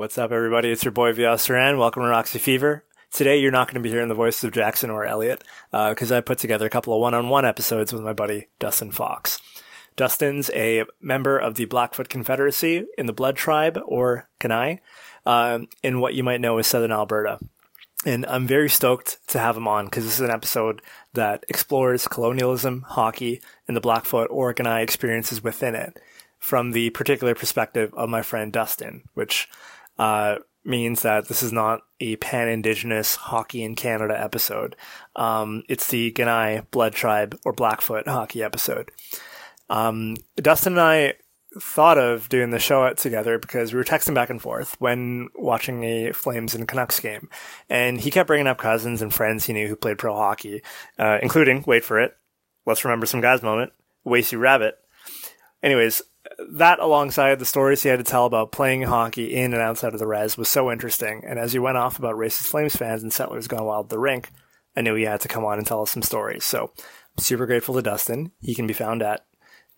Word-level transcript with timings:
What's 0.00 0.16
up, 0.16 0.32
everybody? 0.32 0.70
It's 0.70 0.82
your 0.82 0.92
boy 0.92 1.12
Saran. 1.12 1.78
Welcome 1.78 2.04
to 2.04 2.08
Roxy 2.08 2.38
Fever. 2.38 2.86
Today, 3.12 3.38
you're 3.38 3.50
not 3.50 3.66
going 3.66 3.74
to 3.74 3.86
be 3.86 3.90
hearing 3.90 4.08
the 4.08 4.14
voices 4.14 4.44
of 4.44 4.52
Jackson 4.52 4.88
or 4.88 5.04
Elliot 5.04 5.44
because 5.70 6.10
uh, 6.10 6.16
I 6.16 6.20
put 6.22 6.38
together 6.38 6.64
a 6.64 6.70
couple 6.70 6.94
of 6.94 7.02
one-on-one 7.02 7.44
episodes 7.44 7.92
with 7.92 8.00
my 8.00 8.14
buddy 8.14 8.48
Dustin 8.58 8.92
Fox. 8.92 9.42
Dustin's 9.96 10.48
a 10.54 10.84
member 11.02 11.38
of 11.38 11.56
the 11.56 11.66
Blackfoot 11.66 12.08
Confederacy 12.08 12.86
in 12.96 13.04
the 13.04 13.12
Blood 13.12 13.36
Tribe, 13.36 13.78
or 13.84 14.26
Kainai, 14.40 14.78
uh, 15.26 15.58
in 15.82 16.00
what 16.00 16.14
you 16.14 16.24
might 16.24 16.40
know 16.40 16.56
as 16.56 16.66
Southern 16.66 16.92
Alberta. 16.92 17.38
And 18.06 18.24
I'm 18.24 18.46
very 18.46 18.70
stoked 18.70 19.18
to 19.28 19.38
have 19.38 19.58
him 19.58 19.68
on 19.68 19.84
because 19.84 20.04
this 20.04 20.14
is 20.14 20.20
an 20.20 20.30
episode 20.30 20.80
that 21.12 21.44
explores 21.50 22.08
colonialism, 22.08 22.86
hockey, 22.88 23.42
and 23.68 23.76
the 23.76 23.82
Blackfoot 23.82 24.28
or 24.30 24.54
Kainai 24.54 24.82
experiences 24.82 25.44
within 25.44 25.74
it 25.74 25.98
from 26.38 26.70
the 26.70 26.88
particular 26.88 27.34
perspective 27.34 27.92
of 27.92 28.08
my 28.08 28.22
friend 28.22 28.50
Dustin, 28.50 29.02
which 29.12 29.46
uh, 30.00 30.38
means 30.64 31.02
that 31.02 31.28
this 31.28 31.42
is 31.42 31.52
not 31.52 31.82
a 32.00 32.16
pan-indigenous 32.16 33.16
hockey 33.16 33.62
in 33.62 33.74
Canada 33.74 34.18
episode. 34.18 34.74
Um, 35.14 35.62
it's 35.68 35.88
the 35.88 36.10
Kainai 36.12 36.70
Blood 36.70 36.94
Tribe 36.94 37.38
or 37.44 37.52
Blackfoot 37.52 38.08
hockey 38.08 38.42
episode. 38.42 38.90
Um, 39.68 40.16
Dustin 40.36 40.72
and 40.72 40.80
I 40.80 41.14
thought 41.60 41.98
of 41.98 42.30
doing 42.30 42.48
the 42.48 42.58
show 42.58 42.82
out 42.82 42.96
together 42.96 43.38
because 43.38 43.74
we 43.74 43.76
were 43.76 43.84
texting 43.84 44.14
back 44.14 44.30
and 44.30 44.40
forth 44.40 44.74
when 44.78 45.28
watching 45.34 45.84
a 45.84 46.12
Flames 46.12 46.54
and 46.54 46.66
Canucks 46.66 46.98
game, 46.98 47.28
and 47.68 48.00
he 48.00 48.10
kept 48.10 48.26
bringing 48.26 48.46
up 48.46 48.56
cousins 48.56 49.02
and 49.02 49.12
friends 49.12 49.44
he 49.44 49.52
knew 49.52 49.68
who 49.68 49.76
played 49.76 49.98
pro 49.98 50.14
hockey, 50.14 50.62
uh, 50.98 51.18
including 51.20 51.62
wait 51.66 51.84
for 51.84 52.00
it, 52.00 52.16
let's 52.64 52.86
remember 52.86 53.04
some 53.04 53.20
guys 53.20 53.42
moment, 53.42 53.72
Wacey 54.06 54.40
Rabbit. 54.40 54.76
Anyways, 55.62 56.00
that 56.48 56.78
alongside 56.78 57.38
the 57.38 57.44
stories 57.44 57.82
he 57.82 57.88
had 57.88 57.98
to 57.98 58.04
tell 58.04 58.26
about 58.26 58.52
playing 58.52 58.82
hockey 58.82 59.34
in 59.34 59.52
and 59.52 59.62
outside 59.62 59.92
of 59.92 59.98
the 59.98 60.06
res 60.06 60.36
was 60.36 60.48
so 60.48 60.70
interesting. 60.70 61.22
And 61.26 61.38
as 61.38 61.54
you 61.54 61.62
went 61.62 61.76
off 61.76 61.98
about 61.98 62.16
racist 62.16 62.48
Flames 62.48 62.76
fans 62.76 63.02
and 63.02 63.12
settlers 63.12 63.48
gone 63.48 63.64
wild 63.64 63.86
at 63.86 63.90
the 63.90 63.98
rink, 63.98 64.30
I 64.76 64.80
knew 64.80 64.94
he 64.94 65.04
had 65.04 65.20
to 65.22 65.28
come 65.28 65.44
on 65.44 65.58
and 65.58 65.66
tell 65.66 65.82
us 65.82 65.90
some 65.90 66.02
stories. 66.02 66.44
So 66.44 66.72
I'm 66.78 67.22
super 67.22 67.46
grateful 67.46 67.74
to 67.74 67.82
Dustin. 67.82 68.32
He 68.40 68.54
can 68.54 68.66
be 68.66 68.74
found 68.74 69.02
at 69.02 69.24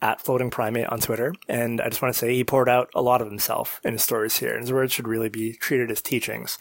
at 0.00 0.20
floating 0.20 0.50
primate 0.50 0.88
on 0.88 0.98
Twitter. 0.98 1.32
And 1.48 1.80
I 1.80 1.88
just 1.88 2.02
want 2.02 2.12
to 2.12 2.18
say 2.18 2.34
he 2.34 2.42
poured 2.42 2.68
out 2.68 2.90
a 2.92 3.00
lot 3.00 3.22
of 3.22 3.28
himself 3.28 3.80
in 3.84 3.92
his 3.92 4.02
stories 4.02 4.36
here. 4.38 4.52
And 4.52 4.62
his 4.62 4.72
words 4.72 4.92
should 4.92 5.06
really 5.06 5.28
be 5.28 5.52
treated 5.52 5.92
as 5.92 6.02
teachings 6.02 6.58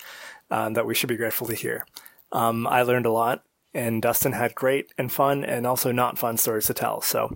um, 0.52 0.74
that 0.74 0.86
we 0.86 0.94
should 0.94 1.10
be 1.10 1.18
grateful 1.18 1.48
to 1.48 1.56
hear. 1.56 1.86
Um, 2.32 2.68
I 2.68 2.84
learned 2.84 3.08
a 3.08 3.12
lot 3.12 3.44
and 3.74 4.02
Dustin 4.02 4.34
had 4.34 4.54
great 4.54 4.94
and 4.98 5.12
fun 5.12 5.44
and 5.44 5.66
also 5.66 5.92
not 5.92 6.20
fun 6.20 6.38
stories 6.38 6.68
to 6.68 6.74
tell. 6.74 7.02
So 7.02 7.36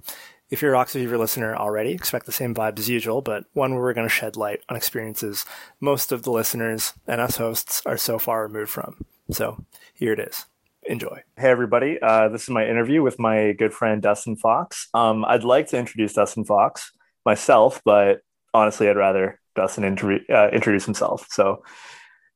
if 0.49 0.61
you're 0.61 0.71
a 0.71 0.73
Roxy 0.73 0.99
Fever 0.99 1.17
listener 1.17 1.55
already, 1.55 1.91
expect 1.91 2.25
the 2.25 2.31
same 2.31 2.53
vibes 2.53 2.79
as 2.79 2.89
usual, 2.89 3.21
but 3.21 3.45
one 3.53 3.73
where 3.73 3.81
we're 3.81 3.93
going 3.93 4.07
to 4.07 4.13
shed 4.13 4.35
light 4.35 4.61
on 4.69 4.77
experiences 4.77 5.45
most 5.79 6.11
of 6.11 6.23
the 6.23 6.31
listeners 6.31 6.93
and 7.07 7.19
us 7.19 7.37
hosts 7.37 7.81
are 7.85 7.97
so 7.97 8.19
far 8.19 8.43
removed 8.43 8.69
from. 8.69 9.05
So 9.31 9.65
here 9.93 10.13
it 10.13 10.19
is. 10.19 10.45
Enjoy. 10.83 11.23
Hey, 11.35 11.49
everybody. 11.49 11.97
Uh, 11.99 12.29
this 12.29 12.43
is 12.43 12.49
my 12.49 12.67
interview 12.67 13.01
with 13.01 13.17
my 13.17 13.53
good 13.53 13.73
friend 13.73 14.03
Dustin 14.03 14.35
Fox. 14.35 14.87
Um, 14.93 15.25
I'd 15.25 15.43
like 15.43 15.67
to 15.69 15.79
introduce 15.79 16.13
Dustin 16.13 16.45
Fox 16.45 16.91
myself, 17.25 17.81
but 17.83 18.21
honestly, 18.53 18.87
I'd 18.87 18.95
rather 18.95 19.39
Dustin 19.55 19.83
inter- 19.83 20.19
uh, 20.29 20.49
introduce 20.49 20.85
himself. 20.85 21.25
So, 21.31 21.63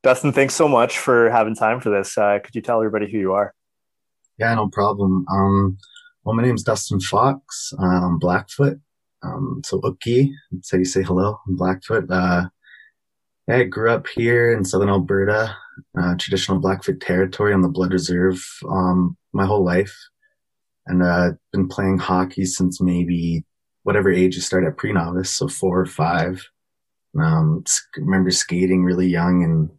Dustin, 0.01 0.33
thanks 0.33 0.55
so 0.55 0.67
much 0.67 0.97
for 0.97 1.29
having 1.29 1.53
time 1.53 1.79
for 1.79 1.91
this. 1.91 2.17
Uh, 2.17 2.39
could 2.43 2.55
you 2.55 2.61
tell 2.61 2.79
everybody 2.79 3.11
who 3.11 3.19
you 3.19 3.33
are? 3.33 3.53
Yeah, 4.39 4.55
no 4.55 4.67
problem. 4.67 5.27
Um, 5.29 5.77
well, 6.23 6.35
my 6.35 6.43
name 6.43 6.55
is 6.55 6.63
Dustin 6.63 6.99
Fox. 6.99 7.73
I'm 7.79 8.19
Blackfoot. 8.19 8.79
Um, 9.23 9.61
so 9.65 9.81
that's 9.81 10.71
how 10.71 10.77
you 10.77 10.85
say 10.85 11.03
hello. 11.03 11.39
I'm 11.47 11.55
Blackfoot. 11.55 12.09
Uh, 12.09 12.49
I 13.49 13.63
grew 13.63 13.89
up 13.89 14.05
here 14.07 14.53
in 14.53 14.63
southern 14.63 14.89
Alberta, 14.89 15.55
uh, 15.99 16.15
traditional 16.17 16.59
Blackfoot 16.59 17.01
territory 17.01 17.53
on 17.53 17.61
the 17.61 17.69
Blood 17.69 17.93
Reserve, 17.93 18.43
um, 18.69 19.17
my 19.33 19.45
whole 19.45 19.63
life. 19.63 19.95
And, 20.87 21.03
uh, 21.03 21.31
been 21.51 21.67
playing 21.67 21.99
hockey 21.99 22.45
since 22.45 22.81
maybe 22.81 23.43
whatever 23.83 24.11
age 24.11 24.35
you 24.35 24.41
start 24.41 24.65
at 24.65 24.77
pre-novice, 24.77 25.29
so 25.29 25.47
four 25.47 25.79
or 25.79 25.85
five. 25.85 26.45
Um, 27.19 27.63
remember 27.97 28.31
skating 28.31 28.83
really 28.83 29.07
young 29.07 29.43
and, 29.43 29.69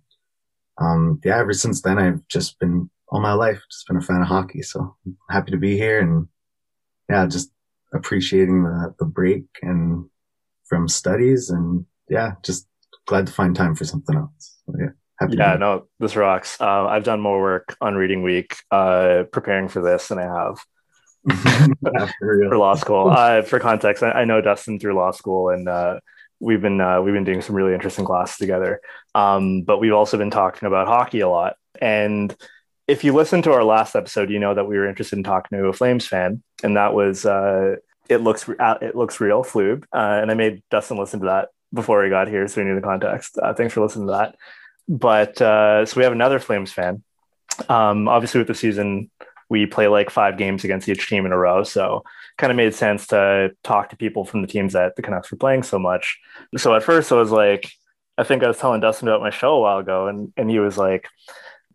um, 0.79 1.21
yeah, 1.25 1.39
ever 1.39 1.53
since 1.53 1.83
then 1.83 1.99
I've 1.99 2.27
just 2.29 2.59
been 2.59 2.91
all 3.11 3.21
my 3.21 3.33
life, 3.33 3.61
just 3.71 3.87
been 3.87 3.97
a 3.97 4.03
fan 4.03 4.23
of 4.23 4.29
hockey. 4.29 4.63
So 4.63 4.97
I'm 5.05 5.17
happy 5.29 5.51
to 5.51 5.57
be 5.57 5.77
here 5.77 6.01
and 6.01 6.29
yeah, 7.09 7.27
just 7.27 7.51
appreciating 7.93 8.63
the, 8.63 8.95
the 8.99 9.05
break 9.05 9.45
and 9.63 10.09
from 10.69 10.89
studies 10.89 11.51
and 11.51 11.85
yeah, 12.09 12.33
just 12.43 12.67
glad 13.07 13.27
to 13.27 13.33
find 13.33 13.55
time 13.55 13.75
for 13.75 13.85
something 13.85 14.17
else. 14.17 14.59
So, 14.65 14.75
yeah. 14.79 15.27
yeah, 15.29 15.57
no, 15.57 15.89
this 15.99 16.15
rocks. 16.15 16.61
Uh, 16.61 16.87
I've 16.87 17.05
done 17.05 17.21
more 17.21 17.41
work 17.41 17.77
on 17.81 17.97
reading 17.97 18.23
week, 18.23 18.57
uh, 18.71 19.25
preparing 19.33 19.69
for 19.69 19.83
this 19.83 20.09
than 20.09 20.19
I 20.19 20.23
have 20.23 20.59
for, 21.81 22.49
for, 22.49 22.57
law 22.57 22.75
school. 22.75 23.11
Uh, 23.11 23.43
for 23.43 23.59
context, 23.59 24.05
I, 24.05 24.11
I, 24.13 24.25
know 24.25 24.41
Dustin 24.41 24.79
through 24.79 24.95
law 24.95 25.11
school, 25.11 25.51
and 25.51 25.69
uh, 25.69 25.99
we've 26.39 26.63
been 26.63 26.81
uh, 26.81 27.03
we've 27.03 27.15
been 27.15 27.25
doing 27.25 27.43
some 27.43 27.57
really 27.57 27.75
interesting 27.75 28.05
classes 28.05 28.39
together. 28.39 28.81
Um, 29.15 29.63
but 29.63 29.79
we've 29.79 29.93
also 29.93 30.17
been 30.17 30.31
talking 30.31 30.67
about 30.69 30.87
hockey 30.87 31.21
a 31.21 31.29
lot. 31.29 31.57
And 31.81 32.35
if 32.91 33.05
you 33.05 33.13
listen 33.13 33.41
to 33.43 33.53
our 33.53 33.63
last 33.63 33.95
episode, 33.95 34.31
you 34.31 34.41
know 34.41 34.53
that 34.53 34.67
we 34.67 34.77
were 34.77 34.89
interested 34.89 35.17
in 35.17 35.23
talking 35.23 35.57
to 35.57 35.67
a 35.67 35.73
Flames 35.73 36.09
fan, 36.09 36.43
and 36.65 36.77
that 36.77 36.93
was 36.93 37.25
uh, 37.25 37.77
it 38.09 38.17
looks 38.17 38.49
uh, 38.49 38.79
it 38.83 38.97
looks 38.97 39.21
real, 39.21 39.45
Flube. 39.45 39.85
Uh, 39.93 40.19
and 40.21 40.29
I 40.29 40.35
made 40.35 40.65
Dustin 40.71 40.99
listen 40.99 41.21
to 41.21 41.27
that 41.27 41.51
before 41.73 42.03
he 42.03 42.11
got 42.11 42.27
here, 42.27 42.49
so 42.49 42.61
he 42.61 42.67
knew 42.67 42.75
the 42.75 42.81
context. 42.81 43.39
Uh, 43.41 43.55
thanks 43.55 43.75
for 43.75 43.81
listening 43.81 44.09
to 44.09 44.13
that. 44.13 44.37
But 44.89 45.41
uh, 45.41 45.87
so 45.87 45.99
we 45.99 46.03
have 46.03 46.13
another 46.13 46.41
Flames 46.41 46.73
fan. 46.73 47.05
Um, 47.69 48.09
obviously, 48.09 48.39
with 48.39 48.49
the 48.49 48.55
season, 48.55 49.09
we 49.49 49.67
play 49.67 49.87
like 49.87 50.11
five 50.11 50.37
games 50.37 50.65
against 50.65 50.89
each 50.89 51.09
team 51.09 51.27
in 51.27 51.33
a 51.33 51.39
row, 51.39 51.63
so 51.63 52.03
kind 52.39 52.51
of 52.51 52.57
made 52.57 52.75
sense 52.75 53.07
to 53.09 53.53
talk 53.63 53.91
to 53.91 53.97
people 53.97 54.25
from 54.25 54.43
the 54.43 54.49
teams 54.49 54.73
that 54.73 54.97
the 54.97 55.03
Canucks 55.03 55.31
were 55.31 55.39
playing 55.39 55.63
so 55.63 55.79
much. 55.79 56.19
So 56.57 56.75
at 56.75 56.83
first, 56.83 57.13
I 57.13 57.15
was 57.15 57.31
like, 57.31 57.71
I 58.19 58.25
think 58.25 58.43
I 58.43 58.49
was 58.49 58.59
telling 58.59 58.81
Dustin 58.81 59.07
about 59.07 59.21
my 59.21 59.31
show 59.31 59.55
a 59.55 59.61
while 59.61 59.79
ago, 59.79 60.09
and 60.09 60.33
and 60.37 60.51
he 60.51 60.59
was 60.59 60.77
like, 60.77 61.07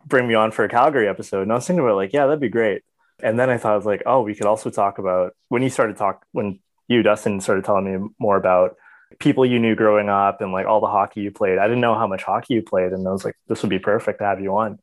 "Bring 0.06 0.28
me 0.28 0.34
on 0.34 0.50
for 0.52 0.64
a 0.64 0.68
Calgary 0.68 1.08
episode," 1.08 1.42
and 1.42 1.52
I 1.52 1.56
was 1.56 1.66
thinking 1.66 1.84
about 1.84 1.96
like, 1.96 2.12
yeah, 2.12 2.26
that'd 2.26 2.40
be 2.40 2.48
great. 2.48 2.82
And 3.22 3.38
then 3.38 3.50
I 3.50 3.56
thought 3.56 3.72
I 3.72 3.76
was 3.76 3.86
like, 3.86 4.02
oh, 4.06 4.22
we 4.22 4.34
could 4.34 4.46
also 4.46 4.70
talk 4.70 4.98
about 4.98 5.34
when 5.48 5.62
you 5.62 5.70
started 5.70 5.96
talk 5.96 6.24
when 6.32 6.60
you 6.88 7.02
Dustin 7.02 7.40
started 7.40 7.64
telling 7.64 7.84
me 7.84 8.08
more 8.18 8.36
about 8.36 8.76
people 9.18 9.46
you 9.46 9.58
knew 9.58 9.74
growing 9.74 10.08
up 10.08 10.40
and 10.40 10.52
like 10.52 10.66
all 10.66 10.80
the 10.80 10.86
hockey 10.86 11.20
you 11.20 11.30
played. 11.30 11.58
I 11.58 11.64
didn't 11.66 11.80
know 11.80 11.94
how 11.94 12.06
much 12.06 12.22
hockey 12.22 12.54
you 12.54 12.62
played, 12.62 12.92
and 12.92 13.06
I 13.06 13.12
was 13.12 13.24
like, 13.24 13.36
this 13.48 13.62
would 13.62 13.70
be 13.70 13.78
perfect 13.78 14.18
to 14.18 14.24
have 14.24 14.40
you 14.40 14.56
on. 14.56 14.78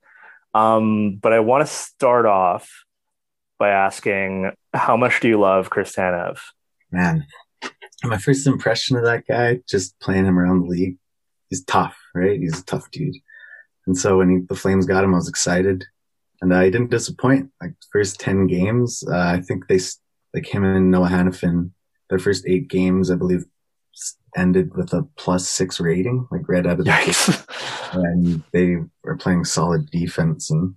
Um, 0.54 1.16
but 1.16 1.34
I 1.34 1.40
want 1.40 1.66
to 1.66 1.74
start 1.74 2.26
off 2.26 2.70
by 3.60 3.70
asking, 3.70 4.52
how 4.74 4.98
much 4.98 5.20
do 5.20 5.28
you 5.28 5.40
love 5.40 5.70
Chris 5.70 5.96
Tanev? 5.96 6.40
Man, 6.92 7.26
my 8.04 8.18
first 8.18 8.46
impression 8.48 8.98
of 8.98 9.04
that 9.04 9.26
guy, 9.28 9.60
just 9.68 10.00
playing 10.00 10.26
him 10.26 10.38
around 10.38 10.62
the 10.62 10.68
league, 10.68 10.98
he's 11.50 11.64
tough, 11.64 11.98
right? 12.14 12.40
He's 12.40 12.60
a 12.60 12.66
tough 12.66 12.90
dude. 12.92 13.16
And 13.88 13.98
so 13.98 14.18
when 14.18 14.30
he, 14.30 14.38
the 14.48 14.56
Flames 14.56 14.86
got 14.86 15.04
him, 15.04 15.14
I 15.14 15.18
was 15.18 15.30
excited 15.30 15.86
and 16.44 16.52
uh, 16.52 16.62
he 16.62 16.70
didn't 16.70 16.92
disappoint. 16.92 17.50
Like 17.62 17.74
first 17.92 18.20
ten 18.20 18.48
games, 18.48 19.04
uh, 19.10 19.18
I 19.18 19.42
think 19.42 19.68
they 19.68 19.80
like 20.34 20.46
him 20.46 20.64
and 20.66 20.92
Noah 20.92 21.08
Hanifin. 21.08 21.72
Their 22.10 22.20
first 22.20 22.46
eight 22.46 22.68
games, 22.68 23.10
I 23.10 23.16
believe, 23.16 23.46
ended 24.36 24.76
with 24.76 24.94
a 24.94 25.08
plus 25.16 25.48
six 25.48 25.80
rating, 25.80 26.28
like 26.32 26.48
right 26.50 26.66
out 26.66 26.80
of 26.80 26.86
the 26.86 26.92
gate. 26.92 27.46
and 27.94 28.44
they 28.52 28.76
were 29.04 29.16
playing 29.16 29.46
solid 29.46 29.90
defense. 29.90 30.52
And 30.52 30.76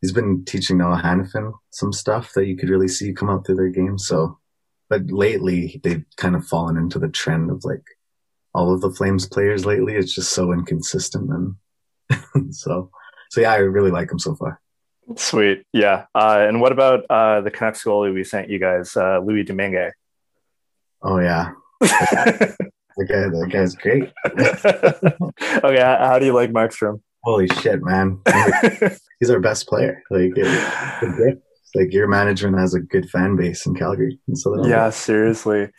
he's 0.00 0.12
been 0.12 0.44
teaching 0.44 0.78
Noah 0.78 1.02
Hanifin 1.04 1.52
some 1.70 1.92
stuff 1.92 2.32
that 2.34 2.46
you 2.46 2.56
could 2.56 2.70
really 2.70 2.88
see 2.88 3.12
come 3.12 3.28
out 3.28 3.44
through 3.44 3.56
their 3.56 3.68
game. 3.68 3.98
So, 3.98 4.38
but 4.88 5.10
lately 5.10 5.80
they've 5.84 6.04
kind 6.16 6.34
of 6.34 6.46
fallen 6.46 6.76
into 6.76 6.98
the 6.98 7.08
trend 7.08 7.50
of 7.50 7.62
like 7.64 7.84
all 8.54 8.72
of 8.72 8.80
the 8.80 8.90
Flames 8.90 9.26
players 9.26 9.66
lately. 9.66 9.96
It's 9.96 10.14
just 10.14 10.32
so 10.32 10.52
inconsistent 10.52 11.30
and 11.30 11.56
so. 12.50 12.90
So 13.30 13.40
yeah, 13.40 13.52
I 13.52 13.56
really 13.56 13.90
like 13.90 14.10
him 14.10 14.18
so 14.18 14.34
far. 14.34 14.60
Sweet. 15.16 15.64
Yeah. 15.72 16.06
Uh, 16.14 16.44
and 16.48 16.60
what 16.60 16.72
about 16.72 17.04
uh, 17.10 17.40
the 17.40 17.50
Canucks 17.50 17.84
goalie 17.84 18.14
we 18.14 18.24
sent 18.24 18.48
you 18.48 18.58
guys, 18.58 18.96
uh, 18.96 19.18
Louis 19.18 19.44
Domingue? 19.44 19.90
Oh, 21.02 21.18
yeah. 21.18 21.52
that, 21.80 22.56
guy, 23.08 23.28
that 23.28 23.48
guy's 23.50 23.74
great. 23.74 24.10
okay. 25.64 25.80
How 25.80 26.18
do 26.18 26.26
you 26.26 26.32
like 26.32 26.50
Markstrom? 26.50 27.00
Holy 27.22 27.48
shit, 27.48 27.82
man. 27.82 28.20
He's 29.20 29.30
our 29.30 29.40
best 29.40 29.66
player. 29.66 30.02
Like, 30.10 30.32
it, 30.36 31.42
like 31.74 31.92
your 31.92 32.06
management 32.06 32.58
has 32.58 32.74
a 32.74 32.80
good 32.80 33.08
fan 33.10 33.36
base 33.36 33.66
in 33.66 33.74
Calgary. 33.74 34.18
So 34.34 34.66
yeah, 34.66 34.90
seriously. 34.90 35.70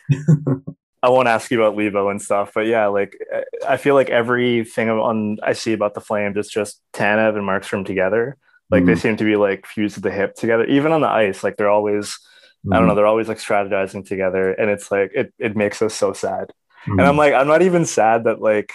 I 1.06 1.08
won't 1.08 1.28
ask 1.28 1.52
you 1.52 1.62
about 1.62 1.78
Leivo 1.78 2.10
and 2.10 2.20
stuff, 2.20 2.50
but 2.52 2.66
yeah, 2.66 2.88
like 2.88 3.16
I 3.64 3.76
feel 3.76 3.94
like 3.94 4.10
everything 4.10 4.90
on 4.90 5.38
I 5.40 5.52
see 5.52 5.72
about 5.72 5.94
the 5.94 6.00
Flames 6.00 6.36
is 6.36 6.48
just 6.48 6.82
Tanev 6.92 7.36
and 7.36 7.46
Markstrom 7.46 7.86
together. 7.86 8.36
Like 8.72 8.82
mm. 8.82 8.86
they 8.86 8.96
seem 8.96 9.16
to 9.18 9.24
be 9.24 9.36
like 9.36 9.66
fused 9.66 9.98
at 9.98 10.02
the 10.02 10.10
hip 10.10 10.34
together, 10.34 10.64
even 10.64 10.90
on 10.90 11.02
the 11.02 11.08
ice. 11.08 11.44
Like 11.44 11.56
they're 11.56 11.70
always, 11.70 12.18
mm. 12.66 12.74
I 12.74 12.78
don't 12.78 12.88
know, 12.88 12.90
mm-hmm. 12.90 12.96
they're 12.96 13.06
always 13.06 13.28
like 13.28 13.38
strategizing 13.38 14.04
together, 14.04 14.50
and 14.50 14.68
it's 14.68 14.90
like 14.90 15.12
it 15.14 15.32
it 15.38 15.56
makes 15.56 15.80
us 15.80 15.94
so 15.94 16.12
sad. 16.12 16.50
Mm. 16.88 16.98
And 16.98 17.02
I'm 17.02 17.16
like, 17.16 17.34
I'm 17.34 17.46
not 17.46 17.62
even 17.62 17.86
sad 17.86 18.24
that 18.24 18.40
like 18.40 18.72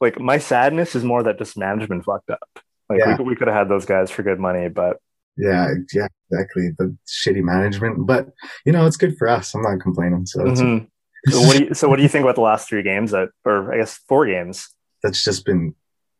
like 0.00 0.18
my 0.18 0.38
sadness 0.38 0.94
is 0.94 1.04
more 1.04 1.24
that 1.24 1.36
just 1.36 1.58
management 1.58 2.06
fucked 2.06 2.30
up. 2.30 2.48
Like 2.88 3.00
yeah. 3.00 3.18
we, 3.18 3.24
we 3.24 3.36
could 3.36 3.48
have 3.48 3.56
had 3.56 3.68
those 3.68 3.84
guys 3.84 4.10
for 4.10 4.22
good 4.22 4.40
money, 4.40 4.70
but 4.70 4.96
yeah, 5.36 5.68
yeah, 5.92 6.06
exactly. 6.30 6.70
The 6.78 6.96
shitty 7.06 7.42
management, 7.42 8.06
but 8.06 8.28
you 8.64 8.72
know, 8.72 8.86
it's 8.86 8.96
good 8.96 9.18
for 9.18 9.28
us. 9.28 9.54
I'm 9.54 9.60
not 9.60 9.80
complaining. 9.80 10.24
So, 10.24 10.40
mm-hmm. 10.40 10.86
So 11.28 11.40
what 11.40 11.56
do 11.56 11.64
you 11.64 11.74
so 11.74 11.88
what 11.88 11.96
do 11.96 12.02
you 12.02 12.08
think 12.08 12.24
about 12.24 12.34
the 12.34 12.42
last 12.42 12.68
three 12.68 12.82
games 12.82 13.10
that, 13.12 13.28
or 13.44 13.72
I 13.72 13.78
guess 13.78 13.98
four 14.08 14.26
games? 14.26 14.68
That's 15.02 15.22
just 15.22 15.44
been 15.44 15.74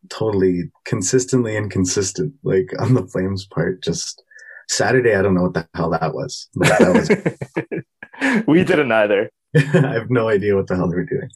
totally 0.09 0.71
consistently 0.85 1.57
inconsistent. 1.57 2.35
Like 2.43 2.71
on 2.79 2.95
the 2.95 3.07
Flames 3.07 3.47
part, 3.47 3.83
just 3.83 4.23
Saturday, 4.69 5.15
I 5.15 5.23
don't 5.23 5.35
know 5.35 5.43
what 5.43 5.55
the 5.55 5.69
hell 5.75 5.91
that 5.91 6.15
was. 6.15 6.49
That 6.55 7.83
was... 8.21 8.45
we 8.47 8.65
didn't 8.65 8.93
either. 8.93 9.31
I 9.57 9.93
have 9.95 10.11
no 10.11 10.29
idea 10.29 10.57
what 10.57 10.67
the 10.67 10.77
hell 10.77 10.89
they 10.89 10.97
were 10.97 11.05
doing. 11.05 11.29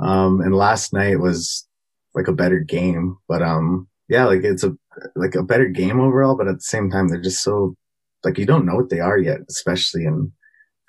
Um, 0.00 0.40
and 0.40 0.54
last 0.54 0.92
night 0.92 1.20
was 1.20 1.66
like 2.14 2.28
a 2.28 2.32
better 2.32 2.60
game, 2.60 3.16
but 3.28 3.42
um, 3.42 3.88
yeah, 4.08 4.24
like 4.24 4.44
it's 4.44 4.64
a 4.64 4.76
like 5.16 5.34
a 5.34 5.42
better 5.42 5.66
game 5.66 6.00
overall. 6.00 6.36
But 6.36 6.48
at 6.48 6.56
the 6.56 6.60
same 6.60 6.90
time, 6.90 7.08
they're 7.08 7.20
just 7.20 7.42
so 7.42 7.76
like 8.24 8.38
you 8.38 8.46
don't 8.46 8.66
know 8.66 8.76
what 8.76 8.90
they 8.90 9.00
are 9.00 9.18
yet, 9.18 9.40
especially 9.48 10.04
in 10.04 10.32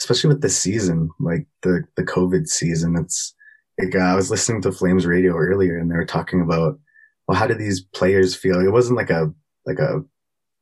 especially 0.02 0.30
with 0.30 0.42
the 0.42 0.50
season, 0.50 1.10
like 1.20 1.48
the 1.62 1.84
the 1.96 2.04
COVID 2.04 2.48
season. 2.48 2.96
It's 2.98 3.34
like 3.80 3.96
uh, 3.96 4.00
I 4.00 4.16
was 4.16 4.32
listening 4.32 4.62
to 4.64 4.72
Flames 4.72 5.06
radio 5.06 5.36
earlier, 5.36 5.78
and 5.78 5.90
they 5.90 5.96
were 5.96 6.06
talking 6.06 6.42
about 6.42 6.80
well, 7.28 7.38
how 7.38 7.48
do 7.48 7.56
these 7.56 7.82
players 7.82 8.36
feel? 8.36 8.60
It 8.60 8.72
wasn't 8.72 8.98
like 8.98 9.10
a 9.10 9.32
like 9.66 9.80
a 9.80 10.04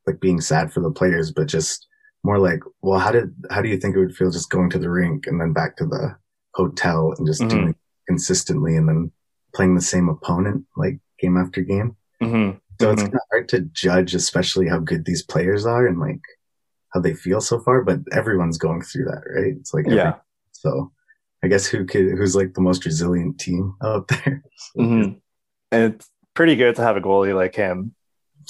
like 0.08 0.20
being 0.20 0.42
sad 0.42 0.72
for 0.72 0.82
the 0.82 0.92
players, 0.92 1.32
but 1.32 1.48
just 1.48 1.88
more 2.24 2.40
like, 2.40 2.60
well, 2.82 3.00
how 3.00 3.12
did 3.12 3.34
how 3.52 3.62
do 3.62 3.70
you 3.70 3.78
think 3.78 3.96
it 3.96 4.00
would 4.00 4.16
feel 4.16 4.32
just 4.32 4.50
going 4.50 4.70
to 4.72 4.80
the 4.80 4.90
rink 4.90 5.28
and 5.28 5.40
then 5.40 5.54
back 5.54 5.78
to 5.78 5.86
the 5.86 6.16
hotel 6.54 7.14
and 7.18 7.28
just 7.28 7.42
mm-hmm. 7.42 7.58
doing 7.58 7.76
consistently 8.08 8.76
and 8.76 8.88
then 8.88 9.12
playing 9.56 9.76
the 9.76 9.82
same 9.82 10.10
opponent 10.10 10.66
like 10.78 11.00
game 11.20 11.38
after 11.38 11.62
game? 11.62 11.96
Mm-hmm. 12.22 12.58
So 12.80 12.88
mm-hmm. 12.88 12.94
it's 12.94 13.02
kind 13.02 13.16
of 13.16 13.22
hard 13.32 13.50
to 13.50 13.62
judge, 13.62 14.16
especially 14.16 14.68
how 14.68 14.80
good 14.80 15.06
these 15.06 15.24
players 15.24 15.66
are 15.66 15.86
and 15.86 16.00
like 16.00 16.22
how 16.94 17.00
they 17.00 17.14
feel 17.14 17.42
so 17.42 17.60
far. 17.60 17.84
But 17.84 18.00
everyone's 18.12 18.58
going 18.58 18.82
through 18.82 19.06
that, 19.06 19.24
right? 19.30 19.54
It's 19.60 19.74
like, 19.74 19.86
every, 19.86 19.98
yeah. 19.98 20.16
So 20.52 20.92
I 21.44 21.48
guess 21.48 21.66
who 21.66 21.86
could 21.86 22.12
who's 22.12 22.36
like 22.36 22.54
the 22.54 22.62
most 22.62 22.86
resilient 22.86 23.40
team 23.40 23.76
out 23.84 24.08
there? 24.08 24.44
mm-hmm. 24.78 25.14
And 25.72 25.94
it's 25.94 26.10
pretty 26.34 26.56
good 26.56 26.76
to 26.76 26.82
have 26.82 26.98
a 26.98 27.02
goalie 27.02 27.36
like 27.36 27.56
him. 27.56 27.96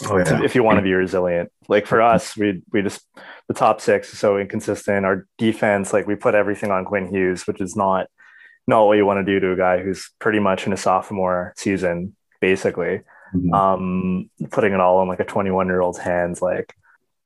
Oh, 0.06 0.18
yeah. 0.18 0.44
if 0.44 0.56
you 0.56 0.64
want 0.64 0.78
to 0.78 0.82
be 0.82 0.92
resilient, 0.94 1.52
like 1.68 1.86
for 1.86 2.02
us, 2.02 2.36
we 2.36 2.64
we 2.72 2.82
just 2.82 3.02
the 3.48 3.54
top 3.54 3.80
six 3.80 4.12
is 4.12 4.20
so 4.20 4.38
inconsistent. 4.38 5.06
Our 5.06 5.28
defense, 5.38 5.94
like 5.94 6.08
we 6.08 6.16
put 6.16 6.34
everything 6.34 6.72
on 6.72 6.86
Quinn 6.86 7.08
Hughes, 7.14 7.46
which 7.46 7.62
is 7.62 7.76
not 7.76 8.08
not 8.68 8.86
what 8.86 8.98
you 8.98 9.06
want 9.06 9.26
to 9.26 9.32
do 9.32 9.40
to 9.40 9.52
a 9.52 9.58
guy 9.58 9.84
who's 9.84 10.12
pretty 10.20 10.40
much 10.40 10.66
in 10.66 10.74
a 10.74 10.78
sophomore 10.78 11.54
season, 11.58 12.16
basically. 12.42 13.02
Mm-hmm. 13.36 13.54
Um, 13.54 14.30
putting 14.52 14.74
it 14.74 14.80
all 14.80 15.02
in 15.02 15.08
like 15.08 15.20
a 15.20 15.26
21 15.26 15.68
year 15.68 15.82
old's 15.82 15.98
hands. 15.98 16.42
Like, 16.42 16.74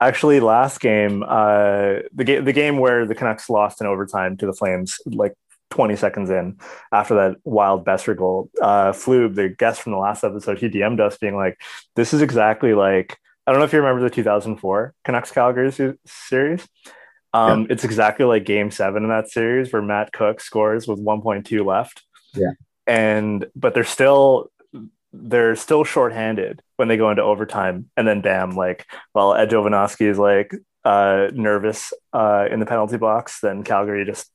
actually, 0.01 0.39
last 0.39 0.79
game, 0.79 1.23
uh, 1.23 1.99
the 2.13 2.23
game, 2.23 2.45
the 2.45 2.53
game 2.53 2.77
where 2.77 3.05
the 3.05 3.15
Canucks 3.15 3.49
lost 3.49 3.81
in 3.81 3.87
overtime 3.87 4.37
to 4.37 4.45
the 4.45 4.53
Flames, 4.53 4.99
like 5.05 5.33
20 5.71 5.95
seconds 5.95 6.29
in 6.29 6.57
after 6.91 7.15
that 7.15 7.37
wild 7.43 7.85
Boeser 7.85 8.15
goal, 8.15 8.49
uh, 8.61 8.91
Flube, 8.91 9.35
the 9.35 9.49
guest 9.49 9.81
from 9.81 9.91
the 9.91 9.97
last 9.97 10.23
episode, 10.23 10.59
he 10.59 10.69
DM'd 10.69 10.99
us 10.99 11.17
being 11.17 11.35
like, 11.35 11.59
"This 11.95 12.13
is 12.13 12.21
exactly 12.21 12.73
like." 12.73 13.17
I 13.45 13.51
don't 13.51 13.59
know 13.59 13.65
if 13.65 13.71
you 13.71 13.79
remember 13.79 14.01
the 14.01 14.13
2004 14.13 14.93
Canucks 15.05 15.31
Calgary 15.31 15.97
series. 16.05 16.67
Um, 17.33 17.61
yeah. 17.61 17.67
It's 17.69 17.83
exactly 17.83 18.25
like 18.25 18.45
game 18.45 18.71
seven 18.71 19.03
in 19.03 19.09
that 19.09 19.29
series 19.29 19.71
where 19.71 19.81
Matt 19.81 20.11
Cooke 20.11 20.41
scores 20.41 20.87
with 20.87 20.99
1.2 20.99 21.65
left. 21.65 22.03
Yeah. 22.33 22.51
And, 22.85 23.45
but 23.55 23.73
they're 23.73 23.83
still, 23.83 24.51
they're 25.13 25.55
still 25.55 25.83
shorthanded 25.83 26.61
when 26.75 26.87
they 26.87 26.97
go 26.97 27.09
into 27.09 27.23
overtime. 27.23 27.89
And 27.97 28.07
then, 28.07 28.21
bam, 28.21 28.51
like, 28.51 28.85
well, 29.13 29.33
Ed 29.33 29.49
Jovanovski 29.49 30.07
is 30.07 30.19
like 30.19 30.53
uh, 30.83 31.27
nervous 31.33 31.93
uh, 32.13 32.47
in 32.49 32.59
the 32.59 32.65
penalty 32.65 32.97
box. 32.97 33.39
Then 33.41 33.63
Calgary 33.63 34.05
just, 34.05 34.29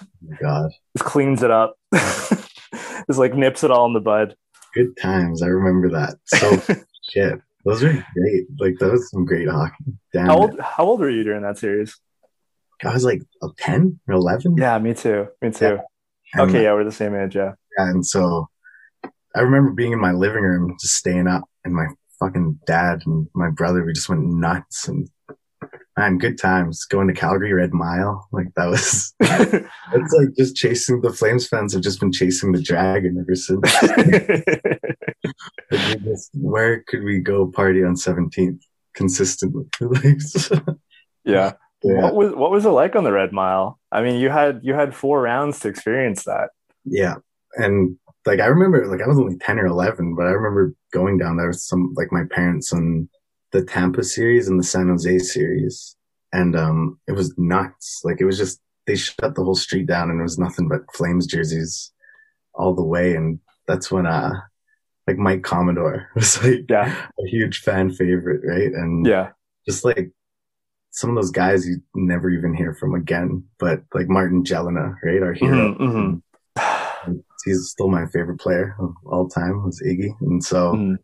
oh 0.00 0.36
God, 0.40 0.70
just 0.96 1.08
cleans 1.08 1.42
it 1.42 1.50
up, 1.50 1.76
just 1.92 3.18
like 3.18 3.34
nips 3.34 3.64
it 3.64 3.70
all 3.70 3.86
in 3.86 3.92
the 3.92 4.00
bud. 4.00 4.36
Good 4.74 4.96
times. 4.96 5.42
I 5.42 5.46
remember 5.46 5.90
that. 5.90 6.16
So 6.24 6.74
shit. 7.10 7.40
Those 7.64 7.84
are 7.84 7.92
great. 7.92 8.46
Like 8.58 8.78
that 8.78 8.90
was 8.90 9.08
some 9.10 9.24
great 9.24 9.48
hockey. 9.48 9.84
Damn 10.12 10.26
how 10.26 10.38
old? 10.38 10.60
How 10.60 10.84
old 10.84 11.00
were 11.00 11.10
you 11.10 11.22
during 11.22 11.42
that 11.42 11.58
series? 11.58 11.96
I 12.84 12.92
was 12.92 13.04
like 13.04 13.22
a 13.42 13.48
ten 13.56 14.00
or 14.08 14.14
eleven. 14.14 14.56
Yeah, 14.56 14.78
me 14.78 14.94
too. 14.94 15.28
Me 15.40 15.50
too. 15.50 15.78
Yeah. 16.34 16.42
Okay, 16.42 16.64
yeah, 16.64 16.72
we're 16.72 16.84
the 16.84 16.90
same 16.90 17.14
age. 17.14 17.36
Yeah. 17.36 17.52
Yeah, 17.78 17.88
and 17.90 18.04
so 18.04 18.48
I 19.34 19.40
remember 19.40 19.72
being 19.72 19.92
in 19.92 20.00
my 20.00 20.12
living 20.12 20.42
room, 20.42 20.76
just 20.80 20.94
staying 20.94 21.26
up, 21.26 21.44
and 21.64 21.74
my 21.74 21.86
fucking 22.18 22.60
dad 22.66 23.00
and 23.06 23.28
my 23.34 23.50
brother, 23.50 23.84
we 23.84 23.92
just 23.92 24.08
went 24.08 24.24
nuts 24.24 24.88
and 24.88 25.08
man, 25.96 26.18
good 26.18 26.38
times 26.38 26.84
going 26.84 27.08
to 27.08 27.14
Calgary 27.14 27.52
Red 27.52 27.72
Mile. 27.72 28.26
Like 28.32 28.48
that 28.56 28.66
was, 28.66 29.14
it's 29.20 30.14
like 30.14 30.28
just 30.36 30.56
chasing 30.56 31.00
the 31.00 31.12
Flames 31.12 31.46
fans 31.46 31.72
have 31.72 31.82
just 31.82 32.00
been 32.00 32.12
chasing 32.12 32.52
the 32.52 32.62
dragon 32.62 33.18
ever 33.20 33.34
since. 33.34 33.60
just, 36.04 36.30
where 36.34 36.82
could 36.86 37.04
we 37.04 37.18
go 37.18 37.46
party 37.46 37.84
on 37.84 37.94
17th 37.94 38.60
consistently? 38.94 39.66
yeah. 41.24 41.52
yeah. 41.82 42.02
What 42.02 42.14
was, 42.14 42.32
what 42.32 42.50
was 42.50 42.64
it 42.64 42.70
like 42.70 42.96
on 42.96 43.04
the 43.04 43.12
Red 43.12 43.32
Mile? 43.32 43.78
I 43.90 44.02
mean, 44.02 44.18
you 44.20 44.30
had, 44.30 44.60
you 44.62 44.74
had 44.74 44.94
four 44.94 45.20
rounds 45.20 45.60
to 45.60 45.68
experience 45.68 46.24
that. 46.24 46.50
Yeah. 46.84 47.16
And 47.56 47.98
like, 48.26 48.40
I 48.40 48.46
remember, 48.46 48.86
like, 48.86 49.02
I 49.02 49.08
was 49.08 49.18
only 49.18 49.36
10 49.38 49.58
or 49.58 49.66
11, 49.66 50.14
but 50.14 50.26
I 50.26 50.30
remember 50.30 50.74
going 50.92 51.18
down 51.18 51.36
there 51.36 51.48
with 51.48 51.60
some, 51.60 51.92
like, 51.96 52.12
my 52.12 52.24
parents 52.30 52.72
and 52.72 53.08
the 53.52 53.64
Tampa 53.64 54.02
series 54.02 54.48
and 54.48 54.58
the 54.58 54.64
San 54.64 54.88
Jose 54.88 55.18
series. 55.18 55.96
And, 56.32 56.56
um, 56.56 56.98
it 57.06 57.12
was 57.12 57.34
nuts. 57.36 58.00
Like, 58.04 58.20
it 58.20 58.24
was 58.24 58.38
just, 58.38 58.60
they 58.86 58.96
shut 58.96 59.34
the 59.34 59.44
whole 59.44 59.54
street 59.54 59.86
down 59.86 60.10
and 60.10 60.20
it 60.20 60.24
was 60.24 60.38
nothing 60.38 60.68
but 60.68 60.82
Flames 60.94 61.26
jerseys 61.26 61.92
all 62.54 62.74
the 62.74 62.84
way. 62.84 63.14
And 63.14 63.38
that's 63.66 63.90
when, 63.90 64.06
uh, 64.06 64.32
like 65.06 65.18
Mike 65.18 65.42
Commodore 65.42 66.08
was 66.14 66.42
like 66.42 66.64
yeah. 66.68 67.06
a 67.18 67.28
huge 67.28 67.60
fan 67.60 67.90
favorite, 67.90 68.42
right? 68.44 68.72
And 68.72 69.06
yeah, 69.06 69.30
just 69.66 69.84
like 69.84 70.10
some 70.90 71.10
of 71.10 71.16
those 71.16 71.30
guys 71.30 71.66
you 71.66 71.82
never 71.94 72.30
even 72.30 72.54
hear 72.54 72.74
from 72.74 72.94
again, 72.94 73.44
but 73.58 73.82
like 73.94 74.08
Martin 74.08 74.44
Gelinas, 74.44 74.96
right? 75.02 75.22
Our 75.22 75.32
hero. 75.32 75.74
Mm-hmm, 75.74 75.82
mm-hmm. 75.82 76.18
He's 77.44 77.68
still 77.70 77.88
my 77.88 78.06
favorite 78.06 78.40
player 78.40 78.76
of 78.78 78.94
all 79.06 79.28
time 79.28 79.64
was 79.64 79.82
Iggy. 79.84 80.10
And 80.20 80.42
so 80.42 80.72
mm-hmm. 80.72 80.94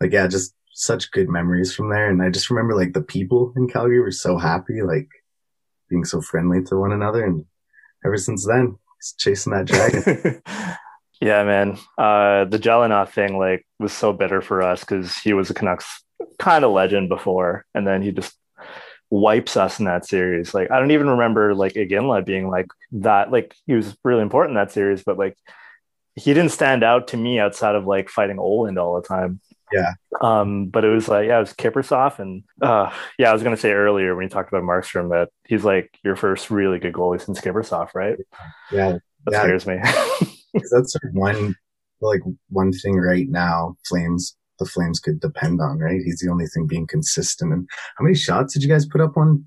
like, 0.00 0.12
yeah, 0.12 0.26
just 0.26 0.54
such 0.72 1.10
good 1.10 1.28
memories 1.28 1.74
from 1.74 1.90
there. 1.90 2.08
And 2.08 2.22
I 2.22 2.30
just 2.30 2.50
remember 2.50 2.74
like 2.74 2.92
the 2.92 3.02
people 3.02 3.52
in 3.56 3.68
Calgary 3.68 4.00
were 4.00 4.10
so 4.10 4.36
happy, 4.36 4.82
like 4.82 5.08
being 5.88 6.04
so 6.04 6.20
friendly 6.20 6.62
to 6.64 6.76
one 6.76 6.92
another. 6.92 7.24
And 7.24 7.44
ever 8.04 8.16
since 8.16 8.46
then, 8.46 8.76
he's 9.00 9.14
chasing 9.18 9.52
that 9.52 9.66
dragon. 9.66 10.42
yeah, 11.20 11.44
man. 11.44 11.78
Uh, 11.96 12.44
the 12.44 12.58
Gelinas 12.58 13.10
thing 13.10 13.38
like 13.38 13.66
was 13.78 13.92
so 13.92 14.12
bitter 14.12 14.40
for 14.40 14.62
us 14.62 14.80
because 14.80 15.16
he 15.16 15.32
was 15.32 15.50
a 15.50 15.54
Canucks 15.54 16.02
kind 16.38 16.64
of 16.64 16.72
legend 16.72 17.08
before, 17.08 17.64
and 17.74 17.86
then 17.86 18.02
he 18.02 18.12
just 18.12 18.36
wipes 19.10 19.56
us 19.56 19.78
in 19.78 19.86
that 19.86 20.06
series. 20.06 20.52
Like 20.52 20.70
I 20.70 20.78
don't 20.78 20.90
even 20.90 21.08
remember 21.08 21.54
like 21.54 21.74
Iginla 21.74 22.24
being 22.24 22.48
like 22.48 22.66
that. 22.92 23.30
Like 23.30 23.54
he 23.66 23.74
was 23.74 23.96
really 24.04 24.22
important 24.22 24.56
in 24.56 24.62
that 24.62 24.72
series, 24.72 25.02
but 25.04 25.18
like 25.18 25.36
he 26.16 26.32
didn't 26.32 26.52
stand 26.52 26.82
out 26.82 27.08
to 27.08 27.16
me 27.16 27.38
outside 27.38 27.74
of 27.74 27.86
like 27.86 28.08
fighting 28.08 28.38
Ohlund 28.38 28.80
all 28.82 29.00
the 29.00 29.06
time. 29.06 29.40
Yeah. 29.72 29.92
Um, 30.20 30.66
but 30.66 30.84
it 30.84 30.88
was 30.88 31.08
like, 31.08 31.28
yeah, 31.28 31.36
it 31.36 31.40
was 31.40 31.52
Kiprusoff. 31.52 32.18
And 32.18 32.44
uh, 32.62 32.90
yeah, 33.18 33.30
I 33.30 33.32
was 33.32 33.42
going 33.42 33.54
to 33.54 33.60
say 33.60 33.72
earlier 33.72 34.14
when 34.14 34.24
you 34.24 34.28
talked 34.30 34.48
about 34.48 34.62
Markstrom 34.62 35.10
that 35.10 35.28
he's 35.46 35.64
like 35.64 35.90
your 36.02 36.16
first 36.16 36.50
really 36.50 36.78
good 36.78 36.94
goalie 36.94 37.20
since 37.20 37.40
Kiprusoff, 37.40 37.94
right? 37.94 38.16
Yeah. 38.72 38.98
That 39.26 39.32
yeah. 39.32 39.42
scares 39.42 39.66
me. 39.66 39.76
that's 40.70 40.96
one, 41.12 41.54
like 42.00 42.20
one 42.48 42.72
thing 42.72 42.96
right 42.96 43.28
now, 43.28 43.76
Flames, 43.86 44.36
the 44.58 44.66
Flames 44.66 45.00
could 45.00 45.20
depend 45.20 45.60
on, 45.60 45.78
right? 45.80 46.00
He's 46.02 46.20
the 46.20 46.30
only 46.30 46.46
thing 46.46 46.66
being 46.66 46.86
consistent. 46.86 47.52
And 47.52 47.68
how 47.98 48.04
many 48.04 48.14
shots 48.14 48.54
did 48.54 48.62
you 48.62 48.68
guys 48.68 48.86
put 48.86 49.02
up 49.02 49.16
on 49.16 49.44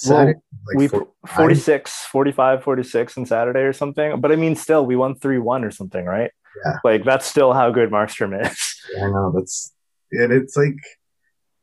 Saturday? 0.00 0.38
Well, 0.74 0.82
like 0.82 0.92
we 0.92 1.00
46, 1.28 2.04
45, 2.06 2.62
46 2.62 3.18
on 3.18 3.26
Saturday 3.26 3.60
or 3.60 3.72
something. 3.72 4.20
But 4.20 4.32
I 4.32 4.36
mean, 4.36 4.56
still, 4.56 4.84
we 4.86 4.96
won 4.96 5.14
3 5.14 5.38
1 5.38 5.64
or 5.64 5.70
something, 5.70 6.04
right? 6.04 6.30
Yeah. 6.64 6.78
Like 6.84 7.04
that's 7.04 7.26
still 7.26 7.52
how 7.52 7.70
good 7.70 7.90
Markstrom 7.90 8.40
is. 8.40 8.76
I 9.00 9.06
know 9.06 9.32
that's 9.34 9.72
and 10.12 10.32
it's 10.32 10.56
like 10.56 10.76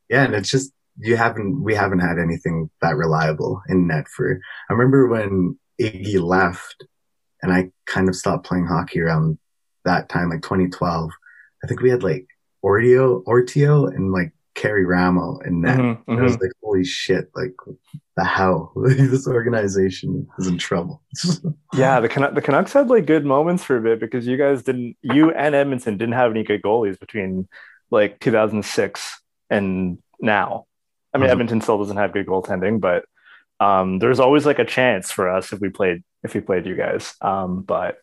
yeah, 0.10 0.24
and 0.24 0.36
it's 0.36 0.50
just 0.50 0.72
you 1.00 1.18
haven't 1.18 1.62
we 1.64 1.76
haven't 1.76 2.00
had 2.00 2.18
anything 2.18 2.70
that 2.82 2.96
reliable 2.96 3.62
in 3.68 3.88
net 3.88 4.08
for 4.08 4.40
I 4.70 4.74
remember 4.74 5.08
when 5.08 5.60
Iggy 5.80 6.22
left 6.22 6.86
and 7.42 7.52
I 7.52 7.72
kind 7.86 8.10
of 8.10 8.16
stopped 8.16 8.46
playing 8.46 8.66
hockey 8.66 9.02
around 9.02 9.38
that 9.86 10.10
time, 10.10 10.30
like 10.30 10.42
2012. 10.42 11.12
I 11.64 11.68
think 11.68 11.82
we 11.82 11.90
had 11.90 12.04
like 12.04 12.28
Ortio, 12.64 13.24
Ortio 13.26 13.94
and 13.94 14.12
like 14.12 14.32
Karri 14.58 14.86
Ramo 14.88 15.38
in 15.40 15.62
that. 15.62 15.78
Mm-hmm, 15.78 16.12
mm-hmm. 16.12 16.20
I 16.20 16.24
was 16.24 16.34
mm-hmm. 16.34 16.44
like, 16.44 16.52
holy 16.64 16.84
shit, 16.84 17.30
like 17.36 17.54
the 18.16 18.26
hell, 18.26 18.74
this 18.76 19.28
organization 19.28 20.28
is 20.40 20.48
in 20.48 20.58
trouble. 20.58 21.04
yeah, 21.74 22.00
the, 22.00 22.10
Can- 22.10 22.34
the 22.34 22.42
Canucks 22.42 22.74
had 22.74 22.90
like 22.90 23.06
good 23.06 23.26
moments 23.26 23.64
for 23.64 23.78
a 23.78 23.82
bit 23.82 24.00
because 24.00 24.26
you 24.26 24.36
guys 24.36 24.64
didn't, 24.64 24.98
you 25.02 25.32
and 25.32 25.54
Edmonton 25.54 25.98
didn't 25.98 26.16
have 26.16 26.32
any 26.32 26.44
good 26.44 26.62
goalies 26.64 27.00
between 27.00 27.48
like 27.92 28.20
2006 28.20 29.22
and 29.50 30.00
now. 30.20 30.66
I 31.14 31.18
mean, 31.18 31.26
mm-hmm. 31.26 31.32
Edmonton 31.32 31.62
still 31.62 31.78
doesn't 31.78 31.98
have 31.98 32.12
good 32.12 32.26
goaltending, 32.26 32.82
but 32.82 33.06
um, 33.60 34.00
there's 34.00 34.20
always 34.20 34.46
like 34.46 34.60
a 34.60 34.66
chance 34.66 35.12
for 35.12 35.30
us 35.30 35.54
if 35.54 35.60
we 35.60 35.70
played 35.70 36.04
if 36.24 36.34
we 36.34 36.42
played 36.42 36.66
you 36.66 36.76
guys. 36.76 37.16
Um, 37.22 37.62
but 37.62 37.98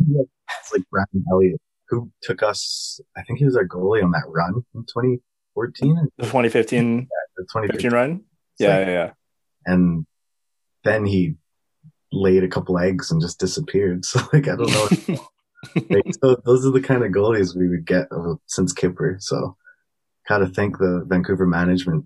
it's 0.00 0.72
like 0.72 0.82
Brandon 0.90 1.24
Elliott 1.30 1.60
who 1.88 2.10
took 2.22 2.42
us. 2.42 3.00
I 3.16 3.22
think 3.22 3.38
he 3.38 3.46
was 3.46 3.56
our 3.56 3.66
goalie 3.66 4.04
on 4.04 4.10
that 4.10 4.24
run 4.28 4.62
in 4.74 4.84
20- 4.84 5.20
the 5.66 6.24
2015, 6.24 6.98
yeah, 6.98 7.04
the 7.36 7.42
2015 7.44 7.90
run? 7.90 8.24
Yeah, 8.58 8.80
yeah, 8.80 8.86
yeah. 8.86 9.10
And 9.66 10.06
then 10.84 11.04
he 11.04 11.36
laid 12.12 12.44
a 12.44 12.48
couple 12.48 12.78
eggs 12.78 13.10
and 13.10 13.20
just 13.20 13.38
disappeared. 13.38 14.04
So, 14.04 14.20
like, 14.32 14.48
I 14.48 14.56
don't 14.56 14.70
know. 14.70 15.18
like, 15.90 16.04
so 16.22 16.36
those 16.44 16.66
are 16.66 16.70
the 16.70 16.80
kind 16.80 17.04
of 17.04 17.12
goalies 17.12 17.56
we 17.56 17.68
would 17.68 17.86
get 17.86 18.06
uh, 18.10 18.34
since 18.46 18.72
Kipper. 18.72 19.16
So, 19.20 19.56
got 20.28 20.38
to 20.38 20.46
thank 20.46 20.78
the 20.78 21.04
Vancouver 21.06 21.46
management 21.46 22.04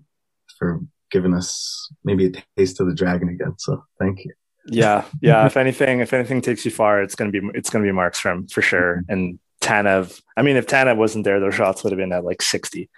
for 0.57 0.79
giving 1.11 1.33
us 1.33 1.89
maybe 2.03 2.25
a 2.27 2.31
taste 2.57 2.79
of 2.79 2.87
the 2.87 2.95
dragon 2.95 3.29
again. 3.29 3.55
So, 3.57 3.83
thank 3.99 4.25
you. 4.25 4.33
Yeah, 4.65 5.05
yeah. 5.21 5.45
if 5.45 5.57
anything, 5.57 5.99
if 5.99 6.13
anything 6.13 6.41
takes 6.41 6.65
you 6.65 6.71
far, 6.71 7.01
it's 7.01 7.15
gonna 7.15 7.31
be 7.31 7.41
it's 7.53 7.69
gonna 7.69 7.83
be 7.83 7.91
Markstrom 7.91 8.51
for 8.51 8.61
sure. 8.61 9.03
And 9.07 9.39
Tanev, 9.61 10.21
I 10.37 10.41
mean, 10.41 10.55
if 10.55 10.67
Tanev 10.67 10.97
wasn't 10.97 11.25
there, 11.25 11.39
their 11.39 11.51
shots 11.51 11.83
would 11.83 11.91
have 11.91 11.97
been 11.97 12.13
at 12.13 12.23
like 12.23 12.41
sixty. 12.41 12.89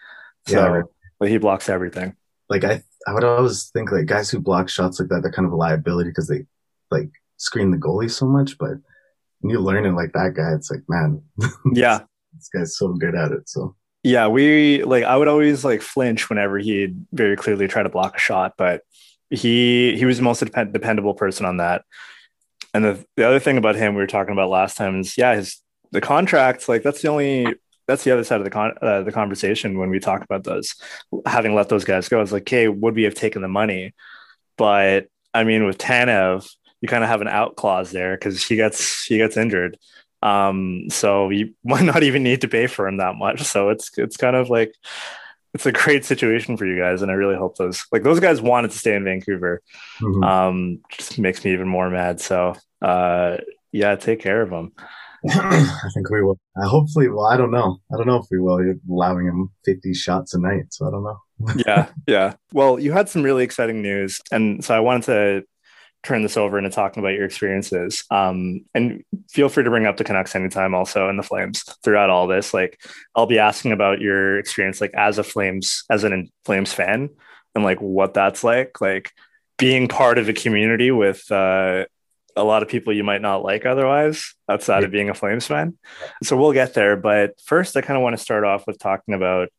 So, 0.47 0.55
Yeah, 0.55 0.81
but 1.19 1.29
he 1.29 1.37
blocks 1.37 1.69
everything. 1.69 2.15
Like 2.49 2.63
I, 2.63 2.83
I 3.07 3.13
would 3.13 3.23
always 3.23 3.69
think 3.69 3.91
like 3.91 4.05
guys 4.05 4.29
who 4.29 4.39
block 4.39 4.69
shots 4.69 4.99
like 4.99 5.09
that, 5.09 5.21
they're 5.21 5.31
kind 5.31 5.45
of 5.45 5.51
a 5.51 5.55
liability 5.57 6.09
because 6.09 6.27
they 6.27 6.45
like 6.91 7.09
screen 7.37 7.71
the 7.71 7.77
goalie 7.77 8.11
so 8.11 8.27
much. 8.27 8.57
But 8.57 8.77
when 9.39 9.51
you 9.51 9.59
learn 9.59 9.85
it 9.85 9.91
like 9.93 10.13
that 10.13 10.33
guy, 10.35 10.53
it's 10.53 10.69
like, 10.69 10.83
man, 10.87 11.21
Yeah, 11.73 12.01
this 12.33 12.49
guy's 12.49 12.77
so 12.77 12.93
good 12.93 13.15
at 13.15 13.31
it. 13.31 13.49
So 13.49 13.75
yeah. 14.03 14.27
We 14.27 14.83
like 14.83 15.03
I 15.03 15.17
would 15.17 15.27
always 15.27 15.65
like 15.65 15.81
flinch 15.81 16.29
whenever 16.29 16.59
he'd 16.59 17.05
very 17.11 17.35
clearly 17.35 17.67
try 17.67 17.83
to 17.83 17.89
block 17.89 18.15
a 18.15 18.19
shot, 18.19 18.53
but 18.57 18.81
he 19.29 19.97
he 19.97 20.05
was 20.05 20.17
the 20.17 20.23
most 20.23 20.39
depend- 20.39 20.73
dependable 20.73 21.15
person 21.15 21.45
on 21.45 21.57
that. 21.57 21.83
And 22.73 22.85
the 22.85 23.05
the 23.15 23.27
other 23.27 23.39
thing 23.39 23.57
about 23.57 23.75
him 23.75 23.95
we 23.95 24.01
were 24.01 24.07
talking 24.07 24.33
about 24.33 24.49
last 24.49 24.77
time 24.77 24.99
is 24.99 25.17
yeah, 25.17 25.35
his 25.35 25.59
the 25.91 26.01
contract 26.01 26.67
like 26.67 26.83
that's 26.83 27.01
the 27.01 27.07
only 27.07 27.55
that's 27.87 28.03
the 28.03 28.11
other 28.11 28.23
side 28.23 28.39
of 28.39 28.45
the 28.45 28.49
con 28.49 28.73
uh, 28.81 29.03
the 29.03 29.11
conversation 29.11 29.77
when 29.77 29.89
we 29.89 29.99
talk 29.99 30.23
about 30.23 30.43
those 30.43 30.75
having 31.25 31.55
let 31.55 31.69
those 31.69 31.85
guys 31.85 32.09
go. 32.09 32.21
It's 32.21 32.31
like, 32.31 32.43
okay, 32.43 32.67
would 32.67 32.95
we 32.95 33.03
have 33.03 33.15
taken 33.15 33.41
the 33.41 33.47
money? 33.47 33.93
But 34.57 35.07
I 35.33 35.43
mean, 35.43 35.65
with 35.65 35.77
Tanev, 35.77 36.49
you 36.81 36.87
kind 36.87 37.03
of 37.03 37.09
have 37.09 37.21
an 37.21 37.27
out 37.27 37.55
clause 37.55 37.91
there 37.91 38.15
because 38.15 38.45
he 38.45 38.55
gets 38.55 39.05
he 39.05 39.17
gets 39.17 39.37
injured. 39.37 39.77
Um, 40.21 40.85
so 40.89 41.29
you 41.29 41.53
might 41.63 41.83
not 41.83 42.03
even 42.03 42.23
need 42.23 42.41
to 42.41 42.47
pay 42.47 42.67
for 42.67 42.87
him 42.87 42.97
that 42.97 43.15
much. 43.15 43.43
So 43.43 43.69
it's 43.69 43.91
it's 43.97 44.17
kind 44.17 44.35
of 44.35 44.49
like 44.49 44.73
it's 45.53 45.65
a 45.65 45.71
great 45.71 46.03
situation 46.03 46.57
for 46.57 46.65
you 46.65 46.77
guys, 46.77 47.01
and 47.01 47.09
I 47.11 47.13
really 47.15 47.35
hope 47.37 47.57
those 47.57 47.85
like 47.91 48.03
those 48.03 48.19
guys 48.19 48.41
wanted 48.41 48.71
to 48.71 48.77
stay 48.77 48.95
in 48.95 49.03
Vancouver. 49.03 49.61
mhm. 49.99 50.25
Um, 50.25 50.79
just 50.89 51.17
makes 51.19 51.43
me 51.45 51.53
even 51.53 51.67
more 51.67 51.89
mad. 51.89 52.19
So 52.19 52.55
uh, 52.81 53.37
yeah, 53.71 53.95
take 53.95 54.19
care 54.19 54.41
of 54.41 54.49
them. 54.49 54.73
I 55.29 55.89
think 55.93 56.09
we 56.09 56.23
will. 56.23 56.39
Uh, 56.55 56.67
hopefully, 56.67 57.09
well, 57.09 57.25
I 57.25 57.37
don't 57.37 57.51
know. 57.51 57.77
I 57.91 57.97
don't 57.97 58.07
know 58.07 58.17
if 58.17 58.25
we 58.29 58.39
will. 58.39 58.63
You're 58.63 58.75
allowing 58.89 59.25
him 59.25 59.49
50 59.65 59.93
shots 59.93 60.33
a 60.33 60.39
night, 60.39 60.65
so 60.71 60.87
I 60.87 60.91
don't 60.91 61.03
know. 61.03 61.19
yeah, 61.65 61.89
yeah. 62.07 62.33
Well, 62.53 62.79
you 62.79 62.91
had 62.91 63.09
some 63.09 63.23
really 63.23 63.43
exciting 63.43 63.81
news, 63.81 64.21
and 64.31 64.63
so 64.63 64.75
I 64.75 64.79
wanted 64.79 65.03
to 65.05 65.43
turn 66.03 66.21
this 66.21 66.37
over 66.37 66.57
into 66.57 66.69
talking 66.69 67.01
about 67.01 67.13
your 67.13 67.25
experiences. 67.25 68.03
Um, 68.11 68.65
and 68.75 69.03
feel 69.29 69.49
free 69.49 69.63
to 69.63 69.69
bring 69.69 69.87
up 69.87 69.97
the 69.97 70.03
Canucks 70.03 70.35
anytime, 70.35 70.75
also, 70.75 71.09
and 71.09 71.17
the 71.17 71.23
Flames 71.23 71.63
throughout 71.83 72.11
all 72.11 72.27
this. 72.27 72.53
Like, 72.53 72.79
I'll 73.15 73.25
be 73.25 73.39
asking 73.39 73.71
about 73.71 74.01
your 74.01 74.37
experience, 74.37 74.79
like 74.79 74.93
as 74.93 75.17
a 75.17 75.23
Flames, 75.23 75.83
as 75.89 76.03
an 76.03 76.29
Flames 76.45 76.71
fan, 76.71 77.09
and 77.55 77.63
like 77.63 77.79
what 77.79 78.13
that's 78.13 78.43
like, 78.43 78.79
like 78.79 79.11
being 79.57 79.87
part 79.87 80.17
of 80.17 80.29
a 80.29 80.33
community 80.33 80.91
with 80.91 81.29
uh, 81.31 81.85
a 82.35 82.43
lot 82.43 82.63
of 82.63 82.69
people 82.69 82.93
you 82.93 83.03
might 83.03 83.21
not 83.21 83.43
like 83.43 83.65
otherwise, 83.65 84.33
outside 84.49 84.83
of 84.83 84.91
being 84.91 85.09
a 85.09 85.13
Flames 85.13 85.47
fan. 85.47 85.77
So 86.23 86.35
we'll 86.35 86.53
get 86.53 86.73
there, 86.73 86.95
but 86.97 87.39
first, 87.43 87.77
I 87.77 87.81
kind 87.81 87.97
of 87.97 88.03
want 88.03 88.15
to 88.17 88.21
start 88.21 88.43
off 88.43 88.67
with 88.67 88.77
talking 88.79 89.13
about 89.13 89.49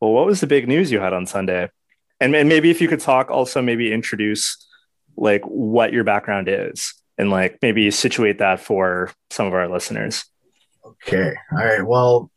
well, 0.00 0.12
what 0.12 0.26
was 0.26 0.40
the 0.40 0.46
big 0.46 0.68
news 0.68 0.92
you 0.92 1.00
had 1.00 1.14
on 1.14 1.24
Sunday? 1.26 1.70
And, 2.20 2.34
and 2.34 2.48
maybe 2.48 2.70
if 2.70 2.80
you 2.80 2.88
could 2.88 3.00
talk 3.00 3.30
also 3.30 3.62
maybe 3.62 3.92
introduce 3.92 4.56
like 5.16 5.42
what 5.44 5.92
your 5.92 6.04
background 6.04 6.48
is 6.48 6.94
and 7.16 7.30
like 7.30 7.58
maybe 7.62 7.90
situate 7.90 8.38
that 8.38 8.60
for 8.60 9.10
some 9.30 9.46
of 9.46 9.54
our 9.54 9.68
listeners. 9.68 10.24
Okay. 10.84 11.32
All 11.52 11.58
right. 11.64 11.82
Well, 11.82 12.30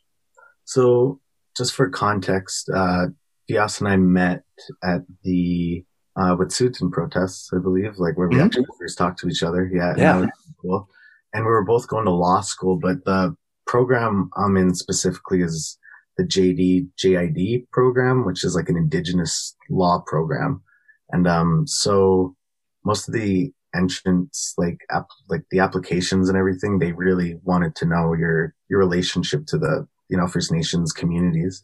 so 0.63 1.19
just 1.57 1.73
for 1.73 1.89
context, 1.89 2.69
uh, 2.73 3.07
Dias 3.47 3.79
and 3.79 3.89
I 3.89 3.97
met 3.97 4.43
at 4.83 5.01
the 5.23 5.83
uh, 6.17 6.35
Wet'suwet'en 6.35 6.91
protests, 6.91 7.49
I 7.53 7.59
believe, 7.59 7.97
like 7.97 8.17
where 8.17 8.27
we 8.27 8.35
Mhm. 8.37 8.45
actually 8.45 8.65
first 8.79 8.97
talked 8.97 9.19
to 9.19 9.27
each 9.29 9.43
other. 9.43 9.69
Yeah. 9.71 9.91
and 9.91 9.99
Yeah. 9.99 10.19
was 10.21 10.29
cool. 10.61 10.89
And 11.33 11.45
we 11.45 11.51
were 11.51 11.63
both 11.65 11.87
going 11.87 12.05
to 12.05 12.11
law 12.11 12.41
school, 12.41 12.77
but 12.77 13.05
the 13.05 13.35
program 13.67 14.29
I'm 14.35 14.57
in 14.57 14.73
specifically 14.73 15.41
is 15.41 15.77
the 16.17 16.23
JD 16.25 16.89
JID 16.97 17.67
program, 17.71 18.25
which 18.25 18.43
is 18.43 18.55
like 18.55 18.69
an 18.69 18.77
indigenous 18.77 19.55
law 19.69 20.01
program. 20.07 20.63
And 21.11 21.27
um, 21.27 21.67
so 21.67 22.35
most 22.83 23.07
of 23.07 23.13
the 23.13 23.53
entrants, 23.75 24.53
like 24.57 24.79
app, 24.89 25.07
like 25.29 25.43
the 25.51 25.59
applications 25.59 26.29
and 26.29 26.37
everything, 26.37 26.79
they 26.79 26.93
really 26.93 27.39
wanted 27.43 27.75
to 27.75 27.85
know 27.85 28.13
your 28.13 28.55
your 28.69 28.79
relationship 28.79 29.45
to 29.47 29.57
the 29.57 29.87
you 30.09 30.17
know 30.17 30.27
First 30.27 30.51
Nations 30.51 30.91
communities. 30.91 31.63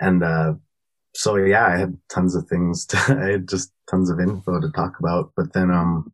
And 0.00 0.22
uh, 0.22 0.54
so 1.14 1.36
yeah, 1.36 1.66
I 1.66 1.76
had 1.76 1.96
tons 2.08 2.34
of 2.34 2.46
things. 2.48 2.86
To, 2.86 2.96
I 3.20 3.32
had 3.32 3.48
just 3.48 3.72
tons 3.90 4.10
of 4.10 4.20
info 4.20 4.60
to 4.60 4.70
talk 4.70 4.98
about. 4.98 5.32
But 5.36 5.52
then 5.52 5.70
um, 5.70 6.12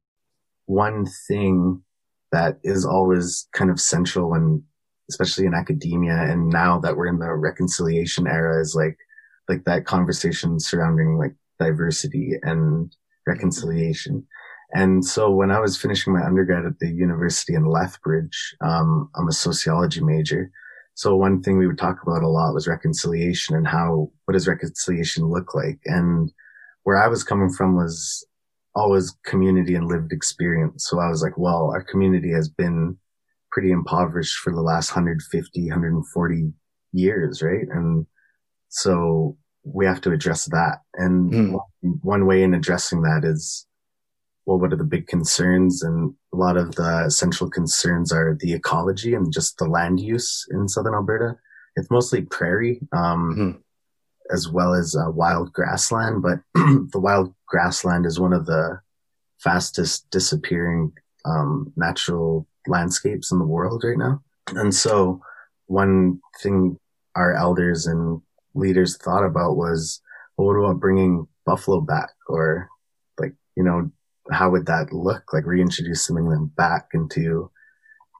one 0.66 1.06
thing 1.28 1.82
that 2.32 2.58
is 2.64 2.84
always 2.84 3.46
kind 3.52 3.70
of 3.70 3.80
central 3.80 4.34
and 4.34 4.62
especially 5.08 5.46
in 5.46 5.54
academia 5.54 6.14
and 6.14 6.48
now 6.48 6.80
that 6.80 6.96
we're 6.96 7.06
in 7.06 7.18
the 7.18 7.32
reconciliation 7.32 8.26
era 8.26 8.60
is 8.60 8.74
like 8.74 8.96
like 9.48 9.64
that 9.64 9.84
conversation 9.84 10.58
surrounding 10.58 11.16
like 11.18 11.34
diversity 11.60 12.32
and 12.42 12.96
reconciliation 13.26 14.26
and 14.72 15.04
so 15.04 15.30
when 15.30 15.50
i 15.50 15.60
was 15.60 15.76
finishing 15.76 16.12
my 16.12 16.24
undergrad 16.24 16.64
at 16.64 16.78
the 16.80 16.88
university 16.88 17.54
in 17.54 17.66
lethbridge 17.66 18.56
um, 18.62 19.08
i'm 19.16 19.28
a 19.28 19.32
sociology 19.32 20.02
major 20.02 20.50
so 20.94 21.16
one 21.16 21.42
thing 21.42 21.58
we 21.58 21.66
would 21.66 21.78
talk 21.78 21.98
about 22.02 22.22
a 22.22 22.28
lot 22.28 22.54
was 22.54 22.68
reconciliation 22.68 23.56
and 23.56 23.66
how 23.66 24.10
what 24.24 24.32
does 24.32 24.48
reconciliation 24.48 25.24
look 25.24 25.54
like 25.54 25.78
and 25.84 26.32
where 26.84 26.96
i 26.96 27.08
was 27.08 27.24
coming 27.24 27.50
from 27.50 27.76
was 27.76 28.26
always 28.74 29.16
community 29.24 29.74
and 29.74 29.88
lived 29.88 30.12
experience 30.12 30.86
so 30.88 30.98
i 30.98 31.08
was 31.08 31.22
like 31.22 31.36
well 31.38 31.70
our 31.72 31.82
community 31.82 32.30
has 32.32 32.48
been 32.48 32.96
pretty 33.54 33.70
impoverished 33.70 34.38
for 34.38 34.52
the 34.52 34.60
last 34.60 34.90
150, 34.90 35.68
140 35.68 36.52
years, 36.92 37.40
right? 37.40 37.68
And 37.70 38.04
so 38.68 39.38
we 39.62 39.86
have 39.86 40.00
to 40.02 40.10
address 40.10 40.46
that. 40.46 40.78
And 40.94 41.32
hmm. 41.32 41.52
one, 41.52 41.98
one 42.02 42.26
way 42.26 42.42
in 42.42 42.52
addressing 42.52 43.02
that 43.02 43.22
is, 43.24 43.64
well, 44.46 44.58
what 44.58 44.72
are 44.72 44.76
the 44.76 44.84
big 44.84 45.06
concerns? 45.06 45.82
And 45.82 46.14
a 46.32 46.36
lot 46.36 46.56
of 46.56 46.74
the 46.74 47.08
central 47.10 47.48
concerns 47.50 48.12
are 48.12 48.36
the 48.40 48.52
ecology 48.52 49.14
and 49.14 49.32
just 49.32 49.58
the 49.58 49.66
land 49.66 50.00
use 50.00 50.46
in 50.50 50.68
southern 50.68 50.94
Alberta. 50.94 51.36
It's 51.76 51.90
mostly 51.90 52.22
prairie, 52.22 52.80
um, 52.92 53.34
Mhm. 53.36 53.60
as 54.30 54.48
well 54.48 54.74
as 54.74 54.94
uh, 54.96 55.10
wild 55.10 55.52
grassland, 55.52 56.22
but 56.22 56.40
the 56.54 57.00
wild 57.00 57.34
grassland 57.46 58.06
is 58.06 58.20
one 58.20 58.32
of 58.32 58.46
the 58.46 58.80
fastest 59.38 60.08
disappearing 60.10 60.92
um, 61.24 61.72
natural 61.76 62.46
landscapes 62.66 63.32
in 63.32 63.38
the 63.38 63.46
world 63.46 63.82
right 63.84 63.98
now. 63.98 64.22
And 64.54 64.74
so 64.74 65.20
one 65.66 66.20
thing 66.42 66.78
our 67.16 67.32
elders 67.32 67.86
and 67.86 68.20
leaders 68.54 68.96
thought 68.98 69.24
about 69.24 69.56
was, 69.56 70.00
well, 70.36 70.48
what 70.48 70.56
about 70.56 70.80
bringing 70.80 71.26
buffalo 71.46 71.80
back 71.80 72.10
or 72.28 72.68
like, 73.18 73.34
you 73.56 73.62
know, 73.62 73.90
how 74.30 74.50
would 74.50 74.66
that 74.66 74.92
look? 74.92 75.32
Like 75.32 75.46
reintroducing 75.46 76.16
them 76.16 76.52
back 76.56 76.88
into 76.94 77.50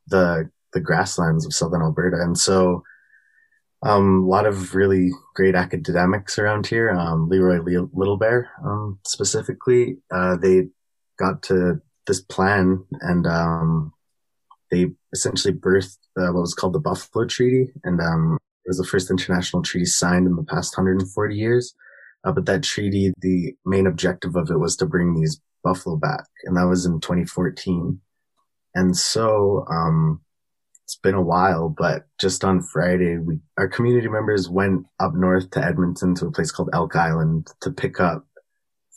the, 0.09 0.51
the 0.73 0.81
grasslands 0.81 1.47
of 1.47 1.55
Southern 1.55 1.83
Alberta. 1.83 2.19
And 2.21 2.39
so, 2.39 2.83
um, 3.83 4.23
a 4.25 4.27
lot 4.27 4.47
of 4.47 4.75
really 4.75 5.11
great 5.35 5.55
academics 5.55 6.39
around 6.39 6.67
here. 6.67 6.91
Um, 6.91 7.29
Leroy 7.29 7.61
Le- 7.63 7.91
Little 7.93 8.17
Bear, 8.17 8.51
um, 8.65 8.99
specifically, 9.07 9.99
uh, 10.11 10.37
they 10.37 10.69
got 11.19 11.43
to 11.45 11.81
this 12.07 12.21
plan 12.21 12.85
and, 13.01 13.27
um, 13.27 13.93
they 14.71 14.91
essentially 15.13 15.55
birthed 15.55 15.99
uh, 16.17 16.33
what 16.33 16.41
was 16.41 16.55
called 16.55 16.73
the 16.73 16.81
Buffalo 16.81 17.27
Treaty. 17.27 17.73
And, 17.85 18.01
um, 18.01 18.39
It 18.65 18.71
was 18.71 18.79
the 18.79 18.85
first 18.85 19.11
international 19.11 19.63
treaty 19.63 19.85
signed 19.85 20.27
in 20.27 20.37
the 20.37 20.43
past 20.45 20.77
140 20.77 21.37
years. 21.37 21.75
Uh, 22.25 22.33
but 22.33 22.47
that 22.47 22.63
treaty, 22.63 23.13
the 23.21 23.55
main 23.67 23.87
objective 23.87 24.35
of 24.35 24.51
it 24.51 24.59
was 24.59 24.77
to 24.77 24.87
bring 24.87 25.15
these 25.15 25.41
buffalo 25.65 25.97
back. 25.97 26.27
And 26.45 26.57
that 26.57 26.67
was 26.67 26.87
in 26.87 27.01
2014. 27.01 28.01
And 28.75 28.97
so, 28.97 29.65
um, 29.71 30.21
it's 30.85 30.97
been 30.97 31.15
a 31.15 31.23
while, 31.23 31.71
but 31.71 32.07
just 32.21 32.45
on 32.45 32.61
Friday, 32.61 33.17
we, 33.17 33.39
our 33.57 33.69
community 33.69 34.09
members 34.09 34.51
went 34.51 34.85
up 35.01 35.15
north 35.15 35.51
to 35.53 35.65
Edmonton 35.65 36.15
to 36.17 36.27
a 36.27 36.31
place 36.31 36.51
called 36.51 36.69
Elk 36.75 36.95
Island 36.95 37.49
to 37.63 37.71
pick 37.71 38.01
up 38.01 38.27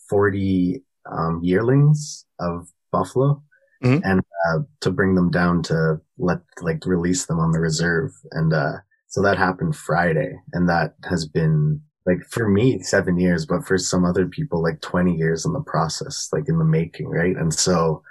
40, 0.10 0.84
um, 1.10 1.40
yearlings 1.42 2.26
of 2.40 2.68
buffalo 2.92 3.42
mm-hmm. 3.82 4.04
and, 4.04 4.22
uh, 4.50 4.60
to 4.82 4.92
bring 4.92 5.16
them 5.16 5.32
down 5.32 5.64
to 5.64 6.02
let, 6.18 6.40
like, 6.62 6.86
release 6.86 7.26
them 7.26 7.40
on 7.40 7.52
the 7.52 7.60
reserve. 7.60 8.12
And, 8.32 8.52
uh, 8.52 8.74
so 9.08 9.22
that 9.22 9.38
happened 9.38 9.76
Friday 9.76 10.38
and 10.52 10.68
that 10.68 10.96
has 11.10 11.26
been 11.26 11.82
like 12.08 12.26
for 12.30 12.48
me 12.48 12.80
seven 12.80 13.20
years, 13.20 13.46
but 13.46 13.66
for 13.66 13.78
some 13.78 14.06
other 14.06 14.26
people 14.26 14.64
like 14.64 14.80
20 14.80 15.14
years 15.14 15.46
in 15.46 15.52
the 15.52 15.60
process, 15.60 16.30
like 16.32 16.48
in 16.48 16.58
the 16.58 16.66
making. 16.66 17.10
Right. 17.10 17.36
And 17.36 17.54
so 17.54 18.02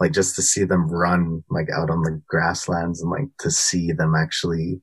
like 0.00 0.12
just 0.12 0.36
to 0.36 0.42
see 0.42 0.64
them 0.64 0.88
run 0.88 1.42
like 1.50 1.68
out 1.76 1.90
on 1.90 2.02
the 2.02 2.22
grasslands 2.28 3.02
and 3.02 3.10
like 3.10 3.28
to 3.40 3.50
see 3.50 3.90
them 3.90 4.14
actually 4.14 4.80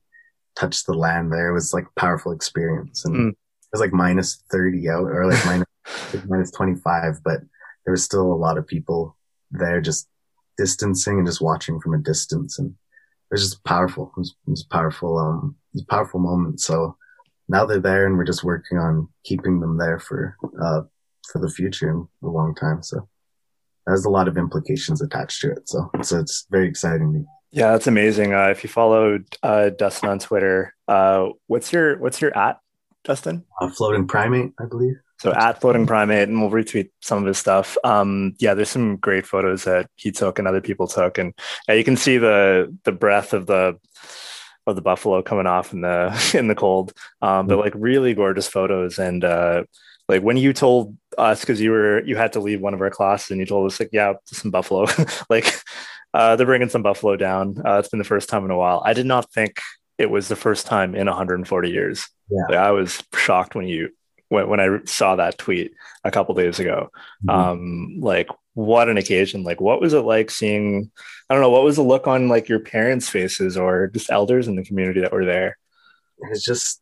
touch 0.58 0.84
the 0.84 0.94
land 0.94 1.32
there 1.32 1.54
was 1.54 1.74
like 1.74 1.86
a 1.86 2.00
powerful 2.00 2.34
experience. 2.34 3.06
And 3.06 3.16
mm. 3.16 3.30
it 3.30 3.38
was 3.72 3.80
like 3.80 3.94
minus 3.94 4.44
30 4.52 4.90
out 4.90 5.06
or 5.06 5.26
like 5.26 5.46
minus, 5.46 5.68
like 6.14 6.26
minus 6.28 6.52
25, 6.52 7.24
but 7.24 7.40
there 7.86 7.92
was 7.92 8.04
still 8.04 8.32
a 8.32 8.36
lot 8.36 8.58
of 8.58 8.68
people 8.68 9.16
there 9.52 9.80
just 9.80 10.10
distancing 10.58 11.18
and 11.18 11.26
just 11.26 11.42
watching 11.42 11.80
from 11.80 11.94
a 11.94 11.98
distance. 11.98 12.60
And 12.60 12.72
it 12.72 12.76
was 13.32 13.42
just 13.42 13.64
powerful. 13.64 14.12
It 14.18 14.20
was, 14.20 14.36
it 14.48 14.50
was 14.50 14.64
powerful. 14.64 15.18
Um, 15.18 15.56
it 15.74 15.78
was 15.78 15.84
a 15.84 15.94
powerful 15.94 16.20
moment. 16.20 16.60
So 16.60 16.98
now 17.50 17.66
they're 17.66 17.80
there 17.80 18.06
and 18.06 18.18
we're 18.18 18.24
just 18.24 18.44
working 18.44 18.78
on 18.78 19.10
keeping 19.26 19.60
them 19.60 19.78
there 19.78 20.00
for, 20.00 20.38
uh, 20.62 20.82
for 21.32 21.40
the 21.40 21.50
future 21.50 21.90
and 21.90 22.08
a 22.24 22.28
long 22.28 22.56
time. 22.56 22.82
So 22.84 23.08
has 23.90 24.06
a 24.06 24.10
lot 24.10 24.28
of 24.28 24.38
implications 24.38 25.02
attached 25.02 25.42
to 25.42 25.52
it. 25.52 25.68
So, 25.68 25.90
so 26.02 26.20
it's 26.20 26.46
very 26.50 26.68
exciting. 26.68 27.26
Yeah, 27.52 27.72
that's 27.72 27.88
amazing. 27.88 28.34
Uh, 28.34 28.50
if 28.50 28.64
you 28.64 28.70
followed 28.70 29.26
uh, 29.42 29.70
Dustin 29.70 30.10
on 30.10 30.20
Twitter, 30.20 30.76
uh, 30.88 31.30
what's 31.48 31.74
your 31.74 31.98
what's 31.98 32.22
your 32.22 32.36
at 32.38 32.60
Dustin? 33.04 33.44
Uh, 33.60 33.70
floating 33.70 34.08
primate, 34.08 34.54
I 34.60 34.66
believe. 34.66 34.96
So 35.20 35.34
at 35.34 35.60
floating 35.60 35.88
primate, 35.88 36.30
and 36.30 36.40
we'll 36.40 36.52
retweet 36.52 36.92
some 37.02 37.18
of 37.18 37.26
his 37.26 37.40
stuff. 37.40 37.76
Um, 37.84 38.36
yeah, 38.40 38.54
there's 38.54 38.70
some 38.70 38.98
great 38.98 39.26
photos 39.26 39.64
that 39.64 39.90
he 39.96 40.12
took 40.12 40.38
and 40.38 40.48
other 40.48 40.62
people 40.62 40.88
took, 40.88 41.18
and 41.18 41.34
yeah, 41.68 41.74
you 41.74 41.84
can 41.84 41.98
see 41.98 42.20
the 42.20 42.76
the 42.84 42.92
breath 42.92 43.34
of 43.34 43.48
the 43.48 43.80
of 44.68 44.76
the 44.76 44.82
buffalo 44.82 45.22
coming 45.22 45.48
off 45.48 45.74
in 45.74 45.82
the 45.82 46.32
in 46.38 46.48
the 46.48 46.56
cold. 46.56 46.94
Um, 47.22 47.48
but 47.48 47.56
mm-hmm. 47.56 47.64
like 47.64 47.74
really 47.76 48.14
gorgeous 48.14 48.48
photos, 48.48 49.00
and 49.00 49.24
uh, 49.24 49.64
like 50.10 50.24
when 50.24 50.36
you 50.36 50.52
told 50.52 50.98
us 51.18 51.40
because 51.40 51.62
you 51.62 51.72
were 51.72 52.04
you 52.04 52.18
had 52.18 52.34
to 52.34 52.42
leave 52.42 52.60
one 52.60 52.74
of 52.74 52.82
our 52.82 52.90
classes 52.90 53.32
and 53.32 53.40
you 53.40 53.46
told 53.46 53.72
us 53.72 53.80
like 53.80 53.90
yeah 53.94 54.14
some 54.26 54.52
buffalo 54.52 54.86
like 55.30 55.54
uh, 56.14 56.36
they're 56.36 56.48
bringing 56.48 56.68
some 56.68 56.82
buffalo 56.82 57.16
down 57.16 57.56
uh, 57.66 57.78
it's 57.78 57.88
been 57.88 58.00
the 58.00 58.04
first 58.04 58.28
time 58.28 58.44
in 58.44 58.52
a 58.52 58.58
while 58.58 58.82
i 58.86 58.94
did 58.94 59.06
not 59.06 59.32
think 59.32 59.62
it 59.98 60.10
was 60.10 60.28
the 60.28 60.36
first 60.36 60.66
time 60.66 60.96
in 60.96 61.08
140 61.08 61.70
years 61.70 62.10
yeah. 62.30 62.44
Like, 62.50 62.58
i 62.58 62.72
was 62.72 63.02
shocked 63.16 63.56
when 63.56 63.68
you 63.68 63.90
when, 64.28 64.50
when 64.50 64.60
i 64.60 64.80
saw 64.86 65.16
that 65.16 65.38
tweet 65.38 65.72
a 66.04 66.12
couple 66.12 66.36
days 66.36 66.60
ago 66.60 66.90
mm-hmm. 67.24 67.30
um 67.30 68.00
like 68.00 68.28
what 68.54 68.90
an 68.90 68.98
occasion. 68.98 69.44
Like 69.44 69.62
what 69.62 69.82
was 69.82 69.94
it 69.94 70.02
like 70.02 70.32
seeing 70.32 70.92
i 71.30 71.34
don't 71.34 71.42
know 71.42 71.50
what 71.50 71.64
was 71.64 71.76
the 71.76 71.84
look 71.84 72.08
on 72.08 72.28
like 72.28 72.50
your 72.50 72.60
parents 72.60 73.08
faces 73.08 73.56
or 73.56 73.88
just 73.88 74.10
elders 74.10 74.48
in 74.48 74.56
the 74.56 74.64
community 74.64 75.02
that 75.02 75.12
were 75.14 75.26
there? 75.26 75.58
It 76.20 76.30
was 76.30 76.44
just 76.44 76.82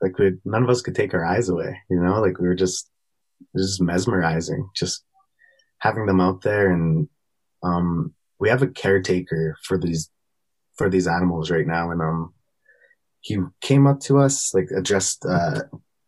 like 0.00 0.18
we 0.18 0.32
none 0.44 0.62
of 0.64 0.70
us 0.70 0.82
could 0.82 0.94
take 0.94 1.14
our 1.14 1.24
eyes 1.24 1.48
away 1.48 1.80
you 1.90 2.00
know? 2.00 2.20
Like 2.20 2.38
we 2.38 2.48
were 2.48 2.54
just 2.54 2.90
just 3.56 3.80
mesmerizing 3.80 4.68
just 4.74 5.04
having 5.78 6.06
them 6.06 6.20
out 6.20 6.42
there. 6.42 6.70
And 6.70 7.08
um 7.62 8.14
we 8.38 8.48
have 8.48 8.62
a 8.62 8.68
caretaker 8.68 9.56
for 9.64 9.78
these 9.78 10.10
for 10.76 10.88
these 10.88 11.06
animals 11.06 11.50
right 11.50 11.66
now. 11.66 11.90
And 11.90 12.00
um 12.00 12.34
he 13.20 13.38
came 13.60 13.86
up 13.86 14.00
to 14.00 14.18
us 14.18 14.52
like 14.52 14.70
addressed 14.76 15.24
uh 15.24 15.60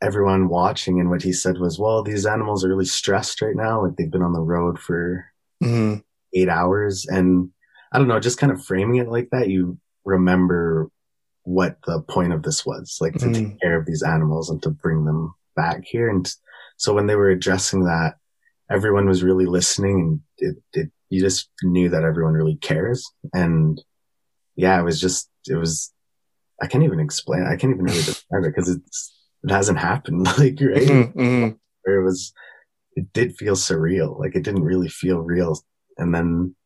everyone 0.02 0.48
watching 0.48 1.00
and 1.00 1.08
what 1.10 1.22
he 1.22 1.32
said 1.32 1.58
was 1.58 1.78
well 1.78 2.02
these 2.02 2.26
animals 2.26 2.64
are 2.64 2.68
really 2.68 2.84
stressed 2.84 3.40
right 3.40 3.56
now 3.56 3.82
like 3.82 3.96
they've 3.96 4.10
been 4.10 4.22
on 4.22 4.32
the 4.32 4.40
road 4.40 4.78
for 4.78 5.24
mm-hmm. 5.62 5.98
eight 6.34 6.48
hours 6.48 7.06
and 7.06 7.50
i 7.92 7.98
don't 7.98 8.08
know 8.08 8.20
just 8.20 8.38
kind 8.38 8.52
of 8.52 8.64
framing 8.64 8.96
it 8.96 9.08
like 9.08 9.28
that 9.30 9.48
you 9.48 9.78
remember 10.04 10.90
what 11.44 11.76
the 11.86 12.00
point 12.00 12.32
of 12.32 12.42
this 12.42 12.66
was, 12.66 12.98
like 13.00 13.14
to 13.14 13.26
mm. 13.26 13.34
take 13.34 13.60
care 13.60 13.78
of 13.78 13.86
these 13.86 14.02
animals 14.02 14.50
and 14.50 14.62
to 14.62 14.70
bring 14.70 15.04
them 15.04 15.34
back 15.54 15.84
here. 15.84 16.08
And 16.08 16.30
so 16.76 16.94
when 16.94 17.06
they 17.06 17.16
were 17.16 17.30
addressing 17.30 17.84
that, 17.84 18.14
everyone 18.70 19.06
was 19.06 19.22
really 19.22 19.46
listening 19.46 20.00
and 20.00 20.20
it, 20.38 20.62
it, 20.72 20.90
you 21.10 21.20
just 21.20 21.50
knew 21.62 21.90
that 21.90 22.02
everyone 22.02 22.32
really 22.32 22.56
cares. 22.56 23.08
And 23.34 23.80
yeah, 24.56 24.80
it 24.80 24.84
was 24.84 25.00
just, 25.00 25.28
it 25.46 25.56
was, 25.56 25.92
I 26.62 26.66
can't 26.66 26.84
even 26.84 26.98
explain, 26.98 27.44
I 27.44 27.56
can't 27.56 27.74
even 27.74 27.84
really 27.84 27.98
describe 28.02 28.44
it 28.44 28.54
because 28.54 28.70
it's, 28.70 29.14
it 29.44 29.50
hasn't 29.50 29.78
happened 29.78 30.24
like, 30.38 30.58
right? 30.60 30.88
Mm-hmm, 30.88 31.20
mm-hmm. 31.20 31.50
Where 31.82 32.00
it 32.00 32.04
was, 32.04 32.32
it 32.96 33.12
did 33.12 33.36
feel 33.36 33.54
surreal. 33.54 34.18
Like 34.18 34.34
it 34.34 34.42
didn't 34.42 34.64
really 34.64 34.88
feel 34.88 35.20
real. 35.20 35.60
And 35.98 36.14
then 36.14 36.56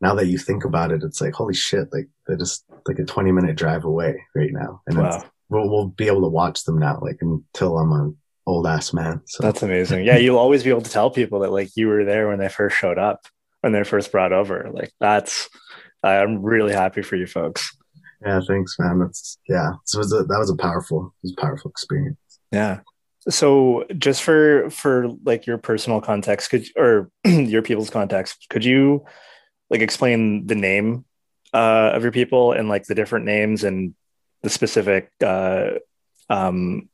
now 0.00 0.14
that 0.14 0.26
you 0.26 0.38
think 0.38 0.64
about 0.64 0.92
it, 0.92 1.02
it's 1.02 1.20
like, 1.20 1.32
holy 1.32 1.54
shit, 1.54 1.88
like 1.92 2.08
they're 2.26 2.36
just 2.36 2.64
like 2.86 2.98
a 2.98 3.04
20 3.04 3.32
minute 3.32 3.56
drive 3.56 3.84
away 3.84 4.22
right 4.34 4.52
now. 4.52 4.82
And 4.86 4.98
wow. 4.98 5.24
we'll, 5.48 5.70
we'll 5.70 5.88
be 5.88 6.06
able 6.06 6.22
to 6.22 6.28
watch 6.28 6.64
them 6.64 6.78
now, 6.78 6.98
like 7.00 7.18
until 7.20 7.78
I'm 7.78 7.92
an 7.92 8.16
old 8.46 8.66
ass 8.66 8.92
man. 8.92 9.22
So 9.26 9.42
that's 9.42 9.62
amazing. 9.62 10.04
Yeah. 10.04 10.18
You'll 10.18 10.38
always 10.38 10.62
be 10.62 10.70
able 10.70 10.82
to 10.82 10.90
tell 10.90 11.10
people 11.10 11.40
that 11.40 11.52
like 11.52 11.70
you 11.74 11.88
were 11.88 12.04
there 12.04 12.28
when 12.28 12.38
they 12.38 12.48
first 12.48 12.76
showed 12.76 12.98
up, 12.98 13.26
when 13.62 13.72
they 13.72 13.82
first 13.84 14.12
brought 14.12 14.32
over. 14.32 14.70
Like 14.72 14.92
that's, 15.00 15.48
I'm 16.02 16.42
really 16.42 16.74
happy 16.74 17.02
for 17.02 17.16
you 17.16 17.26
folks. 17.26 17.74
Yeah. 18.24 18.40
Thanks, 18.46 18.76
man. 18.78 18.98
That's, 18.98 19.38
yeah. 19.48 19.72
So 19.84 19.98
it 19.98 20.00
was 20.00 20.12
a, 20.12 20.24
that 20.24 20.38
was 20.38 20.50
a 20.50 20.56
powerful, 20.56 21.14
it 21.22 21.26
was 21.28 21.34
a 21.36 21.40
powerful 21.40 21.70
experience. 21.70 22.18
Yeah. 22.52 22.80
So 23.28 23.84
just 23.98 24.22
for, 24.22 24.70
for 24.70 25.08
like 25.24 25.46
your 25.46 25.58
personal 25.58 26.00
context, 26.00 26.50
could, 26.50 26.66
or 26.76 27.10
your 27.24 27.62
people's 27.62 27.90
context, 27.90 28.46
could 28.48 28.64
you, 28.64 29.04
like 29.68 29.80
explain 29.80 30.46
the 30.46 30.54
name 30.54 31.04
uh, 31.52 31.90
of 31.92 32.02
your 32.02 32.12
people 32.12 32.52
and 32.52 32.68
like 32.68 32.84
the 32.84 32.94
different 32.94 33.24
names 33.24 33.64
and 33.64 33.94
the 34.42 34.48
specific 34.48 35.10
uh, 35.24 35.70
um, 36.30 36.88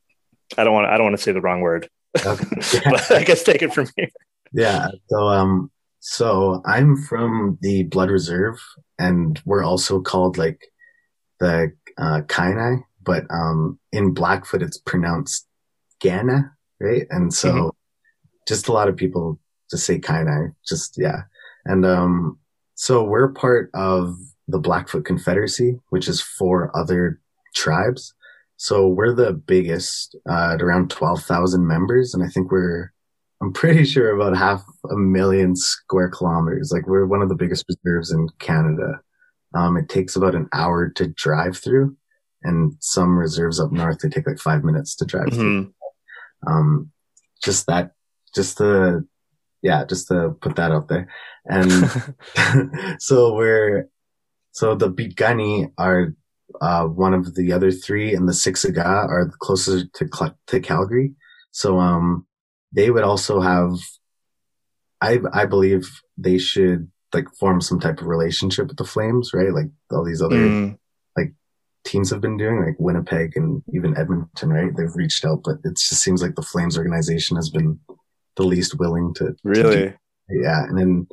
I 0.56 0.64
don't 0.64 0.74
want 0.74 0.86
I 0.86 0.96
don't 0.96 1.04
want 1.04 1.16
to 1.16 1.22
say 1.22 1.32
the 1.32 1.40
wrong 1.40 1.60
word. 1.60 1.88
Okay. 2.24 2.80
But 2.90 3.10
I 3.10 3.24
guess 3.24 3.42
take 3.42 3.62
it 3.62 3.72
from 3.72 3.88
here. 3.96 4.10
Yeah. 4.52 4.88
So 5.08 5.28
um 5.28 5.70
so 6.00 6.62
I'm 6.66 6.96
from 6.96 7.58
the 7.62 7.84
Blood 7.84 8.10
Reserve 8.10 8.60
and 8.98 9.40
we're 9.44 9.64
also 9.64 10.00
called 10.00 10.36
like 10.36 10.60
the 11.40 11.72
uh 11.98 12.22
Kainai, 12.26 12.82
but 13.04 13.24
um 13.30 13.78
in 13.92 14.14
Blackfoot 14.14 14.62
it's 14.62 14.78
pronounced 14.78 15.46
Gana, 16.00 16.52
right? 16.80 17.06
And 17.10 17.32
so 17.32 17.52
mm-hmm. 17.52 17.68
just 18.48 18.68
a 18.68 18.72
lot 18.72 18.88
of 18.88 18.96
people 18.96 19.38
just 19.70 19.86
say 19.86 19.98
Kainai, 19.98 20.54
just 20.66 20.96
yeah. 20.98 21.22
And 21.64 21.86
um 21.86 22.38
so 22.74 23.04
we're 23.04 23.32
part 23.32 23.70
of 23.74 24.16
the 24.48 24.58
Blackfoot 24.58 25.04
Confederacy, 25.04 25.78
which 25.90 26.08
is 26.08 26.20
four 26.20 26.76
other 26.76 27.20
tribes. 27.54 28.14
So 28.56 28.86
we're 28.86 29.14
the 29.14 29.32
biggest 29.32 30.16
uh, 30.28 30.54
at 30.54 30.62
around 30.62 30.90
12,000 30.90 31.66
members. 31.66 32.14
And 32.14 32.22
I 32.22 32.28
think 32.28 32.50
we're, 32.50 32.92
I'm 33.40 33.52
pretty 33.52 33.84
sure 33.84 34.14
about 34.14 34.36
half 34.36 34.64
a 34.90 34.96
million 34.96 35.56
square 35.56 36.08
kilometers. 36.08 36.70
Like 36.72 36.86
we're 36.86 37.06
one 37.06 37.22
of 37.22 37.28
the 37.28 37.34
biggest 37.34 37.64
reserves 37.68 38.12
in 38.12 38.28
Canada. 38.38 39.00
Um, 39.54 39.76
it 39.76 39.88
takes 39.88 40.16
about 40.16 40.34
an 40.34 40.48
hour 40.52 40.90
to 40.90 41.08
drive 41.08 41.58
through 41.58 41.96
and 42.44 42.74
some 42.80 43.18
reserves 43.18 43.60
up 43.60 43.72
north, 43.72 43.98
they 43.98 44.08
take 44.08 44.26
like 44.26 44.38
five 44.38 44.64
minutes 44.64 44.94
to 44.96 45.04
drive 45.04 45.28
mm-hmm. 45.28 45.70
Um, 46.44 46.90
just 47.42 47.66
that, 47.66 47.92
just 48.34 48.58
the, 48.58 49.06
yeah, 49.62 49.84
just 49.84 50.08
to 50.08 50.30
put 50.40 50.56
that 50.56 50.72
out 50.72 50.88
there. 50.88 51.08
And 51.44 51.70
so 53.00 53.34
we're, 53.34 53.88
so 54.50 54.74
the 54.74 54.90
Piikani 54.90 55.72
are, 55.78 56.14
uh, 56.60 56.84
one 56.84 57.14
of 57.14 57.34
the 57.34 57.52
other 57.52 57.70
three 57.70 58.14
and 58.14 58.28
the 58.28 58.32
Siksika 58.32 58.84
are 58.84 59.30
closest 59.38 59.92
to, 59.94 60.34
to 60.48 60.60
Calgary. 60.60 61.12
So, 61.52 61.78
um, 61.78 62.26
they 62.72 62.90
would 62.90 63.04
also 63.04 63.40
have, 63.40 63.78
I, 65.00 65.20
I 65.32 65.46
believe 65.46 65.88
they 66.16 66.38
should 66.38 66.90
like 67.12 67.26
form 67.38 67.60
some 67.60 67.80
type 67.80 68.00
of 68.00 68.06
relationship 68.06 68.68
with 68.68 68.78
the 68.78 68.84
Flames, 68.84 69.32
right? 69.34 69.52
Like 69.52 69.66
all 69.90 70.04
these 70.04 70.22
other, 70.22 70.36
mm. 70.36 70.78
Teams 71.84 72.10
have 72.10 72.20
been 72.20 72.36
doing, 72.36 72.64
like 72.64 72.76
Winnipeg 72.78 73.36
and 73.36 73.62
even 73.74 73.96
Edmonton, 73.96 74.50
right? 74.50 74.70
They've 74.76 74.94
reached 74.94 75.24
out, 75.24 75.42
but 75.44 75.56
it 75.64 75.76
just 75.76 76.02
seems 76.02 76.22
like 76.22 76.34
the 76.34 76.42
Flames 76.42 76.78
organization 76.78 77.36
has 77.36 77.50
been 77.50 77.78
the 78.36 78.44
least 78.44 78.78
willing 78.78 79.12
to 79.14 79.34
really, 79.44 79.90
to 79.90 79.94
yeah. 80.30 80.64
And 80.64 80.78
then 80.78 81.06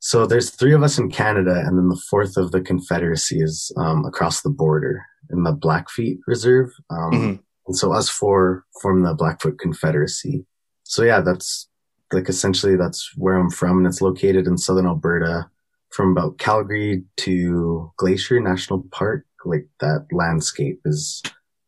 So 0.00 0.26
there's 0.26 0.50
three 0.50 0.74
of 0.74 0.82
us 0.82 0.98
in 0.98 1.10
Canada, 1.10 1.62
and 1.66 1.78
then 1.78 1.88
the 1.88 2.00
fourth 2.08 2.36
of 2.36 2.52
the 2.52 2.60
Confederacy 2.60 3.40
is 3.40 3.72
um, 3.76 4.04
across 4.04 4.42
the 4.42 4.50
border 4.50 5.04
in 5.30 5.42
the 5.42 5.52
Blackfeet 5.52 6.18
Reserve. 6.26 6.70
Um, 6.90 7.10
mm-hmm. 7.12 7.34
And 7.66 7.76
so 7.76 7.92
us 7.92 8.08
four 8.08 8.64
form 8.80 9.02
the 9.02 9.14
Blackfoot 9.14 9.58
Confederacy. 9.58 10.46
So 10.84 11.02
yeah, 11.02 11.20
that's 11.20 11.68
like 12.12 12.28
essentially 12.28 12.76
that's 12.76 13.10
where 13.16 13.34
I'm 13.34 13.50
from, 13.50 13.78
and 13.78 13.86
it's 13.86 14.00
located 14.00 14.46
in 14.46 14.58
southern 14.58 14.86
Alberta, 14.86 15.50
from 15.90 16.12
about 16.12 16.38
Calgary 16.38 17.02
to 17.18 17.92
Glacier 17.96 18.38
National 18.38 18.86
Park. 18.92 19.24
Like 19.46 19.68
that 19.80 20.06
landscape 20.12 20.80
is 20.84 21.22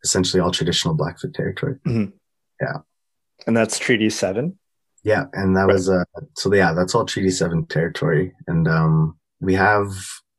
essentially 0.04 0.40
all 0.40 0.50
traditional 0.50 0.94
Blackfoot 0.94 1.34
territory. 1.34 1.76
Mm-hmm. 1.86 2.10
Yeah, 2.60 2.78
and 3.46 3.56
that's 3.56 3.78
Treaty 3.78 4.10
Seven. 4.10 4.58
Yeah, 5.04 5.26
and 5.32 5.56
that 5.56 5.66
right. 5.66 5.72
was 5.72 5.88
uh 5.88 6.04
so 6.36 6.52
yeah, 6.52 6.72
that's 6.72 6.94
all 6.94 7.04
Treaty 7.04 7.30
Seven 7.30 7.66
territory, 7.66 8.32
and 8.46 8.68
um 8.68 9.18
we 9.40 9.54
have 9.54 9.92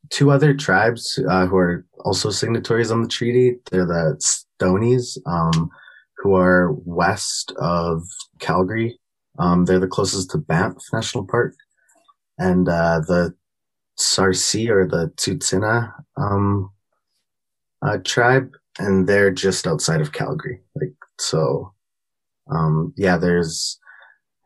two 0.09 0.31
other 0.31 0.53
tribes 0.53 1.19
uh, 1.29 1.45
who 1.45 1.57
are 1.57 1.85
also 2.03 2.29
signatories 2.29 2.91
on 2.91 3.01
the 3.01 3.07
treaty. 3.07 3.57
They're 3.71 3.85
the 3.85 4.19
Stonies, 4.19 5.17
um, 5.25 5.69
who 6.17 6.35
are 6.35 6.73
west 6.85 7.53
of 7.57 8.03
Calgary. 8.39 8.99
Um, 9.37 9.65
they're 9.65 9.79
the 9.79 9.87
closest 9.87 10.31
to 10.31 10.37
Banff 10.37 10.77
National 10.91 11.25
Park, 11.25 11.55
and 12.37 12.67
uh, 12.67 13.01
the 13.07 13.33
Sarsi 13.99 14.69
or 14.69 14.87
the 14.87 15.11
Tsuut'ina 15.15 15.93
um, 16.17 16.71
uh, 17.81 17.97
tribe, 18.03 18.51
and 18.77 19.07
they're 19.07 19.31
just 19.31 19.67
outside 19.67 20.01
of 20.01 20.11
Calgary. 20.11 20.61
Like 20.75 20.93
so, 21.19 21.73
um, 22.49 22.93
yeah. 22.97 23.17
There's 23.17 23.79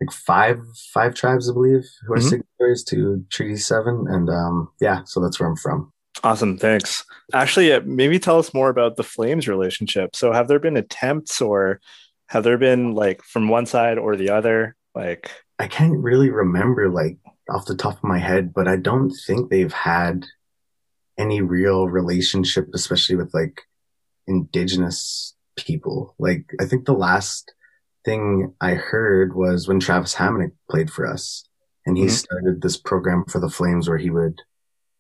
like 0.02 0.12
five 0.12 0.60
five 0.94 1.14
tribes, 1.14 1.50
I 1.50 1.54
believe, 1.54 1.86
who 2.06 2.14
are 2.14 2.18
mm-hmm. 2.18 2.28
signatories 2.28 2.84
to 2.86 3.26
Treaty 3.30 3.58
Seven, 3.58 4.06
and 4.10 4.30
um, 4.30 4.70
yeah, 4.82 5.04
so 5.06 5.20
that's 5.20 5.40
where 5.40 5.50
I'm 5.50 5.56
from. 5.56 5.92
Awesome, 6.24 6.58
thanks. 6.58 7.06
Actually, 7.34 7.74
uh, 7.74 7.82
maybe 7.86 8.20
tell 8.20 8.40
us 8.40 8.54
more 8.54 8.70
about 8.70 8.96
the 8.96 9.04
Flames 9.04 9.48
relationship. 9.48 10.16
So, 10.16 10.32
have 10.32 10.48
there 10.48 10.60
been 10.60 10.78
attempts, 10.78 11.42
or 11.42 11.82
have 12.28 12.44
there 12.44 12.58
been 12.58 12.94
like 12.94 13.22
from 13.24 13.50
one 13.50 13.66
side 13.66 13.98
or 13.98 14.16
the 14.16 14.30
other? 14.30 14.76
Like, 14.96 15.32
I 15.60 15.68
can't 15.68 15.98
really 15.98 16.30
remember 16.30 16.90
like 16.90 17.18
off 17.50 17.66
the 17.66 17.76
top 17.76 17.98
of 17.98 18.04
my 18.04 18.20
head, 18.20 18.54
but 18.54 18.68
I 18.68 18.76
don't 18.76 19.12
think 19.12 19.50
they've 19.50 19.74
had 19.74 20.26
any 21.18 21.42
real 21.42 21.88
relationship, 21.88 22.70
especially 22.74 23.16
with 23.16 23.34
like 23.34 23.62
indigenous 24.28 25.36
people. 25.56 26.16
Like, 26.20 26.46
I 26.60 26.66
think 26.66 26.86
the 26.86 26.94
last 26.94 27.54
thing 28.06 28.54
I 28.60 28.72
heard 28.74 29.36
was 29.36 29.68
when 29.68 29.80
Travis 29.80 30.16
Hamonic 30.16 30.52
played 30.70 30.92
for 30.92 31.08
us 31.08 31.48
and 31.86 31.98
he 31.98 32.06
mm-hmm. 32.06 32.12
started 32.12 32.62
this 32.62 32.78
program 32.78 33.26
for 33.28 33.40
the 33.40 33.50
Flames 33.50 33.88
where 33.88 33.98
he 33.98 34.10
would 34.10 34.42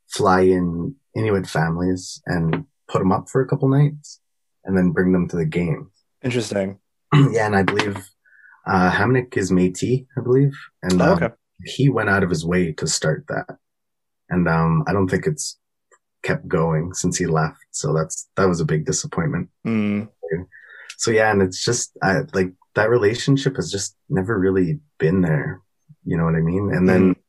fly 0.09 0.41
in 0.41 0.95
Inuit 1.15 1.47
families 1.47 2.21
and 2.25 2.65
put 2.87 2.99
them 2.99 3.11
up 3.11 3.29
for 3.29 3.41
a 3.41 3.47
couple 3.47 3.69
nights 3.69 4.19
and 4.63 4.77
then 4.77 4.91
bring 4.91 5.11
them 5.11 5.27
to 5.29 5.35
the 5.35 5.45
game. 5.45 5.91
Interesting. 6.23 6.79
yeah. 7.13 7.45
And 7.45 7.55
I 7.55 7.63
believe, 7.63 8.09
uh, 8.65 8.91
Hamonic 8.91 9.35
is 9.35 9.51
Métis, 9.51 10.05
I 10.17 10.21
believe. 10.21 10.53
And, 10.81 11.01
oh, 11.01 11.15
um, 11.15 11.33
he 11.65 11.89
went 11.89 12.09
out 12.09 12.23
of 12.23 12.29
his 12.29 12.45
way 12.45 12.71
to 12.73 12.87
start 12.87 13.25
that. 13.27 13.57
And, 14.29 14.47
um, 14.47 14.83
I 14.87 14.93
don't 14.93 15.09
think 15.09 15.27
it's 15.27 15.57
kept 16.23 16.47
going 16.47 16.93
since 16.93 17.17
he 17.17 17.25
left. 17.25 17.63
So 17.71 17.93
that's, 17.93 18.29
that 18.35 18.47
was 18.47 18.59
a 18.59 18.65
big 18.65 18.85
disappointment. 18.85 19.49
Mm. 19.65 20.09
So 20.97 21.11
yeah. 21.11 21.31
And 21.31 21.41
it's 21.41 21.63
just, 21.63 21.97
I 22.01 22.21
like, 22.33 22.51
that 22.75 22.89
relationship 22.89 23.55
has 23.57 23.71
just 23.71 23.95
never 24.09 24.37
really 24.37 24.79
been 24.97 25.21
there. 25.21 25.61
You 26.05 26.17
know 26.17 26.25
what 26.25 26.35
I 26.35 26.41
mean? 26.41 26.71
And 26.73 26.89
then 26.89 27.01
mm-hmm. 27.01 27.19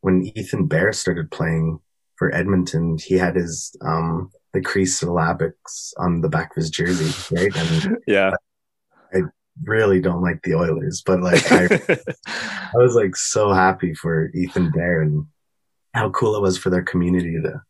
when 0.00 0.26
Ethan 0.34 0.66
Bear 0.66 0.92
started 0.92 1.30
playing 1.30 1.80
for 2.16 2.34
Edmonton, 2.34 2.98
he 2.98 3.14
had 3.14 3.36
his, 3.36 3.76
um, 3.82 4.30
the 4.52 4.62
Cree 4.62 4.84
syllabics 4.84 5.92
on 5.98 6.20
the 6.20 6.28
back 6.28 6.52
of 6.52 6.56
his 6.56 6.70
jersey, 6.70 7.12
right? 7.36 7.54
And 7.54 7.98
yeah, 8.06 8.32
I 9.12 9.22
really 9.64 10.00
don't 10.00 10.22
like 10.22 10.42
the 10.42 10.54
Oilers, 10.54 11.02
but 11.04 11.20
like, 11.20 11.50
I, 11.52 11.64
I 12.26 12.76
was 12.76 12.94
like 12.94 13.16
so 13.16 13.52
happy 13.52 13.94
for 13.94 14.30
Ethan 14.34 14.70
Bear 14.70 15.02
and 15.02 15.26
how 15.92 16.10
cool 16.10 16.36
it 16.36 16.42
was 16.42 16.56
for 16.56 16.70
their 16.70 16.82
community 16.82 17.36
to 17.42 17.62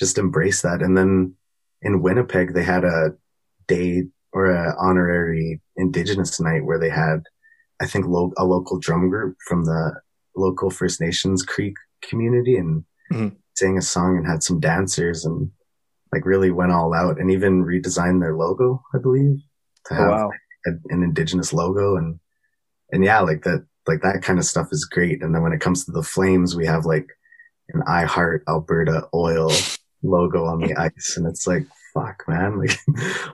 just 0.00 0.18
embrace 0.18 0.62
that. 0.62 0.82
And 0.82 0.96
then 0.96 1.34
in 1.82 2.02
Winnipeg, 2.02 2.54
they 2.54 2.64
had 2.64 2.84
a 2.84 3.10
day 3.68 4.04
or 4.32 4.50
a 4.50 4.74
honorary 4.80 5.60
indigenous 5.76 6.40
night 6.40 6.64
where 6.64 6.80
they 6.80 6.88
had, 6.88 7.22
I 7.80 7.86
think, 7.86 8.06
lo- 8.06 8.32
a 8.38 8.44
local 8.44 8.78
drum 8.78 9.10
group 9.10 9.36
from 9.46 9.66
the 9.66 10.00
local 10.34 10.70
First 10.70 11.00
Nations 11.00 11.42
Cree 11.42 11.74
community 12.00 12.56
and 12.56 12.84
mm-hmm. 13.12 13.36
sang 13.56 13.76
a 13.76 13.82
song 13.82 14.16
and 14.16 14.26
had 14.26 14.42
some 14.42 14.58
dancers 14.58 15.26
and 15.26 15.50
like 16.12 16.24
really 16.24 16.50
went 16.50 16.72
all 16.72 16.94
out 16.94 17.20
and 17.20 17.30
even 17.30 17.64
redesigned 17.64 18.20
their 18.20 18.34
logo, 18.34 18.82
I 18.94 18.98
believe, 18.98 19.36
to 19.86 19.94
oh, 19.94 19.96
have 19.96 20.08
oh, 20.08 20.12
wow. 20.12 20.30
a, 20.66 20.70
an 20.88 21.02
indigenous 21.02 21.52
logo 21.52 21.96
and 21.96 22.18
and 22.92 23.04
yeah, 23.04 23.20
like 23.20 23.44
that 23.44 23.64
like 23.86 24.00
that 24.00 24.22
kind 24.22 24.38
of 24.38 24.44
stuff 24.46 24.68
is 24.72 24.84
great. 24.84 25.22
And 25.22 25.34
then 25.34 25.42
when 25.42 25.52
it 25.52 25.60
comes 25.60 25.84
to 25.84 25.92
the 25.92 26.02
flames, 26.02 26.56
we 26.56 26.66
have 26.66 26.86
like 26.86 27.06
an 27.68 27.82
I 27.86 28.04
Heart 28.04 28.44
Alberta 28.48 29.08
oil 29.14 29.52
logo 30.02 30.44
on 30.44 30.60
the 30.60 30.74
ice, 30.76 31.16
and 31.16 31.26
it's 31.26 31.46
like 31.46 31.66
fuck, 31.94 32.24
man, 32.28 32.58
like 32.58 32.78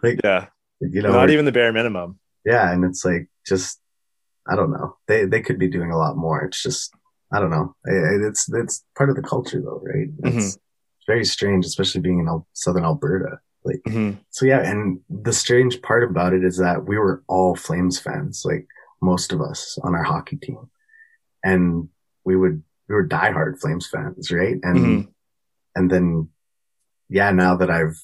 like 0.03 0.21
yeah, 0.25 0.47
you 0.81 1.03
know, 1.03 1.13
not 1.13 1.31
even 1.31 1.45
the 1.45 1.53
bare 1.53 1.73
minimum. 1.73 2.19
Yeah, 2.45 2.73
and 2.73 2.85
it's 2.85 3.05
like 3.05 3.29
just 3.47 3.81
I 4.49 4.57
don't 4.57 4.71
know. 4.71 4.97
They 5.09 5.25
they 5.25 5.41
could 5.41 5.59
be 5.59 5.69
doing 5.69 5.91
a 5.91 5.99
lot 5.99 6.17
more. 6.17 6.45
It's 6.45 6.63
just 6.63 6.93
I 7.33 7.41
don't 7.41 7.51
know. 7.51 7.75
It's 7.85 8.53
it's 8.53 8.85
part 8.97 9.11
of 9.11 9.17
the 9.17 9.23
culture 9.23 9.61
though, 9.61 9.83
right? 9.85 10.09
It's 10.25 10.57
mm-hmm. 10.57 10.61
very 11.07 11.25
strange, 11.25 11.67
especially 11.67 12.01
being 12.01 12.21
in 12.21 12.45
southern 12.53 12.85
Alberta. 12.85 13.41
Like 13.65 13.83
mm-hmm. 13.87 14.19
so, 14.31 14.47
yeah. 14.47 14.61
And 14.61 15.01
the 15.11 15.33
strange 15.33 15.83
part 15.83 16.09
about 16.09 16.33
it 16.33 16.45
is 16.45 16.59
that 16.59 16.87
we 16.87 16.99
were 16.99 17.25
all 17.27 17.57
Flames 17.57 17.99
fans, 17.99 18.43
like 18.45 18.67
most 19.03 19.33
of 19.33 19.41
us 19.41 19.77
on 19.83 19.95
our 19.95 20.05
hockey 20.05 20.37
team, 20.37 20.71
and 21.45 21.89
we 22.25 22.37
would 22.37 22.63
we 22.89 22.95
were 22.95 23.07
diehard 23.07 23.61
Flames 23.61 23.89
fans, 23.89 24.31
right? 24.31 24.57
And 24.63 24.79
mm-hmm. 24.79 25.11
and 25.75 25.91
then 25.91 26.29
yeah, 27.09 27.31
now 27.31 27.57
that 27.57 27.71
I've 27.71 27.97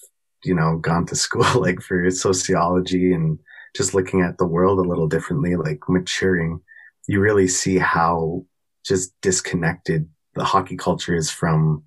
you 0.44 0.54
know, 0.54 0.78
gone 0.78 1.06
to 1.06 1.16
school 1.16 1.46
like 1.60 1.80
for 1.80 2.10
sociology 2.10 3.12
and 3.12 3.38
just 3.74 3.94
looking 3.94 4.20
at 4.20 4.38
the 4.38 4.46
world 4.46 4.78
a 4.78 4.88
little 4.88 5.08
differently, 5.08 5.56
like 5.56 5.80
maturing, 5.88 6.60
you 7.08 7.20
really 7.20 7.48
see 7.48 7.78
how 7.78 8.44
just 8.84 9.12
disconnected 9.20 10.08
the 10.34 10.44
hockey 10.44 10.76
culture 10.76 11.14
is 11.14 11.30
from 11.30 11.82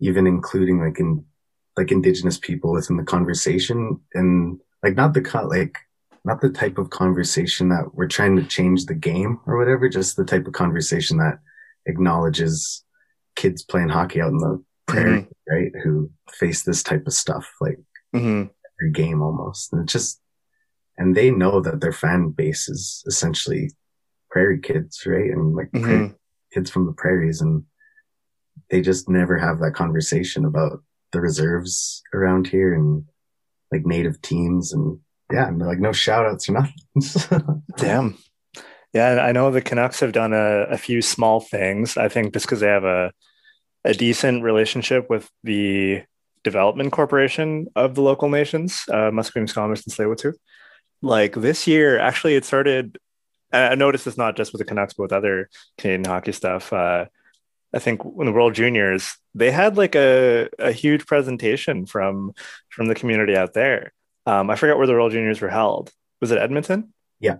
even 0.00 0.26
including 0.26 0.80
like 0.80 0.98
in 0.98 1.24
like 1.76 1.92
indigenous 1.92 2.38
people 2.38 2.72
within 2.72 2.96
the 2.96 3.04
conversation. 3.04 4.00
And 4.14 4.58
like 4.82 4.96
not 4.96 5.14
the 5.14 5.46
like 5.48 5.78
not 6.24 6.40
the 6.40 6.50
type 6.50 6.76
of 6.76 6.90
conversation 6.90 7.70
that 7.70 7.94
we're 7.94 8.08
trying 8.08 8.36
to 8.36 8.44
change 8.44 8.84
the 8.84 8.94
game 8.94 9.40
or 9.46 9.56
whatever, 9.56 9.88
just 9.88 10.16
the 10.16 10.24
type 10.24 10.46
of 10.46 10.52
conversation 10.52 11.16
that 11.18 11.38
acknowledges 11.86 12.84
kids 13.36 13.62
playing 13.62 13.88
hockey 13.88 14.20
out 14.20 14.32
in 14.32 14.38
the 14.38 14.62
prairie, 14.90 15.20
mm-hmm. 15.20 15.54
right? 15.54 15.72
Who 15.82 16.10
face 16.32 16.62
this 16.62 16.82
type 16.82 17.06
of 17.06 17.12
stuff. 17.12 17.50
Like 17.60 17.78
mm-hmm. 18.14 18.44
every 18.80 18.92
game 18.92 19.22
almost. 19.22 19.72
And 19.72 19.88
just, 19.88 20.20
and 20.98 21.16
they 21.16 21.30
know 21.30 21.60
that 21.60 21.80
their 21.80 21.92
fan 21.92 22.30
base 22.30 22.68
is 22.68 23.02
essentially 23.06 23.70
prairie 24.30 24.60
kids, 24.60 25.04
right? 25.06 25.30
And 25.30 25.54
like 25.54 25.70
mm-hmm. 25.70 25.84
prairie, 25.84 26.14
kids 26.52 26.70
from 26.70 26.86
the 26.86 26.92
prairies. 26.92 27.40
And 27.40 27.64
they 28.70 28.80
just 28.80 29.08
never 29.08 29.38
have 29.38 29.60
that 29.60 29.74
conversation 29.74 30.44
about 30.44 30.82
the 31.12 31.20
reserves 31.20 32.02
around 32.14 32.46
here 32.46 32.74
and 32.74 33.04
like 33.72 33.86
native 33.86 34.20
teams. 34.22 34.72
And 34.72 34.98
yeah, 35.32 35.48
and 35.48 35.60
like 35.60 35.78
no 35.78 35.92
shout 35.92 36.26
outs 36.26 36.48
or 36.48 36.52
nothing. 36.52 37.62
Damn. 37.76 38.18
Yeah, 38.92 39.20
I 39.22 39.30
know 39.30 39.52
the 39.52 39.62
Canucks 39.62 40.00
have 40.00 40.12
done 40.12 40.32
a, 40.32 40.62
a 40.64 40.76
few 40.76 41.00
small 41.00 41.40
things. 41.40 41.96
I 41.96 42.08
think 42.08 42.32
just 42.32 42.46
because 42.46 42.58
they 42.58 42.66
have 42.66 42.84
a 42.84 43.12
a 43.84 43.94
decent 43.94 44.42
relationship 44.42 45.08
with 45.08 45.30
the 45.42 46.02
development 46.42 46.92
corporation 46.92 47.66
of 47.76 47.94
the 47.94 48.02
local 48.02 48.28
nations, 48.28 48.84
uh, 48.88 49.10
Musqueam, 49.10 49.48
Squamish, 49.48 49.84
and 49.86 49.94
tsleil 49.94 50.34
Like 51.02 51.34
this 51.34 51.66
year, 51.66 51.98
actually, 51.98 52.34
it 52.34 52.44
started. 52.44 52.98
I 53.52 53.74
noticed 53.74 54.06
it's 54.06 54.16
not 54.16 54.36
just 54.36 54.52
with 54.52 54.60
the 54.60 54.64
Canucks, 54.64 54.94
but 54.94 55.04
with 55.04 55.12
other 55.12 55.50
Canadian 55.76 56.04
hockey 56.04 56.32
stuff. 56.32 56.72
Uh, 56.72 57.06
I 57.74 57.78
think 57.78 58.04
when 58.04 58.26
the 58.26 58.32
World 58.32 58.54
Juniors, 58.54 59.16
they 59.34 59.50
had 59.50 59.76
like 59.76 59.94
a, 59.94 60.48
a 60.58 60.72
huge 60.72 61.06
presentation 61.06 61.86
from 61.86 62.32
from 62.68 62.86
the 62.86 62.94
community 62.94 63.36
out 63.36 63.54
there. 63.54 63.92
Um, 64.26 64.50
I 64.50 64.56
forgot 64.56 64.78
where 64.78 64.86
the 64.86 64.92
World 64.92 65.12
Juniors 65.12 65.40
were 65.40 65.48
held. 65.48 65.92
Was 66.20 66.30
it 66.30 66.38
Edmonton? 66.38 66.92
Yeah. 67.18 67.38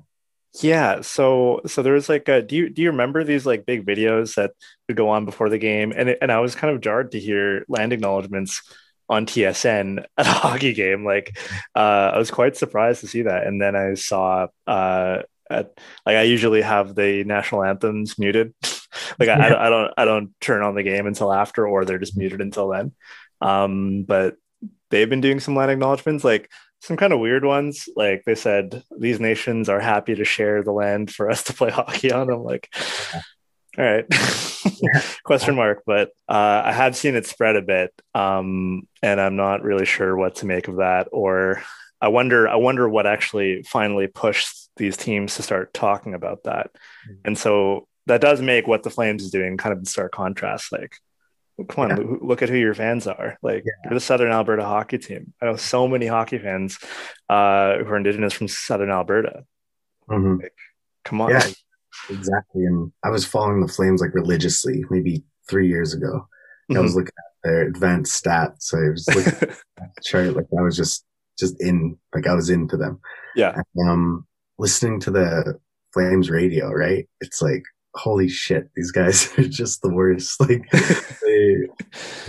Yeah, 0.62 1.00
so 1.02 1.60
so 1.66 1.82
there 1.82 1.92
was 1.92 2.08
like 2.08 2.28
a, 2.28 2.42
do 2.42 2.56
you 2.56 2.70
do 2.70 2.82
you 2.82 2.90
remember 2.90 3.22
these 3.22 3.46
like 3.46 3.66
big 3.66 3.86
videos 3.86 4.34
that 4.34 4.50
would 4.88 4.96
go 4.96 5.08
on 5.10 5.24
before 5.24 5.48
the 5.48 5.58
game 5.58 5.92
and 5.94 6.08
it, 6.08 6.18
and 6.20 6.32
I 6.32 6.40
was 6.40 6.56
kind 6.56 6.74
of 6.74 6.80
jarred 6.80 7.12
to 7.12 7.20
hear 7.20 7.64
land 7.68 7.92
acknowledgments 7.92 8.60
on 9.08 9.26
TSN 9.26 10.04
at 10.18 10.26
a 10.26 10.30
hockey 10.30 10.72
game. 10.72 11.04
Like, 11.04 11.38
uh, 11.76 12.12
I 12.14 12.18
was 12.18 12.30
quite 12.32 12.56
surprised 12.56 13.00
to 13.02 13.08
see 13.08 13.22
that. 13.22 13.46
And 13.46 13.60
then 13.62 13.76
I 13.76 13.94
saw, 13.94 14.48
uh, 14.66 15.22
at, 15.50 15.72
like 16.06 16.16
I 16.16 16.22
usually 16.22 16.62
have 16.62 16.94
the 16.94 17.24
national 17.24 17.64
anthems 17.64 18.18
muted 18.18 18.54
like 19.18 19.28
I, 19.28 19.48
I, 19.48 19.66
I 19.66 19.70
don't 19.70 19.92
I 19.98 20.04
don't 20.04 20.30
turn 20.40 20.62
on 20.62 20.74
the 20.74 20.82
game 20.82 21.06
until 21.06 21.32
after, 21.32 21.66
or 21.66 21.84
they're 21.84 21.98
just 21.98 22.16
muted 22.16 22.40
until 22.40 22.68
then. 22.68 22.92
Um, 23.40 24.04
but 24.04 24.36
they've 24.90 25.08
been 25.08 25.20
doing 25.20 25.40
some 25.40 25.56
land 25.56 25.70
acknowledgements, 25.70 26.24
like 26.24 26.50
some 26.80 26.96
kind 26.96 27.12
of 27.12 27.20
weird 27.20 27.44
ones. 27.44 27.88
Like 27.94 28.24
they 28.24 28.34
said, 28.34 28.82
these 28.96 29.20
nations 29.20 29.68
are 29.68 29.80
happy 29.80 30.14
to 30.14 30.24
share 30.24 30.62
the 30.62 30.72
land 30.72 31.12
for 31.12 31.30
us 31.30 31.44
to 31.44 31.54
play 31.54 31.70
hockey 31.70 32.12
on. 32.12 32.30
I'm 32.30 32.42
like, 32.42 32.68
all 33.78 33.84
right, 33.84 34.04
question 35.24 35.54
mark. 35.54 35.82
But 35.86 36.08
uh, 36.28 36.62
I 36.64 36.72
have 36.72 36.96
seen 36.96 37.14
it 37.14 37.26
spread 37.26 37.56
a 37.56 37.62
bit, 37.62 37.92
um, 38.14 38.88
and 39.02 39.20
I'm 39.20 39.36
not 39.36 39.62
really 39.62 39.86
sure 39.86 40.16
what 40.16 40.36
to 40.36 40.46
make 40.46 40.68
of 40.68 40.76
that. 40.76 41.08
Or 41.12 41.62
I 42.00 42.08
wonder, 42.08 42.48
I 42.48 42.56
wonder 42.56 42.88
what 42.88 43.06
actually 43.06 43.62
finally 43.62 44.06
pushed 44.06 44.70
these 44.76 44.96
teams 44.96 45.36
to 45.36 45.42
start 45.42 45.74
talking 45.74 46.14
about 46.14 46.44
that. 46.44 46.70
Mm-hmm. 47.08 47.14
And 47.26 47.38
so 47.38 47.86
that 48.06 48.20
does 48.20 48.40
make 48.40 48.66
what 48.66 48.82
the 48.82 48.90
Flames 48.90 49.22
is 49.22 49.30
doing 49.30 49.56
kind 49.56 49.72
of 49.72 49.78
in 49.78 49.84
stark 49.84 50.12
contrast. 50.12 50.72
Like 50.72 50.96
come 51.68 51.90
on, 51.90 51.96
yeah. 51.96 52.16
look 52.22 52.42
at 52.42 52.48
who 52.48 52.56
your 52.56 52.74
fans 52.74 53.06
are. 53.06 53.38
Like 53.42 53.64
yeah. 53.64 53.72
you're 53.84 53.94
the 53.94 54.00
Southern 54.00 54.30
Alberta 54.30 54.64
hockey 54.64 54.98
team. 54.98 55.32
I 55.40 55.46
know 55.46 55.56
so 55.56 55.88
many 55.88 56.06
hockey 56.06 56.38
fans 56.38 56.78
uh, 57.28 57.78
who 57.78 57.86
are 57.86 57.96
Indigenous 57.96 58.32
from 58.32 58.48
Southern 58.48 58.90
Alberta. 58.90 59.44
Mm-hmm. 60.08 60.42
Like, 60.42 60.54
come 61.04 61.20
on. 61.20 61.30
Yeah, 61.30 61.46
exactly. 62.08 62.64
And 62.64 62.92
I 63.04 63.10
was 63.10 63.24
following 63.24 63.60
the 63.60 63.72
Flames 63.72 64.00
like 64.00 64.14
religiously, 64.14 64.84
maybe 64.90 65.24
three 65.48 65.68
years 65.68 65.94
ago. 65.94 66.28
Mm-hmm. 66.70 66.76
I 66.76 66.80
was 66.80 66.94
looking 66.94 67.12
at 67.18 67.48
their 67.48 67.62
advanced 67.62 68.22
stats. 68.22 68.62
So 68.62 68.78
I 68.78 68.90
was 68.90 69.08
looking 69.08 69.32
at 69.32 69.56
the 69.76 70.02
chart. 70.02 70.34
Like 70.34 70.46
I 70.58 70.62
was 70.62 70.76
just 70.76 71.04
just 71.38 71.60
in, 71.60 71.96
like 72.14 72.26
I 72.26 72.34
was 72.34 72.50
into 72.50 72.76
them. 72.76 73.00
Yeah. 73.34 73.60
And, 73.74 73.90
um, 73.90 74.26
listening 74.58 75.00
to 75.00 75.10
the 75.10 75.58
Flames 75.92 76.30
radio, 76.30 76.70
right? 76.70 77.08
It's 77.20 77.40
like 77.40 77.64
holy 77.94 78.28
shit, 78.28 78.70
these 78.74 78.90
guys 78.90 79.32
are 79.38 79.48
just 79.48 79.82
the 79.82 79.92
worst. 79.92 80.40
Like 80.48 80.70
they, 80.70 81.56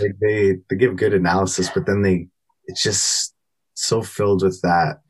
like 0.00 0.18
they, 0.20 0.56
they 0.68 0.76
give 0.76 0.96
good 0.96 1.14
analysis, 1.14 1.70
but 1.72 1.86
then 1.86 2.02
they, 2.02 2.28
it's 2.66 2.82
just 2.82 3.34
so 3.74 4.02
filled 4.02 4.42
with 4.42 4.60
that 4.62 5.00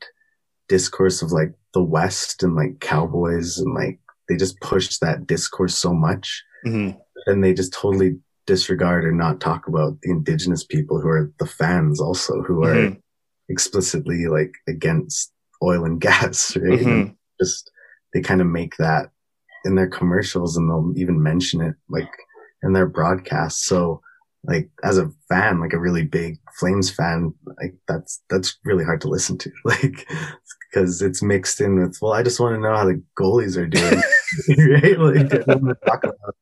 discourse 0.67 1.21
of 1.21 1.31
like 1.31 1.53
the 1.73 1.83
West 1.83 2.43
and 2.43 2.55
like 2.55 2.79
cowboys 2.79 3.57
and 3.57 3.73
like 3.73 3.99
they 4.29 4.35
just 4.35 4.59
push 4.61 4.97
that 4.99 5.27
discourse 5.27 5.75
so 5.75 5.93
much. 5.93 6.43
Mm-hmm. 6.65 6.97
And 7.27 7.43
they 7.43 7.53
just 7.53 7.73
totally 7.73 8.17
disregard 8.45 9.05
or 9.05 9.11
not 9.11 9.39
talk 9.39 9.67
about 9.67 9.99
the 10.01 10.11
indigenous 10.11 10.63
people 10.63 10.99
who 10.99 11.07
are 11.07 11.31
the 11.39 11.45
fans 11.45 12.01
also 12.01 12.41
who 12.41 12.63
are 12.63 12.75
mm-hmm. 12.75 12.99
explicitly 13.49 14.25
like 14.27 14.53
against 14.67 15.31
oil 15.61 15.85
and 15.85 16.01
gas, 16.01 16.55
right? 16.57 16.79
Mm-hmm. 16.79 16.89
And 16.89 17.15
just 17.39 17.69
they 18.13 18.21
kind 18.21 18.41
of 18.41 18.47
make 18.47 18.75
that 18.77 19.09
in 19.65 19.75
their 19.75 19.87
commercials 19.87 20.57
and 20.57 20.69
they'll 20.69 20.93
even 20.95 21.21
mention 21.21 21.61
it 21.61 21.75
like 21.89 22.11
in 22.63 22.73
their 22.73 22.87
broadcasts. 22.87 23.65
So 23.65 24.01
like 24.43 24.69
as 24.83 24.97
a 24.97 25.11
fan, 25.29 25.59
like 25.59 25.73
a 25.73 25.79
really 25.79 26.03
big 26.03 26.37
Flames 26.59 26.89
fan, 26.91 27.33
like 27.57 27.75
that's, 27.87 28.21
that's 28.29 28.57
really 28.65 28.83
hard 28.83 29.01
to 29.01 29.09
listen 29.09 29.37
to. 29.39 29.51
Like, 29.65 30.07
cause 30.73 31.03
it's 31.03 31.21
mixed 31.21 31.61
in 31.61 31.79
with, 31.79 31.99
well, 32.01 32.13
I 32.13 32.23
just 32.23 32.39
want 32.39 32.55
to 32.55 32.61
know 32.61 32.75
how 32.75 32.85
the 32.85 33.01
goalies 33.17 33.57
are 33.57 33.67
doing. 33.67 34.01
right? 34.71 34.99
Like, 34.99 35.29
talk 35.85 36.03
about 36.03 36.35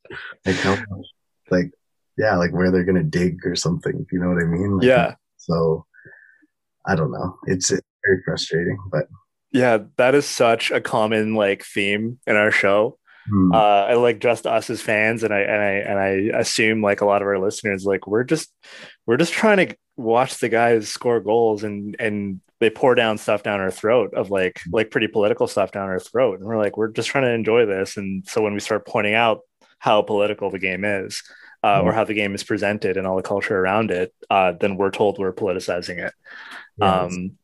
like 0.45 0.55
how 0.55 0.75
much, 0.75 1.05
like, 1.49 1.71
yeah, 2.17 2.37
like 2.37 2.53
where 2.53 2.71
they're 2.71 2.85
going 2.85 2.95
to 2.95 3.03
dig 3.03 3.45
or 3.45 3.55
something. 3.55 4.05
You 4.11 4.19
know 4.19 4.29
what 4.29 4.41
I 4.41 4.45
mean? 4.45 4.77
Like, 4.77 4.85
yeah. 4.85 5.15
So 5.37 5.85
I 6.85 6.95
don't 6.95 7.11
know. 7.11 7.37
It's, 7.45 7.71
it's 7.71 7.85
very 8.05 8.21
frustrating, 8.23 8.77
but 8.89 9.07
yeah, 9.51 9.79
that 9.97 10.15
is 10.15 10.25
such 10.25 10.71
a 10.71 10.79
common 10.79 11.35
like 11.35 11.63
theme 11.63 12.19
in 12.25 12.35
our 12.35 12.51
show 12.51 12.97
Hmm. 13.29 13.51
Uh, 13.53 13.57
I 13.57 13.93
like 13.95 14.19
just 14.19 14.47
us 14.47 14.69
as 14.69 14.81
fans, 14.81 15.23
and 15.23 15.33
I 15.33 15.39
and 15.41 15.61
I 15.61 15.71
and 15.71 15.99
I 15.99 16.39
assume 16.39 16.81
like 16.81 17.01
a 17.01 17.05
lot 17.05 17.21
of 17.21 17.27
our 17.27 17.39
listeners, 17.39 17.85
like 17.85 18.07
we're 18.07 18.23
just 18.23 18.51
we're 19.05 19.17
just 19.17 19.33
trying 19.33 19.67
to 19.67 19.75
watch 19.95 20.39
the 20.39 20.49
guys 20.49 20.89
score 20.89 21.19
goals, 21.19 21.63
and 21.63 21.95
and 21.99 22.41
they 22.59 22.69
pour 22.69 22.95
down 22.95 23.17
stuff 23.17 23.43
down 23.43 23.59
our 23.59 23.71
throat 23.71 24.13
of 24.13 24.31
like 24.31 24.59
like 24.71 24.91
pretty 24.91 25.07
political 25.07 25.47
stuff 25.47 25.71
down 25.71 25.89
our 25.89 25.99
throat, 25.99 26.39
and 26.39 26.47
we're 26.47 26.57
like 26.57 26.77
we're 26.77 26.87
just 26.87 27.09
trying 27.09 27.25
to 27.25 27.33
enjoy 27.33 27.65
this, 27.65 27.97
and 27.97 28.27
so 28.27 28.41
when 28.41 28.53
we 28.53 28.59
start 28.59 28.87
pointing 28.87 29.13
out 29.13 29.41
how 29.79 30.01
political 30.01 30.49
the 30.49 30.59
game 30.59 30.83
is. 30.83 31.23
Uh, 31.63 31.79
mm. 31.79 31.83
or 31.83 31.91
how 31.91 32.03
the 32.03 32.15
game 32.15 32.33
is 32.33 32.43
presented 32.43 32.97
and 32.97 33.05
all 33.05 33.15
the 33.15 33.21
culture 33.21 33.55
around 33.55 33.91
it, 33.91 34.11
uh, 34.31 34.51
then 34.59 34.77
we're 34.77 34.89
told 34.89 35.19
we're 35.19 35.31
politicizing 35.31 36.03
it. 36.03 36.11
Yes. 36.79 37.13
Um, 37.13 37.37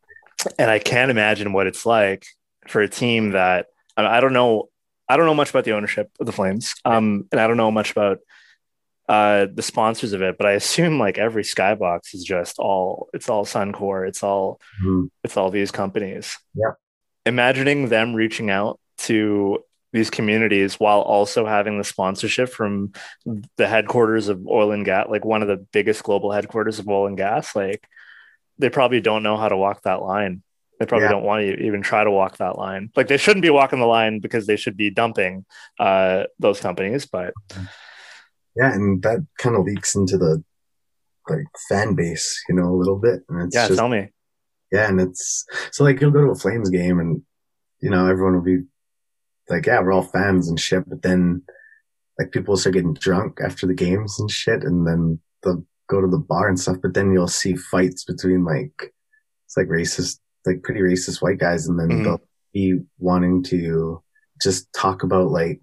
and 0.58 0.72
I 0.72 0.80
can't 0.80 1.12
imagine 1.12 1.54
what 1.54 1.68
it's 1.68 1.86
like 1.86 2.26
for 2.68 2.82
a 2.82 2.90
team 2.90 3.34
that 3.34 3.68
I 3.96 4.20
don't 4.20 4.34
know 4.34 4.70
I 5.10 5.18
don't 5.18 5.26
know 5.26 5.36
much 5.36 5.50
about 5.50 5.64
the 5.64 5.74
ownership 5.74 6.12
of 6.20 6.26
the 6.26 6.32
Flames, 6.32 6.76
um, 6.86 7.28
and 7.32 7.40
I 7.40 7.48
don't 7.48 7.58
know 7.58 7.72
much 7.72 7.92
about 7.92 8.20
uh, 9.08 9.48
the 9.54 9.62
sponsors 9.62 10.14
of 10.14 10.22
it, 10.22 10.38
but 10.38 10.48
I 10.48 10.52
assume 10.54 11.00
like 11.00 11.18
every 11.18 11.44
skybox 11.44 12.14
is 12.14 12.24
just 12.24 12.60
all 12.60 13.10
it's 13.14 13.30
all 13.30 13.46
Suncor, 13.46 14.08
it's 14.08 14.22
all 14.22 14.60
mm-hmm. 14.84 15.06
it's 15.24 15.38
all 15.38 15.50
these 15.50 15.72
companies. 15.72 16.38
Yeah. 16.54 16.72
Imagining 17.26 17.90
them 17.90 18.14
reaching 18.14 18.50
out 18.50 18.80
to 19.00 19.64
these 19.94 20.10
communities 20.10 20.76
while 20.76 21.02
also 21.02 21.46
having 21.46 21.78
the 21.78 21.84
sponsorship 21.84 22.50
from 22.50 22.92
the 23.56 23.68
headquarters 23.68 24.28
of 24.28 24.46
oil 24.46 24.72
and 24.72 24.84
gas, 24.84 25.08
like 25.10 25.24
one 25.24 25.42
of 25.42 25.48
the 25.48 25.58
biggest 25.58 26.04
global 26.04 26.32
headquarters 26.32 26.80
of 26.80 26.88
oil 26.90 27.08
and 27.08 27.18
gas, 27.18 27.56
like 27.56 27.88
they 28.60 28.70
probably 28.70 29.00
don't 29.00 29.24
know 29.24 29.38
how 29.38 29.48
to 29.48 29.58
walk 29.58 29.84
that 29.84 30.02
line. 30.02 30.44
They 30.80 30.86
probably 30.86 31.06
yeah. 31.06 31.12
don't 31.12 31.24
want 31.24 31.42
to 31.42 31.60
even 31.66 31.82
try 31.82 32.04
to 32.04 32.12
walk 32.12 32.38
that 32.38 32.58
line. 32.58 32.92
Like 32.96 33.08
they 33.08 33.18
shouldn't 33.18 33.42
be 33.42 33.50
walking 33.50 33.80
the 33.80 33.86
line 33.86 34.20
because 34.20 34.46
they 34.46 34.56
should 34.56 34.78
be 34.78 34.92
dumping 34.92 35.46
uh, 35.80 36.26
those 36.40 36.60
companies. 36.60 37.06
But 37.06 37.34
yeah, 38.56 38.74
and 38.74 39.02
that 39.04 39.26
kind 39.40 39.56
of 39.56 39.64
leaks 39.64 39.96
into 39.96 40.18
the 40.18 40.44
like 41.28 41.46
fan 41.70 41.96
base, 41.96 42.44
you 42.48 42.56
know, 42.56 42.70
a 42.70 42.76
little 42.78 42.98
bit. 42.98 43.22
And 43.28 43.44
it's 43.44 43.56
yeah, 43.56 43.68
just, 43.68 43.80
tell 43.80 43.90
me. 43.90 44.10
Yeah, 44.72 44.88
and 44.88 45.02
it's 45.02 45.46
so 45.72 45.84
like 45.84 46.00
you'll 46.00 46.12
go 46.12 46.26
to 46.26 46.32
a 46.32 46.36
Flames 46.36 46.70
game 46.70 47.00
and 47.00 47.24
you 47.80 47.90
know 47.90 48.08
everyone 48.08 48.36
will 48.36 48.42
be 48.42 48.60
like, 49.50 49.66
yeah, 49.66 49.80
we're 49.80 49.94
all 49.94 50.04
fans 50.04 50.50
and 50.50 50.60
shit, 50.60 50.88
but 50.88 51.02
then 51.02 51.42
like 52.20 52.32
people 52.32 52.52
will 52.52 52.58
start 52.58 52.74
getting 52.74 52.94
drunk 52.94 53.40
after 53.44 53.66
the 53.66 53.74
games 53.74 54.20
and 54.20 54.30
shit, 54.30 54.64
and 54.64 54.86
then 54.86 55.20
they'll 55.44 55.66
go 55.88 56.02
to 56.02 56.08
the 56.08 56.18
bar 56.18 56.50
and 56.50 56.60
stuff. 56.60 56.78
But 56.82 56.94
then 56.94 57.12
you'll 57.12 57.28
see 57.28 57.56
fights 57.56 58.04
between 58.04 58.44
like 58.44 58.94
it's 59.46 59.58
like 59.58 59.68
racist 59.68 60.20
like 60.48 60.64
pretty 60.64 60.82
racist 60.82 61.22
white 61.22 61.38
guys 61.38 61.68
and 61.68 61.80
then 61.80 61.90
mm-hmm. 61.90 62.04
they'll 62.04 62.22
be 62.54 62.80
wanting 62.98 63.44
to 63.44 64.02
just 64.42 64.72
talk 64.74 65.04
about 65.04 65.30
like 65.30 65.62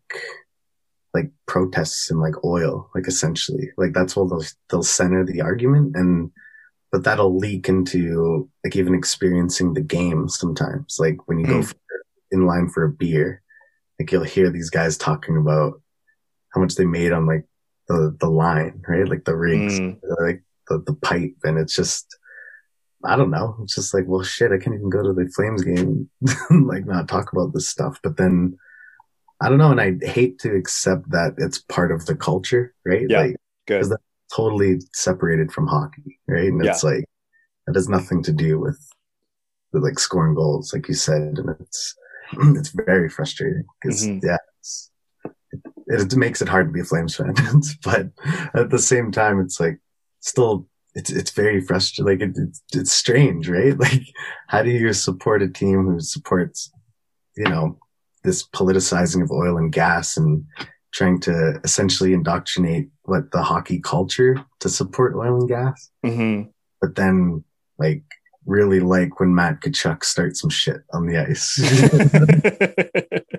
like 1.14 1.30
protests 1.46 2.10
and 2.10 2.20
like 2.20 2.44
oil, 2.44 2.90
like 2.94 3.06
essentially. 3.06 3.70
Like 3.76 3.92
that's 3.92 4.16
what 4.16 4.28
they'll 4.28 4.44
they'll 4.68 4.82
center 4.82 5.24
the 5.24 5.40
argument 5.40 5.96
and 5.96 6.30
but 6.90 7.04
that'll 7.04 7.36
leak 7.36 7.68
into 7.68 8.48
like 8.62 8.76
even 8.76 8.94
experiencing 8.94 9.74
the 9.74 9.80
game 9.80 10.28
sometimes. 10.28 10.96
Like 11.00 11.26
when 11.26 11.38
you 11.38 11.46
mm-hmm. 11.46 11.60
go 11.60 11.66
for, 11.66 11.74
in 12.30 12.46
line 12.46 12.68
for 12.68 12.84
a 12.84 12.90
beer, 12.90 13.42
like 13.98 14.12
you'll 14.12 14.24
hear 14.24 14.50
these 14.50 14.70
guys 14.70 14.96
talking 14.96 15.36
about 15.36 15.80
how 16.54 16.60
much 16.60 16.74
they 16.74 16.84
made 16.84 17.12
on 17.12 17.26
like 17.26 17.46
the 17.88 18.16
the 18.20 18.28
line, 18.28 18.82
right? 18.88 19.08
Like 19.08 19.24
the 19.24 19.36
rigs, 19.36 19.78
mm. 19.78 19.98
like 20.20 20.42
the, 20.68 20.82
the 20.86 20.94
pipe, 20.94 21.34
and 21.44 21.58
it's 21.58 21.74
just 21.74 22.16
I 23.04 23.16
don't 23.16 23.30
know. 23.30 23.56
It's 23.62 23.74
just 23.74 23.94
like, 23.94 24.04
well, 24.06 24.22
shit, 24.22 24.52
I 24.52 24.58
can't 24.58 24.74
even 24.74 24.90
go 24.90 25.02
to 25.02 25.12
the 25.12 25.30
Flames 25.34 25.62
game, 25.62 26.08
like 26.50 26.86
not 26.86 27.08
talk 27.08 27.32
about 27.32 27.52
this 27.52 27.68
stuff. 27.68 28.00
But 28.02 28.16
then 28.16 28.56
I 29.40 29.48
don't 29.48 29.58
know. 29.58 29.70
And 29.70 29.80
I 29.80 30.06
hate 30.06 30.38
to 30.40 30.54
accept 30.54 31.10
that 31.10 31.34
it's 31.38 31.58
part 31.58 31.92
of 31.92 32.06
the 32.06 32.14
culture, 32.14 32.74
right? 32.84 33.06
Yeah. 33.08 33.20
Like, 33.20 33.36
good. 33.66 33.84
That's 33.84 34.02
totally 34.34 34.80
separated 34.92 35.52
from 35.52 35.66
hockey, 35.66 36.18
right? 36.28 36.48
And 36.48 36.64
yeah. 36.64 36.70
it's 36.70 36.84
like, 36.84 37.04
that 37.66 37.74
has 37.74 37.88
nothing 37.88 38.22
to 38.24 38.32
do 38.32 38.58
with, 38.58 38.80
with 39.72 39.82
like 39.82 39.98
scoring 39.98 40.34
goals, 40.34 40.72
like 40.72 40.88
you 40.88 40.94
said. 40.94 41.38
And 41.38 41.50
it's, 41.60 41.94
it's 42.32 42.70
very 42.70 43.08
frustrating 43.08 43.64
because, 43.82 44.06
mm-hmm. 44.06 44.26
yeah, 44.26 44.38
it, 45.86 46.12
it 46.12 46.16
makes 46.16 46.40
it 46.40 46.48
hard 46.48 46.68
to 46.68 46.72
be 46.72 46.80
a 46.80 46.84
Flames 46.84 47.16
fan. 47.16 47.34
but 47.84 48.08
at 48.54 48.70
the 48.70 48.78
same 48.78 49.12
time, 49.12 49.40
it's 49.40 49.60
like, 49.60 49.78
still 50.20 50.66
it's 50.94 51.10
it's 51.10 51.30
very 51.30 51.60
frustrating. 51.60 52.20
Like 52.20 52.28
it, 52.28 52.36
it's 52.36 52.62
it's 52.72 52.92
strange, 52.92 53.48
right? 53.48 53.76
Like 53.84 54.02
how 54.48 54.62
do 54.62 54.70
you 54.70 54.92
support 54.92 55.42
a 55.42 55.48
team 55.48 55.86
who 55.86 56.00
supports, 56.00 56.70
you 57.36 57.44
know, 57.44 57.78
this 58.22 58.46
politicizing 58.46 59.22
of 59.22 59.30
oil 59.30 59.58
and 59.58 59.72
gas 59.72 60.16
and 60.16 60.44
trying 60.92 61.20
to 61.20 61.60
essentially 61.64 62.12
indoctrinate 62.12 62.88
what 63.02 63.32
the 63.32 63.42
hockey 63.42 63.80
culture 63.80 64.36
to 64.60 64.68
support 64.68 65.16
oil 65.16 65.40
and 65.40 65.48
gas, 65.48 65.90
mm-hmm. 66.06 66.48
but 66.80 66.94
then 66.94 67.42
like 67.78 68.04
really 68.46 68.80
like 68.80 69.18
when 69.18 69.34
Matt 69.34 69.60
Tkachuk 69.60 70.04
starts 70.04 70.40
some 70.40 70.50
shit 70.50 70.82
on 70.92 71.06
the 71.06 71.18
ice. 71.18 71.58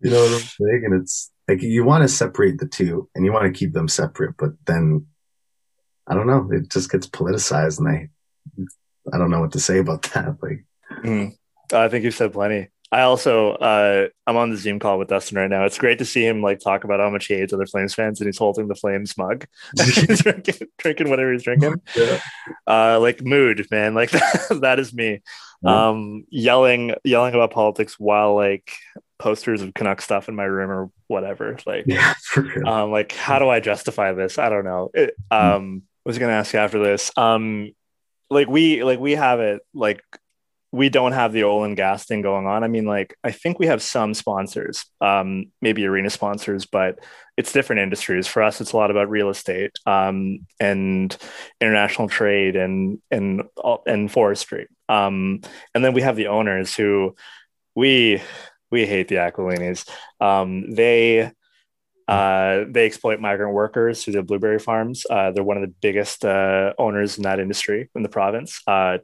you 0.00 0.10
know 0.10 0.22
what 0.22 0.32
I'm 0.32 0.40
saying? 0.40 0.82
And 0.84 1.00
it's 1.00 1.30
like 1.48 1.62
you 1.62 1.84
want 1.84 2.02
to 2.02 2.08
separate 2.08 2.58
the 2.58 2.66
two 2.66 3.08
and 3.14 3.24
you 3.24 3.32
want 3.32 3.46
to 3.46 3.58
keep 3.58 3.72
them 3.72 3.88
separate, 3.88 4.36
but 4.38 4.50
then 4.66 5.06
I 6.10 6.14
don't 6.14 6.26
know. 6.26 6.48
It 6.50 6.70
just 6.70 6.90
gets 6.90 7.06
politicized, 7.06 7.78
and 7.78 7.88
I 7.88 8.08
I 9.12 9.18
don't 9.18 9.30
know 9.30 9.40
what 9.40 9.52
to 9.52 9.60
say 9.60 9.78
about 9.78 10.02
that. 10.02 10.36
Like, 10.42 10.64
mm. 11.04 11.32
I 11.72 11.88
think 11.88 12.04
you 12.04 12.10
said 12.10 12.32
plenty. 12.32 12.68
I 12.92 13.02
also 13.02 13.52
uh, 13.52 14.08
I'm 14.26 14.36
on 14.36 14.50
the 14.50 14.56
Zoom 14.56 14.80
call 14.80 14.98
with 14.98 15.08
Dustin 15.08 15.38
right 15.38 15.48
now. 15.48 15.64
It's 15.64 15.78
great 15.78 15.98
to 16.00 16.04
see 16.04 16.26
him 16.26 16.42
like 16.42 16.58
talk 16.58 16.82
about 16.82 16.98
how 16.98 17.08
much 17.08 17.26
he 17.26 17.34
hates 17.34 17.52
other 17.52 17.66
Flames 17.66 17.94
fans, 17.94 18.20
and 18.20 18.26
he's 18.26 18.38
holding 18.38 18.66
the 18.66 18.74
Flames 18.74 19.16
mug, 19.16 19.46
drinking, 19.76 20.68
drinking 20.78 21.08
whatever 21.08 21.32
he's 21.32 21.44
drinking. 21.44 21.80
Yeah. 21.96 22.20
Uh, 22.66 22.98
like 23.00 23.22
mood, 23.22 23.66
man. 23.70 23.94
Like 24.00 24.10
that 24.10 24.76
is 24.78 24.92
me. 24.92 25.20
Um, 25.64 26.24
yelling, 26.30 26.94
yelling 27.04 27.34
about 27.34 27.50
politics 27.50 28.00
while 28.00 28.34
like 28.34 28.72
posters 29.18 29.60
of 29.60 29.74
Canuck 29.74 30.00
stuff 30.00 30.28
in 30.28 30.34
my 30.34 30.44
room 30.44 30.70
or 30.70 30.90
whatever. 31.06 31.58
Like, 31.66 31.84
yeah, 31.86 32.14
um, 32.66 32.90
like 32.90 33.12
how 33.12 33.38
do 33.38 33.48
I 33.48 33.60
justify 33.60 34.12
this? 34.14 34.38
I 34.38 34.48
don't 34.48 34.64
know. 34.64 34.90
It, 34.94 35.14
hmm. 35.30 35.36
um, 35.36 35.82
Was 36.10 36.18
gonna 36.18 36.32
ask 36.32 36.52
you 36.52 36.58
after 36.58 36.82
this. 36.82 37.12
Um, 37.16 37.70
like 38.30 38.48
we 38.48 38.82
like 38.82 38.98
we 38.98 39.12
have 39.12 39.38
it 39.38 39.62
like 39.72 40.02
we 40.72 40.88
don't 40.88 41.12
have 41.12 41.32
the 41.32 41.44
oil 41.44 41.62
and 41.62 41.76
gas 41.76 42.04
thing 42.04 42.20
going 42.20 42.48
on. 42.48 42.64
I 42.64 42.66
mean, 42.66 42.84
like 42.84 43.16
I 43.22 43.30
think 43.30 43.60
we 43.60 43.68
have 43.68 43.80
some 43.80 44.12
sponsors, 44.12 44.86
um, 45.00 45.52
maybe 45.62 45.86
arena 45.86 46.10
sponsors, 46.10 46.66
but 46.66 46.98
it's 47.36 47.52
different 47.52 47.82
industries. 47.82 48.26
For 48.26 48.42
us, 48.42 48.60
it's 48.60 48.72
a 48.72 48.76
lot 48.76 48.90
about 48.90 49.08
real 49.08 49.28
estate 49.30 49.70
um, 49.86 50.40
and 50.58 51.16
international 51.60 52.08
trade 52.08 52.56
and 52.56 53.00
and 53.12 53.44
and 53.86 54.10
forestry. 54.10 54.66
Um, 54.88 55.42
and 55.76 55.84
then 55.84 55.92
we 55.92 56.02
have 56.02 56.16
the 56.16 56.26
owners 56.26 56.74
who 56.74 57.14
we 57.76 58.20
we 58.72 58.84
hate 58.84 59.06
the 59.06 59.14
Aquilinis. 59.14 59.88
Um, 60.20 60.72
they 60.72 61.30
uh, 62.10 62.64
they 62.68 62.86
exploit 62.86 63.20
migrant 63.20 63.54
workers 63.54 64.02
through 64.02 64.14
the 64.14 64.22
blueberry 64.22 64.58
farms. 64.58 65.06
Uh, 65.08 65.30
they're 65.30 65.44
one 65.44 65.56
of 65.56 65.62
the 65.62 65.74
biggest 65.80 66.24
uh, 66.24 66.72
owners 66.78 67.16
in 67.16 67.22
that 67.22 67.38
industry 67.38 67.88
in 67.94 68.02
the 68.02 68.08
province. 68.08 68.60
Uh, 68.66 68.98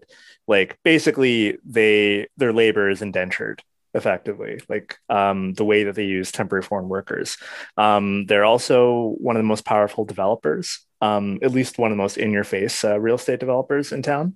like 0.48 0.78
basically, 0.82 1.58
they 1.64 2.26
their 2.36 2.52
labor 2.52 2.90
is 2.90 3.02
indentured 3.02 3.62
effectively, 3.94 4.60
like 4.68 4.98
um, 5.08 5.54
the 5.54 5.64
way 5.64 5.84
that 5.84 5.94
they 5.94 6.04
use 6.04 6.30
temporary 6.30 6.62
foreign 6.62 6.88
workers. 6.88 7.38
Um, 7.76 8.26
they're 8.26 8.44
also 8.44 9.14
one 9.18 9.36
of 9.36 9.40
the 9.40 9.48
most 9.48 9.64
powerful 9.64 10.04
developers, 10.04 10.84
um, 11.00 11.38
at 11.42 11.52
least 11.52 11.78
one 11.78 11.90
of 11.90 11.96
the 11.96 12.02
most 12.02 12.18
in 12.18 12.30
your 12.30 12.44
face 12.44 12.84
uh, 12.84 13.00
real 13.00 13.14
estate 13.14 13.40
developers 13.40 13.92
in 13.92 14.02
town. 14.02 14.34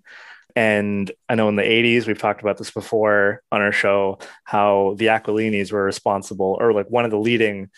And 0.57 1.11
I 1.29 1.35
know 1.35 1.49
in 1.49 1.57
the 1.57 1.63
80s, 1.63 2.07
we've 2.07 2.19
talked 2.19 2.41
about 2.41 2.59
this 2.59 2.71
before 2.71 3.43
on 3.53 3.61
our 3.61 3.71
show, 3.73 4.19
how 4.45 4.95
the 4.97 5.07
Aquilinis 5.07 5.71
were 5.71 5.85
responsible, 5.85 6.57
or 6.61 6.73
like 6.73 6.91
one 6.91 7.05
of 7.05 7.11
the 7.11 7.19
leading 7.19 7.71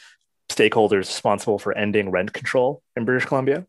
stakeholders 0.54 0.98
responsible 0.98 1.58
for 1.58 1.76
ending 1.76 2.10
rent 2.10 2.32
control 2.32 2.82
in 2.96 3.04
British 3.04 3.26
Columbia. 3.26 3.66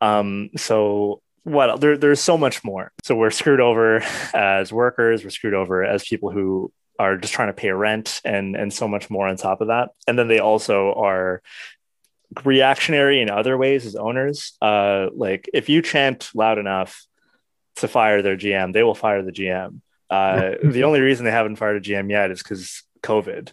Um, 0.00 0.50
so 0.56 1.20
what 1.44 1.80
there, 1.80 1.96
there's 1.96 2.20
so 2.20 2.36
much 2.36 2.62
more. 2.64 2.92
So 3.02 3.16
we're 3.16 3.30
screwed 3.30 3.60
over 3.60 4.02
as 4.34 4.72
workers, 4.72 5.24
we're 5.24 5.30
screwed 5.30 5.54
over 5.54 5.84
as 5.84 6.04
people 6.04 6.30
who 6.30 6.72
are 6.98 7.16
just 7.16 7.32
trying 7.32 7.48
to 7.48 7.54
pay 7.54 7.70
rent 7.70 8.20
and 8.24 8.54
and 8.54 8.72
so 8.72 8.86
much 8.86 9.08
more 9.08 9.26
on 9.26 9.36
top 9.36 9.60
of 9.60 9.68
that. 9.68 9.90
And 10.06 10.18
then 10.18 10.28
they 10.28 10.38
also 10.38 10.92
are 10.92 11.42
reactionary 12.44 13.20
in 13.20 13.30
other 13.30 13.56
ways 13.56 13.86
as 13.86 13.96
owners. 13.96 14.52
Uh, 14.60 15.06
like 15.14 15.48
if 15.52 15.68
you 15.68 15.82
chant 15.82 16.30
loud 16.34 16.58
enough 16.58 17.06
to 17.76 17.88
fire 17.88 18.22
their 18.22 18.36
GM, 18.36 18.72
they 18.72 18.82
will 18.82 18.94
fire 18.94 19.22
the 19.22 19.32
GM. 19.32 19.80
Uh, 20.08 20.52
the 20.62 20.84
only 20.84 21.00
reason 21.00 21.24
they 21.24 21.30
haven't 21.30 21.56
fired 21.56 21.76
a 21.76 21.80
GM 21.80 22.10
yet 22.10 22.30
is 22.30 22.42
because 22.42 22.82
COVID. 23.02 23.52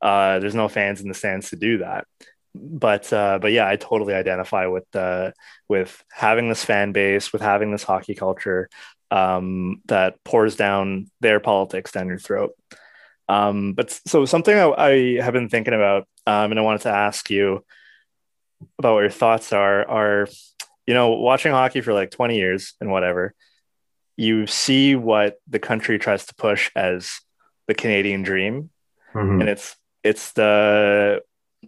Uh, 0.00 0.38
there's 0.38 0.54
no 0.54 0.68
fans 0.68 1.00
in 1.00 1.08
the 1.08 1.14
stands 1.14 1.50
to 1.50 1.56
do 1.56 1.78
that. 1.78 2.06
But 2.54 3.12
uh, 3.12 3.38
but 3.40 3.52
yeah, 3.52 3.68
I 3.68 3.76
totally 3.76 4.14
identify 4.14 4.66
with 4.66 4.84
uh, 4.94 5.32
with 5.68 6.02
having 6.10 6.48
this 6.48 6.64
fan 6.64 6.92
base, 6.92 7.32
with 7.32 7.42
having 7.42 7.70
this 7.70 7.82
hockey 7.82 8.14
culture 8.14 8.70
um, 9.10 9.82
that 9.86 10.22
pours 10.24 10.56
down 10.56 11.10
their 11.20 11.38
politics 11.38 11.92
down 11.92 12.08
your 12.08 12.18
throat. 12.18 12.52
Um, 13.28 13.74
but 13.74 13.90
so 14.06 14.24
something 14.24 14.56
I, 14.56 14.70
I, 14.70 15.22
have 15.22 15.32
been 15.32 15.48
thinking 15.48 15.74
about, 15.74 16.06
um, 16.26 16.52
and 16.52 16.60
I 16.60 16.62
wanted 16.62 16.82
to 16.82 16.90
ask 16.90 17.28
you 17.28 17.64
about 18.78 18.94
what 18.94 19.00
your 19.00 19.10
thoughts 19.10 19.52
are. 19.52 19.86
Are 19.86 20.28
you 20.86 20.94
know 20.94 21.10
watching 21.10 21.52
hockey 21.52 21.82
for 21.82 21.92
like 21.92 22.10
20 22.10 22.36
years 22.36 22.74
and 22.80 22.90
whatever 22.90 23.34
you 24.16 24.46
see 24.46 24.94
what 24.94 25.36
the 25.46 25.58
country 25.58 25.98
tries 25.98 26.26
to 26.26 26.34
push 26.34 26.70
as 26.74 27.20
the 27.66 27.74
Canadian 27.74 28.22
dream, 28.22 28.70
mm-hmm. 29.14 29.40
and 29.40 29.48
it's 29.48 29.76
it's 30.06 30.32
the 30.32 31.22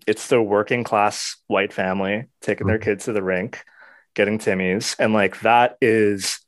it's 0.07 0.29
the 0.29 0.41
working 0.41 0.85
class 0.85 1.37
white 1.49 1.73
family 1.73 2.27
taking 2.41 2.65
mm-hmm. 2.65 2.69
their 2.69 2.79
kids 2.79 3.07
to 3.07 3.13
the 3.13 3.23
rink, 3.23 3.65
getting 4.15 4.39
Timmys, 4.39 4.97
and 4.99 5.13
like 5.13 5.41
that 5.41 5.77
is 5.81 6.41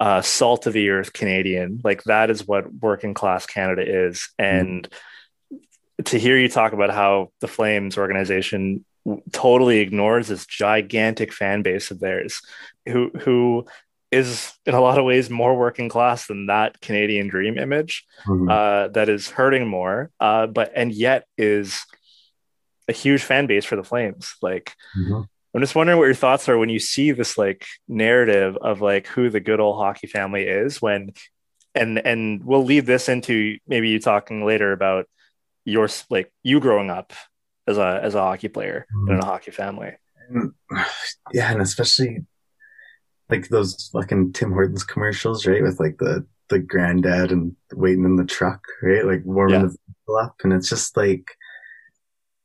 uh, 0.00 0.22
salt 0.22 0.66
of 0.66 0.72
the 0.72 0.88
earth 0.90 1.12
Canadian. 1.12 1.80
Like 1.84 2.04
that 2.04 2.30
is 2.30 2.46
what 2.46 2.72
working 2.72 3.14
class 3.14 3.46
Canada 3.46 3.82
is, 3.82 4.28
mm-hmm. 4.40 4.56
and 4.56 4.90
mm-hmm. 4.90 6.04
to 6.04 6.18
hear 6.18 6.38
you 6.38 6.48
talk 6.48 6.72
about 6.72 6.90
how 6.90 7.30
the 7.40 7.48
Flames 7.48 7.98
organization 7.98 8.84
totally 9.32 9.78
ignores 9.78 10.28
this 10.28 10.46
gigantic 10.46 11.32
fan 11.32 11.62
base 11.62 11.90
of 11.90 12.00
theirs 12.00 12.40
who 12.86 13.10
who 13.20 13.66
is 14.10 14.52
in 14.64 14.74
a 14.74 14.80
lot 14.80 14.98
of 14.98 15.04
ways 15.04 15.28
more 15.28 15.56
working 15.56 15.88
class 15.88 16.26
than 16.26 16.46
that 16.46 16.80
Canadian 16.80 17.28
dream 17.28 17.58
image 17.58 18.04
mm-hmm. 18.26 18.48
uh, 18.48 18.88
that 18.88 19.08
is 19.08 19.28
hurting 19.28 19.66
more, 19.66 20.10
uh, 20.20 20.46
but 20.46 20.72
and 20.74 20.92
yet 20.92 21.26
is 21.36 21.84
a 22.88 22.92
huge 22.92 23.22
fan 23.22 23.46
base 23.46 23.64
for 23.64 23.76
the 23.76 23.84
Flames. 23.84 24.34
Like, 24.40 24.74
mm-hmm. 24.98 25.22
I'm 25.54 25.60
just 25.60 25.74
wondering 25.74 25.98
what 25.98 26.06
your 26.06 26.14
thoughts 26.14 26.48
are 26.48 26.58
when 26.58 26.68
you 26.68 26.78
see 26.78 27.12
this 27.12 27.36
like 27.36 27.66
narrative 27.86 28.56
of 28.56 28.80
like 28.80 29.06
who 29.08 29.30
the 29.30 29.40
good 29.40 29.60
old 29.60 29.76
hockey 29.76 30.06
family 30.06 30.44
is. 30.44 30.80
When 30.80 31.12
and 31.74 31.98
and 31.98 32.44
we'll 32.44 32.64
leave 32.64 32.86
this 32.86 33.08
into 33.08 33.58
maybe 33.66 33.90
you 33.90 34.00
talking 34.00 34.44
later 34.44 34.72
about 34.72 35.06
your 35.64 35.88
like 36.10 36.32
you 36.42 36.60
growing 36.60 36.90
up 36.90 37.12
as 37.66 37.76
a 37.76 38.00
as 38.02 38.14
a 38.14 38.20
hockey 38.20 38.48
player 38.48 38.86
mm-hmm. 38.94 39.12
in 39.12 39.18
a 39.18 39.24
hockey 39.24 39.50
family. 39.50 39.92
Yeah, 41.32 41.52
and 41.52 41.60
especially 41.60 42.24
like 43.30 43.48
those 43.48 43.90
fucking 43.92 44.32
Tim 44.32 44.52
Hortons 44.52 44.84
commercials, 44.84 45.46
right? 45.46 45.62
With 45.62 45.80
like 45.80 45.98
the 45.98 46.26
the 46.48 46.58
granddad 46.58 47.30
and 47.30 47.54
waiting 47.74 48.04
in 48.04 48.16
the 48.16 48.24
truck, 48.24 48.64
right? 48.82 49.04
Like 49.04 49.22
warming 49.24 49.60
yeah. 49.60 49.66
the 49.66 49.76
people 49.86 50.16
up, 50.16 50.36
and 50.44 50.52
it's 50.52 50.68
just 50.68 50.96
like, 50.96 51.30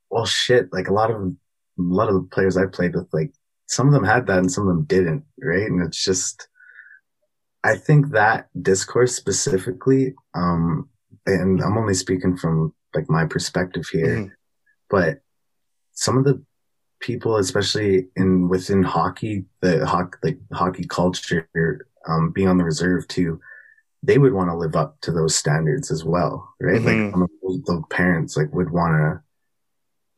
well, 0.10 0.26
shit. 0.26 0.72
Like 0.74 0.90
a 0.90 0.94
lot 0.94 1.12
of 1.12 1.34
a 1.80 1.82
lot 1.82 2.10
of 2.10 2.16
the 2.16 2.28
players 2.32 2.58
I 2.58 2.66
played 2.66 2.96
with, 2.96 3.08
like 3.14 3.34
some 3.68 3.88
of 3.88 3.94
them 3.94 4.04
had 4.04 4.28
that 4.28 4.40
and 4.40 4.52
some 4.52 4.68
of 4.68 4.76
them 4.76 4.86
didn't, 4.86 5.24
right? 5.42 5.70
And 5.70 5.82
it's 5.82 6.04
just, 6.04 6.48
I 7.64 7.76
think 7.76 8.12
that 8.12 8.50
discourse 8.62 9.16
specifically, 9.16 10.14
um, 10.36 10.90
and 11.26 11.62
I'm 11.62 11.78
only 11.78 11.94
speaking 11.94 12.38
from 12.38 12.74
like 12.94 13.10
my 13.10 13.26
perspective 13.26 13.86
here, 13.92 14.18
mm-hmm. 14.18 14.28
but 14.90 15.22
some 15.94 16.18
of 16.18 16.26
the 16.26 16.44
people, 17.04 17.36
especially 17.36 18.08
in 18.16 18.48
within 18.48 18.82
hockey, 18.82 19.44
the 19.62 19.86
hockey 19.86 20.18
like 20.24 20.40
hockey 20.54 20.86
culture, 20.86 21.86
um, 22.08 22.32
being 22.32 22.48
on 22.48 22.58
the 22.58 22.64
reserve 22.64 23.08
too, 23.08 23.40
they 24.02 24.18
would 24.18 24.34
want 24.34 24.50
to 24.50 24.56
live 24.56 24.76
up 24.76 25.00
to 25.02 25.12
those 25.12 25.36
standards 25.36 25.92
as 25.92 26.04
well, 26.04 26.50
right? 26.60 26.82
Mm-hmm. 26.82 27.22
Like 27.22 27.30
the 27.66 27.84
parents 27.90 28.38
like 28.38 28.54
would 28.54 28.72
want 28.72 28.94
to 28.94 29.22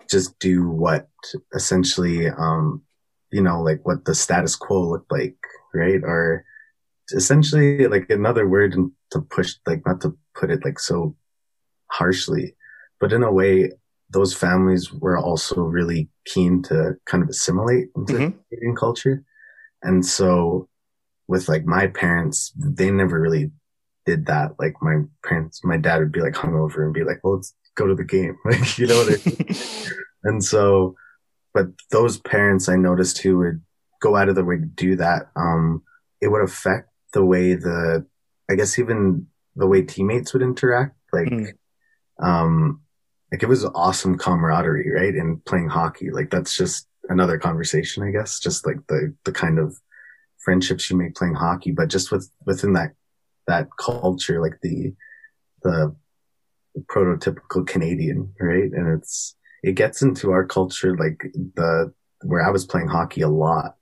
just 0.09 0.37
do 0.39 0.69
what 0.69 1.09
essentially, 1.55 2.29
um, 2.29 2.83
you 3.31 3.41
know, 3.41 3.61
like 3.61 3.83
what 3.83 4.05
the 4.05 4.13
status 4.13 4.55
quo 4.55 4.87
looked 4.87 5.11
like, 5.11 5.37
right? 5.73 6.01
Or 6.03 6.45
essentially 7.13 7.87
like 7.87 8.09
another 8.11 8.47
word 8.47 8.75
to 9.11 9.21
push, 9.21 9.55
like 9.65 9.83
not 9.85 10.01
to 10.01 10.15
put 10.35 10.51
it 10.51 10.63
like 10.63 10.79
so 10.79 11.15
harshly, 11.87 12.55
but 12.99 13.11
in 13.11 13.23
a 13.23 13.31
way, 13.31 13.71
those 14.09 14.33
families 14.33 14.91
were 14.93 15.17
also 15.17 15.61
really 15.61 16.09
keen 16.25 16.61
to 16.63 16.93
kind 17.05 17.23
of 17.23 17.29
assimilate 17.29 17.87
into 17.95 18.13
mm-hmm. 18.13 18.37
Canadian 18.49 18.75
culture. 18.75 19.23
And 19.81 20.05
so 20.05 20.67
with 21.27 21.49
like 21.49 21.65
my 21.65 21.87
parents, 21.87 22.51
they 22.55 22.91
never 22.91 23.19
really 23.19 23.51
did 24.05 24.27
that. 24.27 24.51
Like 24.59 24.75
my 24.81 25.01
parents, 25.23 25.63
my 25.63 25.77
dad 25.77 25.99
would 25.99 26.11
be 26.11 26.21
like 26.21 26.33
hungover 26.33 26.83
and 26.83 26.93
be 26.93 27.03
like, 27.03 27.19
well, 27.23 27.35
let's 27.35 27.53
go 27.75 27.87
to 27.87 27.95
the 27.95 28.03
game. 28.03 28.37
Like, 28.45 28.77
you 28.77 28.87
know 28.87 28.97
what 28.97 29.13
I 29.13 29.29
mean? 29.29 29.93
and 30.23 30.43
so, 30.43 30.95
but 31.53 31.67
those 31.91 32.19
parents 32.19 32.69
I 32.69 32.75
noticed 32.75 33.19
who 33.19 33.37
would 33.39 33.61
go 34.01 34.15
out 34.15 34.29
of 34.29 34.35
their 34.35 34.45
way 34.45 34.57
to 34.57 34.65
do 34.65 34.95
that, 34.97 35.29
um, 35.35 35.83
it 36.21 36.27
would 36.27 36.43
affect 36.43 36.89
the 37.13 37.25
way 37.25 37.55
the, 37.55 38.05
I 38.49 38.55
guess 38.55 38.77
even 38.77 39.27
the 39.55 39.67
way 39.67 39.81
teammates 39.81 40.33
would 40.33 40.41
interact. 40.43 40.95
Like, 41.11 41.27
mm. 41.27 41.53
um, 42.21 42.81
like 43.31 43.43
it 43.43 43.49
was 43.49 43.65
awesome 43.65 44.17
camaraderie, 44.17 44.91
right? 44.91 45.13
And 45.13 45.43
playing 45.45 45.69
hockey, 45.69 46.11
like 46.11 46.29
that's 46.29 46.55
just 46.55 46.87
another 47.09 47.37
conversation, 47.37 48.03
I 48.03 48.11
guess. 48.11 48.39
Just 48.39 48.65
like 48.65 48.77
the 48.87 49.13
the 49.25 49.31
kind 49.31 49.59
of 49.59 49.79
friendships 50.37 50.89
you 50.89 50.97
make 50.97 51.15
playing 51.15 51.35
hockey, 51.35 51.71
but 51.71 51.89
just 51.89 52.11
with 52.11 52.29
within 52.45 52.73
that 52.73 52.93
that 53.47 53.67
culture, 53.77 54.41
like 54.41 54.59
the 54.61 54.93
the 55.63 55.95
prototypical 56.83 57.65
Canadian, 57.65 58.33
right? 58.39 58.71
And 58.71 58.97
it's 58.97 59.35
it 59.63 59.73
gets 59.73 60.01
into 60.01 60.31
our 60.31 60.45
culture, 60.45 60.95
like 60.95 61.31
the 61.55 61.93
where 62.23 62.45
I 62.45 62.51
was 62.51 62.65
playing 62.65 62.87
hockey 62.87 63.21
a 63.21 63.29
lot, 63.29 63.75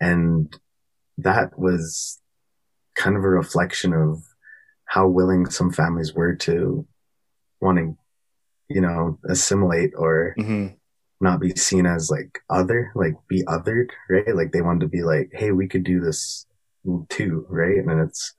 and 0.00 0.54
that 1.18 1.58
was 1.58 2.20
kind 2.94 3.16
of 3.16 3.24
a 3.24 3.28
reflection 3.28 3.92
of 3.92 4.22
how 4.84 5.06
willing 5.08 5.48
some 5.48 5.72
families 5.72 6.12
were 6.12 6.34
to 6.34 6.86
want 7.60 7.78
to, 7.78 7.96
you 8.74 8.80
know, 8.80 9.18
assimilate 9.28 9.92
or 9.96 10.34
Mm-hmm. 10.38 10.74
not 11.20 11.40
be 11.40 11.50
seen 11.56 11.86
as 11.86 12.10
like 12.10 12.40
other, 12.50 12.90
like 12.94 13.14
be 13.28 13.44
othered, 13.44 13.90
right? 14.10 14.34
Like 14.34 14.52
they 14.52 14.60
wanted 14.62 14.80
to 14.80 14.88
be 14.88 15.02
like, 15.02 15.30
hey, 15.32 15.52
we 15.52 15.68
could 15.68 15.84
do 15.84 16.00
this 16.00 16.46
too, 17.08 17.46
right? 17.48 17.78
And 17.78 18.00
it's 18.00 18.34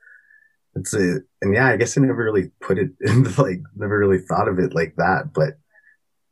it's 0.76 0.94
a 0.94 1.20
and 1.42 1.54
yeah, 1.54 1.68
I 1.68 1.78
guess 1.78 1.98
I 1.98 2.02
never 2.02 2.24
really 2.24 2.52
put 2.62 2.78
it 2.80 2.90
into 3.02 3.42
like 3.42 3.62
never 3.76 3.98
really 3.98 4.20
thought 4.20 4.48
of 4.50 4.60
it 4.60 4.74
like 4.74 4.96
that, 4.98 5.32
but 5.34 5.54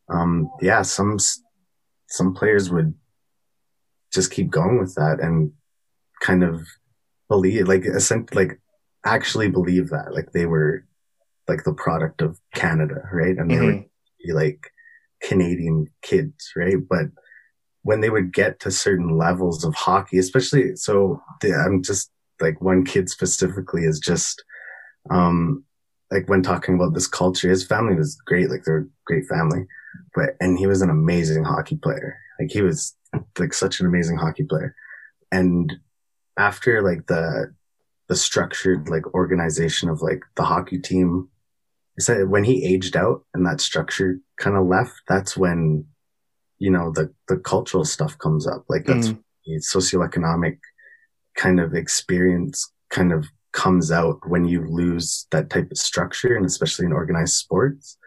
um 0.10 0.49
yeah, 0.62 0.82
some 0.82 1.18
some 2.08 2.34
players 2.34 2.70
would 2.70 2.93
just 4.14 4.32
keep 4.32 4.49
going 4.49 4.80
with 4.80 4.95
that 4.95 5.20
and 5.22 5.54
kind 6.20 6.43
of 6.43 6.68
believe 7.30 7.68
like 7.68 7.86
like 8.34 8.60
actually 9.06 9.49
believe 9.49 9.89
that 9.89 10.14
like 10.14 10.32
they 10.34 10.45
were 10.45 10.86
like 11.47 11.64
the 11.64 11.74
product 11.74 12.22
of 12.22 12.39
Canada, 12.54 13.08
right? 13.12 13.38
And 13.38 13.49
they 13.49 13.62
were 13.62 13.74
Mhm. 13.74 13.84
be 13.84 13.90
like 14.34 14.72
Canadian 15.22 15.88
kids, 16.01 16.51
right? 16.55 16.78
But 16.89 17.07
when 17.84 18.01
they 18.01 18.09
would 18.09 18.34
get 18.34 18.59
to 18.59 18.72
certain 18.72 19.17
levels 19.17 19.63
of 19.63 19.74
hockey, 19.74 20.17
especially, 20.19 20.76
so 20.76 21.22
I'm 21.43 21.82
just 21.82 22.11
like 22.39 22.61
one 22.61 22.86
kid 22.86 23.09
specifically 23.09 23.84
is 23.84 23.99
just, 23.99 24.43
um, 25.09 25.63
like 26.11 26.28
when 26.30 26.43
talking 26.43 26.76
about 26.76 26.93
this 26.93 27.07
culture, 27.07 27.49
his 27.49 27.65
family 27.65 27.95
was 27.95 28.19
great, 28.26 28.49
like 28.49 28.63
they're 28.65 28.80
a 28.80 28.88
great 29.05 29.26
family, 29.26 29.65
but, 30.13 30.36
and 30.39 30.59
he 30.59 30.67
was 30.67 30.82
an 30.82 30.89
amazing 30.89 31.43
hockey 31.43 31.78
player. 31.78 32.17
Like 32.39 32.51
he 32.51 32.61
was 32.61 32.95
like 33.39 33.53
such 33.53 33.80
an 33.80 33.88
amazing 33.88 34.17
hockey 34.17 34.43
player. 34.43 34.76
And 35.32 35.74
after 36.38 36.82
like 36.82 37.07
the, 37.07 37.53
the 38.09 38.15
structured 38.15 38.89
like 38.89 39.13
organization 39.13 39.89
of 39.89 40.01
like 40.01 40.22
the 40.36 40.43
hockey 40.43 40.80
team 40.80 41.30
so 42.02 42.26
when 42.26 42.43
he 42.43 42.66
aged 42.66 42.95
out 42.95 43.24
and 43.34 43.45
that 43.45 43.62
structure 43.62 44.20
kind 44.38 44.56
of 44.56 44.66
left, 44.68 44.93
that's 45.08 45.38
when, 45.38 45.86
you 46.60 46.72
know, 46.72 46.91
the, 46.91 47.14
the 47.28 47.38
cultural 47.38 47.86
stuff 47.86 48.18
comes 48.18 48.47
up. 48.47 48.66
Like 48.70 48.86
that's 48.86 49.10
the 49.45 49.56
socioeconomic 49.58 50.58
kind 51.36 51.60
of 51.60 51.74
experience 51.74 52.72
kind 52.89 53.12
of 53.12 53.26
comes 53.54 53.91
out 53.91 54.18
when 54.28 54.45
you 54.45 54.66
lose 54.68 55.28
that 55.32 55.49
type 55.49 55.70
of 55.72 55.78
structure 55.78 56.36
and 56.36 56.45
especially 56.45 56.86
in 56.86 56.93
organized 56.93 57.34
sports. 57.34 57.97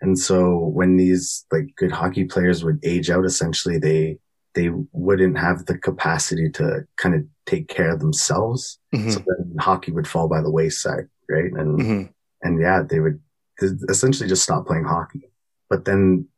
And 0.00 0.18
so 0.18 0.56
when 0.58 0.96
these 0.96 1.44
like 1.52 1.66
good 1.76 1.92
hockey 1.92 2.24
players 2.24 2.64
would 2.64 2.78
age 2.84 3.10
out, 3.10 3.24
essentially 3.24 3.78
they, 3.78 4.18
they 4.54 4.70
wouldn't 4.92 5.38
have 5.38 5.66
the 5.66 5.76
capacity 5.78 6.50
to 6.50 6.84
kind 6.96 7.14
of 7.14 7.22
take 7.46 7.68
care 7.68 7.92
of 7.92 8.00
themselves. 8.00 8.78
Mhm. 8.94 9.12
So 9.12 9.20
then 9.26 9.54
hockey 9.58 9.92
would 9.92 10.08
fall 10.08 10.28
by 10.28 10.40
the 10.40 10.50
wayside, 10.50 11.08
right? 11.28 11.52
And, 11.52 11.78
Mhm. 11.80 12.08
and 12.42 12.60
yeah, 12.60 12.82
they 12.88 13.00
would 13.00 13.20
essentially 13.60 14.28
just 14.28 14.42
stop 14.42 14.66
playing 14.66 14.84
hockey. 14.84 15.30
But 15.68 15.84
then 15.84 16.28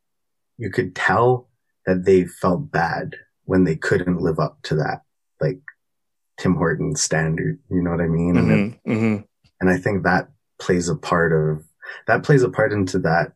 you 0.57 0.69
could 0.69 0.95
tell 0.95 1.49
that 1.85 2.05
they 2.05 2.25
felt 2.25 2.71
bad 2.71 3.15
when 3.45 3.63
they 3.63 3.75
couldn't 3.75 4.21
live 4.21 4.39
up 4.39 4.59
to 4.63 4.75
that, 4.75 5.01
like 5.39 5.59
Tim 6.39 6.55
Horton 6.55 6.95
standard. 6.95 7.59
You 7.69 7.81
know 7.81 7.91
what 7.91 8.01
I 8.01 8.07
mean? 8.07 8.37
And, 8.37 8.51
it- 8.51 8.79
Mhm. 8.87 8.97
Mhm. 9.01 9.27
and 9.59 9.69
I 9.69 9.77
think 9.77 10.03
that 10.03 10.29
plays 10.59 10.89
a 10.89 10.95
part 10.95 11.33
of, 11.33 11.63
that 12.07 12.23
plays 12.23 12.43
a 12.43 12.49
part 12.49 12.71
into 12.71 12.99
that, 12.99 13.33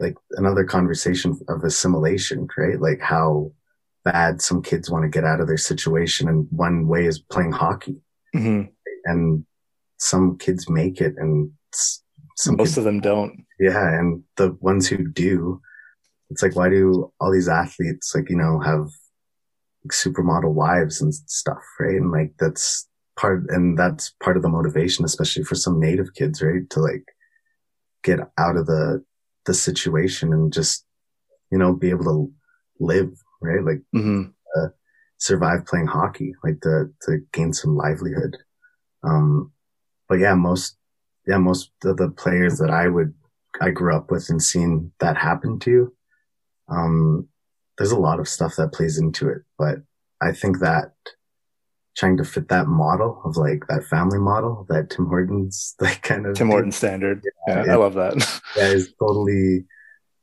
like 0.00 0.16
another 0.32 0.64
conversation 0.64 1.38
of 1.48 1.64
assimilation, 1.64 2.48
right? 2.56 2.80
Like 2.80 3.00
how 3.00 3.52
bad 4.04 4.42
some 4.42 4.62
kids 4.62 4.90
want 4.90 5.02
to 5.04 5.08
get 5.08 5.24
out 5.24 5.40
of 5.40 5.46
their 5.46 5.56
situation. 5.56 6.28
And 6.28 6.46
one 6.50 6.86
way 6.86 7.06
is 7.06 7.18
playing 7.18 7.52
hockey 7.52 8.02
Mhm. 8.34 8.70
and 9.04 9.44
some 9.98 10.36
kids 10.38 10.68
make 10.68 11.00
it 11.00 11.14
and 11.16 11.52
some 12.34 12.56
Most 12.56 12.68
kids 12.68 12.78
of 12.78 12.84
them 12.84 13.00
don't. 13.00 13.44
Yeah, 13.58 13.98
and 13.98 14.22
the 14.36 14.52
ones 14.60 14.88
who 14.88 15.08
do, 15.08 15.60
it's 16.30 16.42
like, 16.42 16.56
why 16.56 16.68
do 16.68 17.12
all 17.20 17.32
these 17.32 17.48
athletes, 17.48 18.12
like, 18.14 18.28
you 18.28 18.36
know, 18.36 18.58
have 18.60 18.88
like, 19.84 19.92
supermodel 19.92 20.52
wives 20.52 21.00
and 21.00 21.14
stuff, 21.14 21.62
right? 21.78 21.94
And 21.96 22.10
like, 22.10 22.32
that's 22.38 22.88
part, 23.16 23.44
and 23.48 23.78
that's 23.78 24.14
part 24.22 24.36
of 24.36 24.42
the 24.42 24.48
motivation, 24.48 25.04
especially 25.04 25.44
for 25.44 25.54
some 25.54 25.78
native 25.78 26.14
kids, 26.14 26.42
right? 26.42 26.68
To 26.70 26.80
like 26.80 27.04
get 28.02 28.20
out 28.38 28.56
of 28.56 28.66
the, 28.66 29.04
the 29.46 29.54
situation 29.54 30.32
and 30.32 30.52
just, 30.52 30.84
you 31.52 31.58
know, 31.58 31.72
be 31.72 31.90
able 31.90 32.04
to 32.04 32.32
live, 32.80 33.12
right? 33.40 33.64
Like 33.64 33.82
Mhm. 33.94 34.32
survive 35.18 35.64
playing 35.66 35.86
hockey, 35.86 36.34
like 36.42 36.60
to, 36.62 36.90
to 37.02 37.18
gain 37.32 37.52
some 37.52 37.76
livelihood. 37.76 38.36
Um, 39.04 39.52
but 40.08 40.18
yeah, 40.18 40.34
most, 40.34 40.76
yeah, 41.26 41.38
most 41.38 41.70
of 41.84 41.96
the 41.96 42.10
players 42.10 42.58
that 42.58 42.70
I 42.70 42.88
would, 42.88 43.14
I 43.60 43.70
grew 43.70 43.94
up 43.94 44.10
with 44.10 44.28
and 44.30 44.42
seen 44.42 44.92
that 45.00 45.16
happen 45.16 45.58
to, 45.60 45.92
um, 46.68 47.28
there's 47.78 47.92
a 47.92 47.98
lot 47.98 48.20
of 48.20 48.28
stuff 48.28 48.56
that 48.56 48.72
plays 48.72 48.98
into 48.98 49.28
it, 49.28 49.42
but 49.58 49.78
I 50.20 50.32
think 50.32 50.60
that 50.60 50.92
trying 51.96 52.16
to 52.16 52.24
fit 52.24 52.48
that 52.48 52.66
model 52.66 53.20
of 53.24 53.36
like 53.36 53.64
that 53.68 53.84
family 53.84 54.18
model 54.18 54.66
that 54.68 54.90
Tim 54.90 55.06
Hortons 55.06 55.74
like 55.80 56.02
kind 56.02 56.26
of 56.26 56.36
Tim 56.36 56.48
Horton 56.48 56.72
standard. 56.72 57.22
Yeah, 57.46 57.64
yeah. 57.66 57.72
I 57.72 57.76
love 57.76 57.94
that. 57.94 58.14
that 58.56 58.72
is 58.72 58.92
totally 58.98 59.64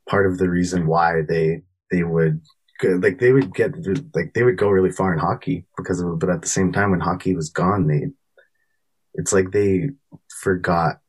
part 0.09 0.29
of 0.29 0.37
the 0.37 0.49
reason 0.49 0.87
why 0.87 1.21
they 1.27 1.61
they 1.91 2.03
would 2.03 2.41
like 2.83 3.19
they 3.19 3.31
would 3.31 3.53
get 3.53 3.73
like 4.15 4.33
they 4.33 4.43
would 4.43 4.57
go 4.57 4.67
really 4.67 4.91
far 4.91 5.13
in 5.13 5.19
hockey 5.19 5.65
because 5.77 6.01
of 6.01 6.13
it 6.13 6.19
but 6.19 6.31
at 6.31 6.41
the 6.41 6.47
same 6.47 6.73
time 6.73 6.89
when 6.89 6.99
hockey 6.99 7.35
was 7.35 7.49
gone 7.49 7.85
they 7.85 8.07
it's 9.13 9.31
like 9.31 9.51
they 9.51 9.89
forgot 10.41 10.99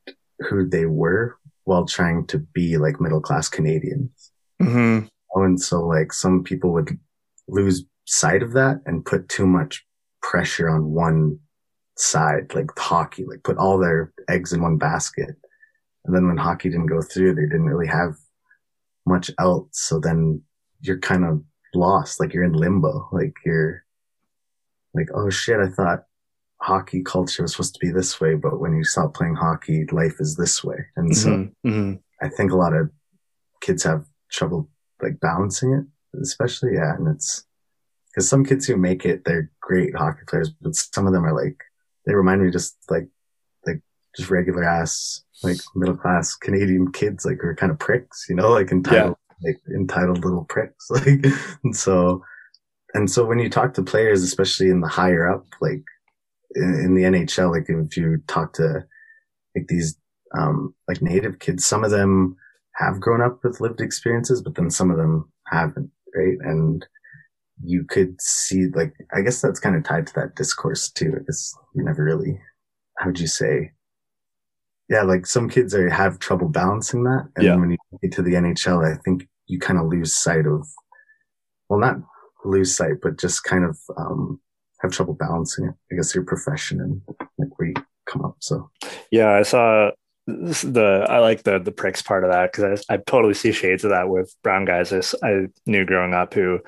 who 0.48 0.68
they 0.68 0.86
were 0.86 1.36
while 1.64 1.86
trying 1.86 2.26
to 2.26 2.38
be 2.38 2.76
like 2.76 3.00
middle 3.00 3.20
class 3.20 3.48
Canadians 3.48 4.32
hmm 4.60 5.00
Oh, 5.34 5.42
and 5.42 5.60
so 5.60 5.80
like 5.80 6.12
some 6.12 6.44
people 6.44 6.72
would 6.72 6.98
lose 7.48 7.84
sight 8.04 8.42
of 8.42 8.52
that 8.52 8.80
and 8.84 9.04
put 9.04 9.28
too 9.28 9.46
much 9.46 9.84
pressure 10.20 10.68
on 10.68 10.92
one 10.92 11.38
side, 11.96 12.54
like 12.54 12.70
hockey, 12.78 13.24
like 13.24 13.42
put 13.42 13.56
all 13.56 13.78
their 13.78 14.12
eggs 14.28 14.52
in 14.52 14.62
one 14.62 14.76
basket. 14.76 15.34
And 16.04 16.14
then 16.14 16.26
when 16.26 16.36
hockey 16.36 16.68
didn't 16.68 16.86
go 16.86 17.00
through, 17.00 17.34
they 17.34 17.42
didn't 17.42 17.66
really 17.66 17.86
have 17.86 18.16
much 19.06 19.30
else. 19.38 19.68
So 19.72 20.00
then 20.00 20.42
you're 20.80 20.98
kind 20.98 21.24
of 21.24 21.42
lost, 21.74 22.20
like 22.20 22.34
you're 22.34 22.44
in 22.44 22.52
limbo, 22.52 23.08
like 23.12 23.34
you're 23.44 23.84
like, 24.94 25.08
oh 25.14 25.30
shit, 25.30 25.60
I 25.60 25.68
thought 25.68 26.04
hockey 26.62 27.02
culture 27.02 27.42
was 27.42 27.52
supposed 27.52 27.74
to 27.74 27.80
be 27.84 27.90
this 27.90 28.20
way, 28.20 28.34
but 28.34 28.60
when 28.60 28.74
you 28.74 28.84
stop 28.84 29.14
playing 29.14 29.34
hockey, 29.34 29.84
life 29.90 30.16
is 30.20 30.36
this 30.36 30.62
way. 30.62 30.78
And 30.96 31.16
so 31.16 31.30
Mhm. 31.30 31.52
Mhm. 31.66 32.00
I 32.20 32.28
think 32.28 32.52
a 32.52 32.56
lot 32.56 32.72
of 32.72 32.88
kids 33.60 33.82
have 33.82 34.06
trouble 34.30 34.70
like 35.02 35.18
balancing 35.20 35.72
it, 35.72 36.18
especially 36.20 36.74
yeah. 36.74 36.94
And 36.94 37.08
it's 37.08 37.44
because 38.08 38.28
some 38.28 38.44
kids 38.44 38.66
who 38.66 38.76
make 38.76 39.04
it, 39.04 39.24
they're 39.24 39.50
great 39.60 39.96
hockey 39.96 40.22
players, 40.28 40.50
but 40.50 40.76
some 40.76 41.06
of 41.06 41.12
them 41.12 41.24
are 41.24 41.34
like 41.34 41.58
they 42.06 42.14
remind 42.14 42.42
me 42.42 42.50
just 42.50 42.76
like 42.88 43.08
like 43.66 43.80
just 44.16 44.30
regular 44.30 44.62
ass 44.64 45.22
like 45.42 45.58
middle 45.74 45.96
class 45.96 46.36
Canadian 46.36 46.92
kids, 46.92 47.24
like 47.24 47.38
who 47.40 47.48
are 47.48 47.56
kind 47.56 47.72
of 47.72 47.78
pricks, 47.80 48.26
you 48.28 48.36
know, 48.36 48.50
like 48.50 48.70
entitled 48.70 49.16
like 49.42 49.60
entitled 49.74 50.24
little 50.24 50.44
pricks, 50.44 50.88
like 50.90 51.24
and 51.64 51.74
so 51.76 52.22
and 52.94 53.10
so 53.10 53.26
when 53.26 53.40
you 53.40 53.50
talk 53.50 53.74
to 53.74 53.82
players, 53.82 54.22
especially 54.22 54.68
in 54.68 54.80
the 54.80 54.86
higher 54.88 55.26
up, 55.28 55.46
like 55.60 55.82
in, 56.56 56.74
in 56.84 56.94
the 56.94 57.02
NHL, 57.02 57.50
like 57.50 57.66
if 57.68 57.96
you 57.96 58.22
talk 58.26 58.52
to 58.54 58.84
like 59.56 59.66
these 59.68 59.96
um 60.38 60.74
like 60.88 61.02
native 61.02 61.38
kids, 61.38 61.66
some 61.66 61.84
of 61.84 61.90
them 61.90 62.36
have 62.76 63.00
grown 63.00 63.20
up 63.20 63.40
with 63.44 63.60
lived 63.60 63.80
experiences, 63.80 64.42
but 64.42 64.54
then 64.54 64.70
some 64.70 64.90
of 64.90 64.96
them 64.96 65.30
haven't, 65.48 65.90
right? 66.16 66.38
And 66.40 66.86
you 67.62 67.84
could 67.84 68.20
see, 68.20 68.66
like, 68.74 68.94
I 69.14 69.20
guess 69.20 69.40
that's 69.40 69.60
kind 69.60 69.76
of 69.76 69.84
tied 69.84 70.06
to 70.08 70.14
that 70.14 70.34
discourse 70.36 70.90
too. 70.90 71.12
I 71.14 71.22
guess 71.24 71.54
you 71.74 71.84
never 71.84 72.02
really, 72.02 72.40
how 72.98 73.06
would 73.06 73.20
you 73.20 73.26
say? 73.26 73.72
Yeah, 74.88 75.02
like 75.02 75.26
some 75.26 75.48
kids 75.48 75.74
are 75.74 75.88
have 75.88 76.18
trouble 76.18 76.48
balancing 76.48 77.04
that, 77.04 77.28
and 77.36 77.44
Yeah. 77.44 77.56
when 77.56 77.70
you 77.70 77.76
get 78.02 78.12
to 78.12 78.22
the 78.22 78.34
NHL, 78.34 78.84
I 78.84 78.96
think 79.04 79.28
you 79.46 79.58
kind 79.58 79.78
of 79.78 79.86
lose 79.86 80.14
sight 80.14 80.46
of, 80.46 80.66
well, 81.68 81.78
not 81.78 81.96
lose 82.44 82.74
sight, 82.76 82.96
but 83.02 83.18
just 83.18 83.44
kind 83.44 83.64
of 83.64 83.78
um 83.96 84.40
have 84.82 84.92
trouble 84.92 85.14
balancing 85.14 85.66
it. 85.66 85.74
I 85.90 85.96
guess 85.96 86.14
your 86.14 86.24
profession 86.24 86.80
and 86.80 87.00
like 87.38 87.58
where 87.58 87.68
you 87.68 87.74
come 88.06 88.24
up. 88.24 88.36
So 88.40 88.70
Yeah, 89.10 89.30
I 89.30 89.42
saw 89.42 89.90
the 90.26 91.06
I 91.08 91.18
like 91.18 91.42
the 91.42 91.58
the 91.58 91.72
pricks 91.72 92.02
part 92.02 92.24
of 92.24 92.30
that 92.30 92.52
because 92.52 92.84
I, 92.88 92.94
I 92.94 92.96
totally 92.98 93.34
see 93.34 93.52
shades 93.52 93.84
of 93.84 93.90
that 93.90 94.08
with 94.08 94.34
brown 94.42 94.64
guys 94.64 94.92
I 95.22 95.46
knew 95.66 95.84
growing 95.84 96.14
up 96.14 96.34
who 96.34 96.60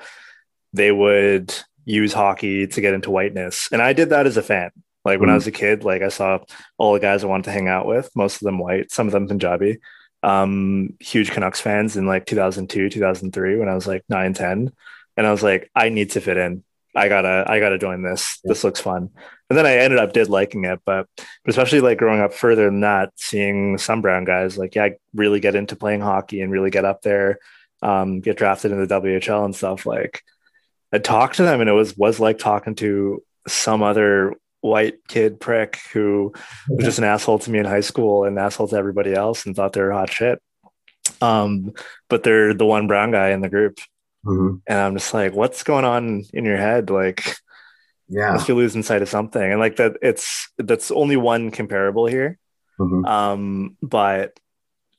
they 0.73 0.91
would 0.91 1.53
use 1.85 2.13
hockey 2.13 2.67
to 2.67 2.81
get 2.81 2.93
into 2.93 3.11
whiteness, 3.11 3.69
and 3.71 3.81
I 3.81 3.93
did 3.93 4.09
that 4.09 4.25
as 4.27 4.37
a 4.37 4.41
fan. 4.43 4.71
Like 5.05 5.19
when 5.19 5.29
I 5.29 5.33
Mhm. 5.33 5.35
was 5.35 5.47
a 5.47 5.51
kid, 5.51 5.83
like 5.83 6.01
I 6.01 6.09
saw 6.09 6.39
all 6.77 6.93
the 6.93 6.99
guys 6.99 7.23
I 7.23 7.27
wanted 7.27 7.45
to 7.45 7.51
hang 7.51 7.67
out 7.67 7.85
with, 7.85 8.09
most 8.15 8.35
of 8.41 8.45
them 8.45 8.57
white, 8.59 8.91
some 8.91 9.05
of 9.07 9.13
them 9.13 9.27
Punjabi. 9.27 9.77
Um, 10.23 10.95
huge 10.99 11.29
Canucks 11.29 11.61
fans 11.61 11.95
in 11.95 12.07
like 12.07 12.25
2002, 12.25 12.89
2003 12.89 13.57
when 13.57 13.69
I 13.69 13.75
was 13.75 13.85
like 13.85 14.03
9, 14.09 14.33
10. 14.33 14.71
And 15.15 15.27
I 15.27 15.31
was 15.31 15.43
like, 15.43 15.69
I 15.75 15.89
need 15.89 16.09
to 16.11 16.21
fit 16.21 16.37
in. 16.37 16.63
I 16.95 17.09
gotta 17.09 17.45
I 17.47 17.59
gotta 17.59 17.77
join 17.77 18.03
this. 18.03 18.39
This 18.43 18.63
looks 18.63 18.79
fun. 18.79 19.09
And 19.49 19.57
then 19.57 19.65
I 19.65 19.77
ended 19.77 19.99
up 19.99 20.13
did 20.13 20.29
liking 20.29 20.65
it, 20.65 20.79
but, 20.85 21.07
but 21.17 21.27
especially 21.45 21.81
like 21.81 21.99
growing 21.99 22.21
up 22.21 22.33
further 22.33 22.65
than 22.65 22.79
that, 22.81 23.11
seeing 23.15 23.77
some 23.77 24.01
brown 24.01 24.25
guys 24.25 24.57
like 24.57 24.75
yeah, 24.75 24.89
really 25.13 25.39
get 25.39 25.55
into 25.55 25.75
playing 25.75 26.01
hockey 26.01 26.41
and 26.41 26.51
really 26.51 26.71
get 26.71 26.85
up 26.85 27.01
there, 27.01 27.39
um, 27.81 28.21
get 28.21 28.37
drafted 28.37 28.71
in 28.71 28.79
the 28.79 28.87
WHL 28.87 29.45
and 29.45 29.55
stuff. 29.55 29.85
Like 29.85 30.23
I 30.91 30.97
talked 30.99 31.35
to 31.35 31.43
them 31.43 31.61
and 31.61 31.69
it 31.69 31.73
was 31.73 31.95
was 31.97 32.19
like 32.19 32.39
talking 32.39 32.75
to 32.75 33.21
some 33.47 33.83
other 33.83 34.33
white 34.61 35.07
kid 35.07 35.39
prick 35.39 35.79
who 35.93 36.33
was 36.69 36.85
just 36.85 36.97
an 36.97 37.03
asshole 37.03 37.37
to 37.39 37.51
me 37.51 37.59
in 37.59 37.65
high 37.65 37.81
school 37.81 38.23
and 38.23 38.39
asshole 38.39 38.67
to 38.69 38.75
everybody 38.75 39.13
else 39.13 39.45
and 39.45 39.55
thought 39.55 39.73
they 39.73 39.81
were 39.81 39.91
hot 39.91 40.11
shit. 40.11 40.41
Um, 41.21 41.73
but 42.09 42.23
they're 42.23 42.53
the 42.53 42.65
one 42.65 42.87
brown 42.87 43.11
guy 43.11 43.29
in 43.29 43.41
the 43.41 43.49
group. 43.49 43.79
Mhm. 44.25 44.61
And 44.67 44.79
I'm 44.79 44.95
just 44.95 45.13
like, 45.13 45.33
what's 45.33 45.63
going 45.63 45.85
on 45.85 46.23
in 46.33 46.45
your 46.45 46.57
head? 46.57 46.89
Like, 46.89 47.35
Yeah. 48.07 48.41
be 48.45 48.53
losing 48.53 48.83
sight 48.83 49.01
of 49.01 49.09
something. 49.09 49.41
And 49.41 49.59
like 49.59 49.75
that, 49.77 49.97
it's 50.01 50.49
that's 50.57 50.91
only 50.91 51.17
one 51.17 51.51
comparable 51.51 52.05
here. 52.07 52.37
Mhm. 52.79 53.05
Um, 53.07 53.77
but 53.81 54.39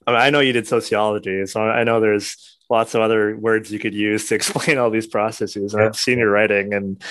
I, 0.06 0.12
mean, 0.12 0.20
I 0.20 0.30
know 0.30 0.40
you 0.40 0.52
did 0.52 0.66
sociology, 0.68 1.46
so 1.46 1.60
I 1.62 1.82
know 1.84 2.00
there's 2.00 2.36
lots 2.70 2.94
of 2.94 3.00
other 3.00 3.36
words 3.36 3.72
you 3.72 3.78
could 3.78 3.94
use 3.94 4.28
to 4.28 4.34
explain 4.40 4.78
all 4.78 4.90
these 4.90 5.06
processes. 5.06 5.74
And 5.74 5.82
Yeah. 5.82 5.88
I've 5.88 5.96
seen 5.96 6.18
your 6.18 6.30
writing, 6.30 6.72
and 6.74 7.02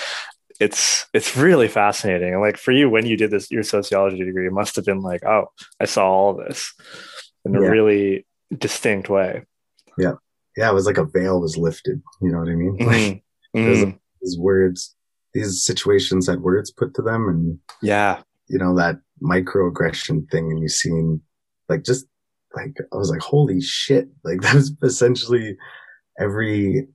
it's 0.58 1.04
it's 1.12 1.36
really 1.36 1.68
fascinating. 1.68 2.32
And 2.32 2.40
like 2.42 2.56
for 2.56 2.72
you, 2.72 2.88
when 2.88 3.04
you 3.04 3.16
did 3.18 3.30
this 3.30 3.50
your 3.50 3.62
sociology 3.62 4.24
degree, 4.24 4.46
it 4.46 4.52
must 4.52 4.76
have 4.76 4.84
been 4.86 5.00
like, 5.02 5.24
oh, 5.24 5.50
I 5.78 5.84
saw 5.84 6.06
all 6.10 6.34
this 6.34 6.72
in 7.44 7.54
a 7.54 7.60
really 7.60 8.26
distinct 8.56 9.08
way. 9.10 9.44
Yeah. 9.98 10.14
Yeah, 10.56 10.70
it 10.70 10.74
was 10.74 10.86
like 10.86 10.98
a 10.98 11.04
veil 11.04 11.40
was 11.40 11.56
lifted. 11.56 12.02
You 12.22 12.30
know 12.32 12.38
what 12.38 12.48
I 12.48 12.54
mean? 12.54 12.76
Like 12.80 13.02
Mhm. 13.02 13.22
there's 13.54 13.84
Mhm. 13.84 13.98
these 14.22 14.38
words, 14.38 14.94
these 15.34 15.62
situations 15.64 16.26
had 16.26 16.40
words 16.42 16.70
put 16.70 16.94
to 16.94 17.02
them 17.02 17.28
and 17.28 17.58
yeah, 17.82 18.22
you 18.48 18.58
know, 18.58 18.74
that 18.76 19.00
microaggression 19.22 20.30
thing 20.30 20.50
and 20.50 20.60
you 20.60 20.68
seen 20.68 21.20
like 21.68 21.82
just 21.84 22.06
like 22.54 22.76
I 22.92 22.96
was 22.96 23.10
like, 23.10 23.20
holy 23.20 23.60
shit. 23.60 24.08
Like 24.24 24.40
that 24.42 24.54
was 24.54 24.72
essentially 24.82 25.56
every 26.18 26.88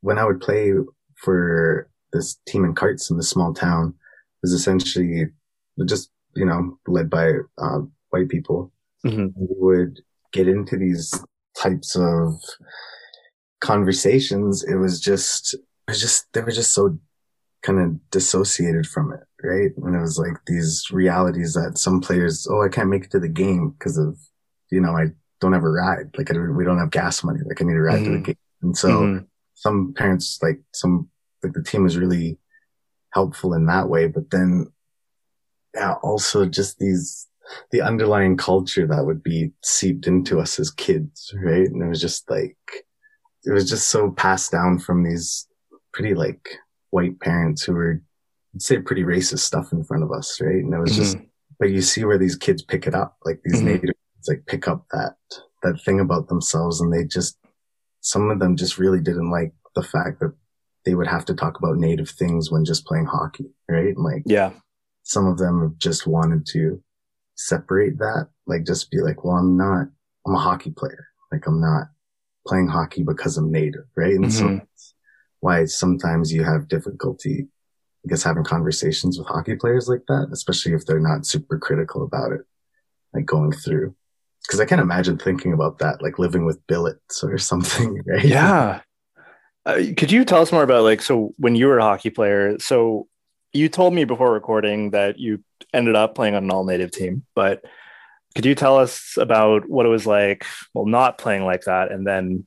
when 0.00 0.18
I 0.18 0.24
would 0.24 0.40
play 0.40 0.72
for 1.16 1.88
this 2.12 2.36
team 2.46 2.64
in 2.64 2.74
Cardston 2.74 3.12
in 3.12 3.16
this 3.18 3.28
small 3.28 3.52
town 3.52 3.94
was 4.42 4.52
essentially 4.52 5.26
just, 5.86 6.10
you 6.34 6.46
know, 6.46 6.78
led 6.86 7.10
by 7.10 7.32
uh, 7.58 7.80
white 8.10 8.28
people. 8.28 8.72
Mhm. 9.04 9.32
We 9.36 9.46
would 9.58 10.00
get 10.32 10.48
into 10.48 10.76
these 10.76 11.12
types 11.60 11.96
of 11.96 12.34
conversations. 13.60 14.62
It 14.64 14.76
was 14.76 15.00
just, 15.00 15.54
it 15.54 15.60
was 15.88 16.00
just, 16.00 16.26
they 16.32 16.40
were 16.42 16.50
just 16.50 16.74
so 16.74 16.98
kind 17.62 17.80
of 17.80 18.10
dissociated 18.10 18.86
from 18.86 19.12
it, 19.12 19.20
right? 19.46 19.70
And 19.76 19.94
it 19.96 20.00
was 20.00 20.18
like 20.18 20.34
these 20.46 20.84
realities 20.92 21.54
that 21.54 21.78
some 21.78 22.00
players, 22.00 22.46
oh, 22.50 22.62
I 22.62 22.68
can't 22.68 22.90
make 22.90 23.04
it 23.04 23.10
to 23.12 23.20
the 23.20 23.28
game 23.28 23.70
because 23.70 23.98
of, 23.98 24.18
you 24.70 24.80
know, 24.80 24.92
I 24.96 25.06
don't 25.40 25.52
have 25.52 25.64
a 25.64 25.70
ride. 25.70 26.06
Like 26.16 26.30
I, 26.30 26.38
we 26.38 26.64
don't 26.64 26.78
have 26.78 26.90
gas 26.90 27.24
money. 27.24 27.40
Like 27.46 27.60
I 27.60 27.64
need 27.64 27.76
a 27.76 27.80
ride 27.80 28.04
to 28.04 28.10
the 28.10 28.18
Mhm. 28.18 28.24
game. 28.24 28.36
And 28.62 28.76
so 28.76 28.88
Mhm. 28.90 29.26
some 29.54 29.94
parents, 29.94 30.38
like 30.42 30.60
some, 30.72 31.08
like 31.42 31.52
the 31.52 31.62
team 31.62 31.82
was 31.82 31.96
really 31.96 32.38
helpful 33.10 33.54
in 33.54 33.66
that 33.66 33.88
way. 33.88 34.06
But 34.06 34.30
then, 34.30 34.72
yeah, 35.74 35.94
also 36.02 36.46
just 36.46 36.78
these, 36.78 37.26
the 37.70 37.80
underlying 37.80 38.36
culture 38.36 38.86
that 38.86 39.04
would 39.04 39.22
be 39.22 39.52
seeped 39.62 40.06
into 40.06 40.40
us 40.40 40.58
as 40.58 40.70
kids, 40.70 41.34
right? 41.42 41.66
And 41.68 41.82
it 41.82 41.88
was 41.88 42.00
just 42.00 42.28
like, 42.30 42.56
it 43.44 43.52
was 43.52 43.68
just 43.68 43.88
so 43.88 44.10
passed 44.10 44.50
down 44.52 44.78
from 44.78 45.04
these 45.04 45.46
pretty 45.92 46.14
like 46.14 46.48
white 46.90 47.18
parents 47.20 47.62
who 47.62 47.72
were, 47.74 48.02
I'd 48.54 48.62
say 48.62 48.78
pretty 48.78 49.02
racist 49.02 49.40
stuff 49.40 49.72
in 49.72 49.84
front 49.84 50.02
of 50.02 50.12
us, 50.12 50.40
right? 50.40 50.56
And 50.56 50.74
it 50.74 50.78
was 50.80 50.96
just, 50.96 51.16
Mhm. 51.18 51.28
but 51.58 51.70
you 51.70 51.82
see 51.82 52.04
where 52.04 52.18
these 52.18 52.36
kids 52.36 52.62
pick 52.62 52.86
it 52.86 52.94
up, 52.94 53.16
like 53.24 53.40
these 53.44 53.60
Mhm. 53.62 53.66
native 53.66 53.94
kids, 53.94 54.28
like 54.28 54.46
pick 54.46 54.66
up 54.68 54.86
that, 54.92 55.16
that 55.62 55.80
thing 55.84 56.00
about 56.00 56.28
themselves 56.28 56.80
and 56.80 56.92
they 56.92 57.04
just, 57.04 57.38
some 58.00 58.30
of 58.30 58.38
them 58.38 58.56
just 58.56 58.78
really 58.78 59.00
didn't 59.00 59.30
like 59.30 59.52
the 59.74 59.82
fact 59.82 60.20
that 60.20 60.32
they 60.84 60.94
would 60.94 61.08
have 61.08 61.24
to 61.26 61.34
talk 61.34 61.58
about 61.58 61.76
native 61.76 62.08
things 62.08 62.50
when 62.50 62.64
just 62.64 62.86
playing 62.86 63.06
hockey, 63.06 63.50
right? 63.68 63.94
And 63.96 64.04
like, 64.04 64.22
yeah, 64.24 64.52
some 65.02 65.26
of 65.26 65.38
them 65.38 65.74
just 65.78 66.06
wanted 66.06 66.46
to 66.46 66.82
separate 67.36 67.98
that, 67.98 68.28
like 68.46 68.64
just 68.66 68.90
be 68.90 68.98
like, 69.00 69.24
well, 69.24 69.36
I'm 69.36 69.56
not, 69.56 69.86
I'm 70.26 70.34
a 70.34 70.38
hockey 70.38 70.70
player. 70.70 71.06
Like 71.32 71.46
I'm 71.46 71.60
not 71.60 71.88
playing 72.46 72.68
hockey 72.68 73.02
because 73.02 73.36
I'm 73.36 73.50
native, 73.52 73.84
right? 73.96 74.14
And 74.14 74.32
so 74.32 74.46
Mhm. 74.46 74.58
that's 74.58 74.94
why 75.40 75.64
sometimes 75.66 76.32
you 76.32 76.44
have 76.44 76.68
difficulty, 76.68 77.48
I 78.04 78.08
guess, 78.08 78.22
having 78.22 78.44
conversations 78.44 79.18
with 79.18 79.28
hockey 79.28 79.56
players 79.56 79.88
like 79.88 80.02
that, 80.08 80.28
especially 80.32 80.72
if 80.72 80.86
they're 80.86 81.00
not 81.00 81.26
super 81.26 81.58
critical 81.58 82.02
about 82.04 82.32
it, 82.32 82.42
like 83.14 83.26
going 83.26 83.52
through. 83.52 83.94
Cause 84.48 84.60
I 84.60 84.64
can't 84.64 84.80
imagine 84.80 85.18
thinking 85.18 85.52
about 85.52 85.78
that, 85.78 86.02
like 86.02 86.20
living 86.20 86.44
with 86.46 86.64
billets 86.68 87.24
or 87.24 87.36
something, 87.50 88.00
right? 88.06 88.24
yeah. 88.24 88.80
Uh, 89.64 89.82
could 89.96 90.12
you 90.12 90.24
tell 90.24 90.40
us 90.42 90.52
more 90.52 90.62
about 90.62 90.84
like 90.84 91.02
so 91.02 91.34
when 91.38 91.56
you 91.56 91.66
were 91.66 91.78
a 91.78 91.82
hockey 91.82 92.10
player? 92.10 92.56
So 92.60 93.08
you 93.52 93.68
told 93.68 93.94
me 93.94 94.04
before 94.04 94.32
recording 94.32 94.90
that 94.90 95.18
you 95.18 95.42
ended 95.76 95.96
up 95.96 96.14
playing 96.14 96.34
on 96.34 96.44
an 96.44 96.50
all 96.50 96.64
native 96.64 96.90
team, 96.90 97.24
but 97.34 97.64
could 98.34 98.44
you 98.44 98.54
tell 98.54 98.78
us 98.78 99.16
about 99.16 99.68
what 99.68 99.86
it 99.86 99.90
was 99.90 100.06
like? 100.06 100.44
Well, 100.74 100.86
not 100.86 101.18
playing 101.18 101.44
like 101.44 101.62
that, 101.64 101.90
and 101.92 102.06
then 102.06 102.46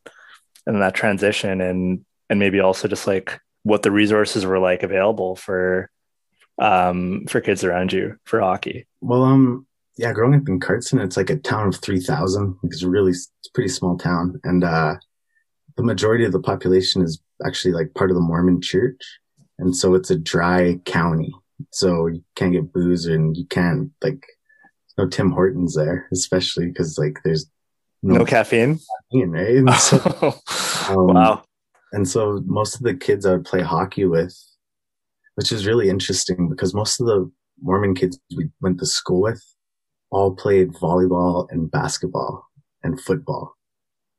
and 0.65 0.81
that 0.81 0.95
transition, 0.95 1.61
and 1.61 2.05
and 2.29 2.39
maybe 2.39 2.59
also 2.59 2.87
just 2.87 3.07
like 3.07 3.39
what 3.63 3.83
the 3.83 3.91
resources 3.91 4.45
were 4.45 4.59
like 4.59 4.83
available 4.83 5.35
for 5.35 5.89
um 6.59 7.25
for 7.27 7.41
kids 7.41 7.63
around 7.63 7.93
you 7.93 8.17
for 8.25 8.39
hockey. 8.41 8.85
Well, 9.01 9.23
um, 9.23 9.65
yeah, 9.99 10.13
growing 10.13 10.35
up 10.39 10.47
in 10.47 10.61
Cardston, 10.61 11.03
it's 11.03 11.17
like 11.17 11.29
a 11.29 11.35
town 11.35 11.67
of 11.67 11.75
3,000. 11.75 12.57
It's 12.63 12.83
really, 12.83 13.11
it's 13.11 13.49
pretty 13.53 13.67
small 13.67 13.97
town. 13.97 14.39
And, 14.45 14.63
uh, 14.63 14.95
the 15.75 15.83
majority 15.83 16.23
of 16.23 16.31
the 16.31 16.39
population 16.39 17.01
is 17.01 17.21
actually 17.45 17.73
like 17.73 17.93
part 17.95 18.09
of 18.09 18.15
the 18.15 18.21
Mormon 18.21 18.61
church. 18.61 19.01
And 19.59 19.75
so 19.75 19.95
it's 19.95 20.09
a 20.09 20.17
dry 20.17 20.79
county. 20.85 21.33
So 21.71 22.07
you 22.07 22.23
can't 22.35 22.53
get 22.53 22.73
booze 22.73 23.05
and 23.05 23.35
you 23.35 23.45
can't 23.45 23.91
like, 24.01 24.25
no 24.97 25.07
Tim 25.07 25.31
Hortons 25.31 25.75
there, 25.75 26.07
especially 26.11 26.67
because 26.67 26.97
like 26.97 27.19
there's 27.23 27.49
No 28.03 28.25
caffeine. 28.25 28.79
caffeine, 29.11 29.31
right? 29.31 29.55
And 29.57 29.73
so, 29.73 29.97
um, 30.89 31.07
wow. 31.13 31.43
and 31.93 32.07
so 32.07 32.41
most 32.45 32.75
of 32.75 32.81
the 32.83 32.93
kids 32.93 33.25
I 33.25 33.33
would 33.33 33.45
play 33.45 33.61
hockey 33.61 34.05
with, 34.05 34.37
which 35.35 35.51
is 35.51 35.65
really 35.67 35.89
interesting 35.89 36.49
because 36.49 36.73
most 36.73 36.99
of 36.99 37.07
the 37.07 37.31
Mormon 37.61 37.95
kids 37.95 38.19
we 38.35 38.49
went 38.61 38.79
to 38.79 38.85
school 38.85 39.21
with 39.21 39.43
all 40.11 40.35
played 40.35 40.73
volleyball 40.73 41.47
and 41.51 41.69
basketball 41.71 42.47
and 42.83 42.99
football. 42.99 43.55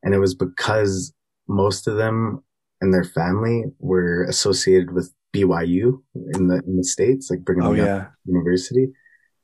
And 0.03 0.15
it 0.15 0.19
was 0.19 0.35
because 0.35 1.13
most 1.49 1.89
of 1.89 1.97
them 1.97 2.43
and 2.81 2.95
their 2.95 3.05
family 3.05 3.65
were 3.79 4.25
associated 4.25 4.93
with 4.93 5.13
BYU 5.33 6.03
in 6.35 6.49
the, 6.49 6.63
in 6.67 6.77
the 6.77 6.85
States, 6.85 7.31
like 7.31 7.41
Brigham 7.41 7.65
Oh 7.65 7.73
Young 7.73 7.87
yeah. 7.87 8.07
University. 8.25 8.89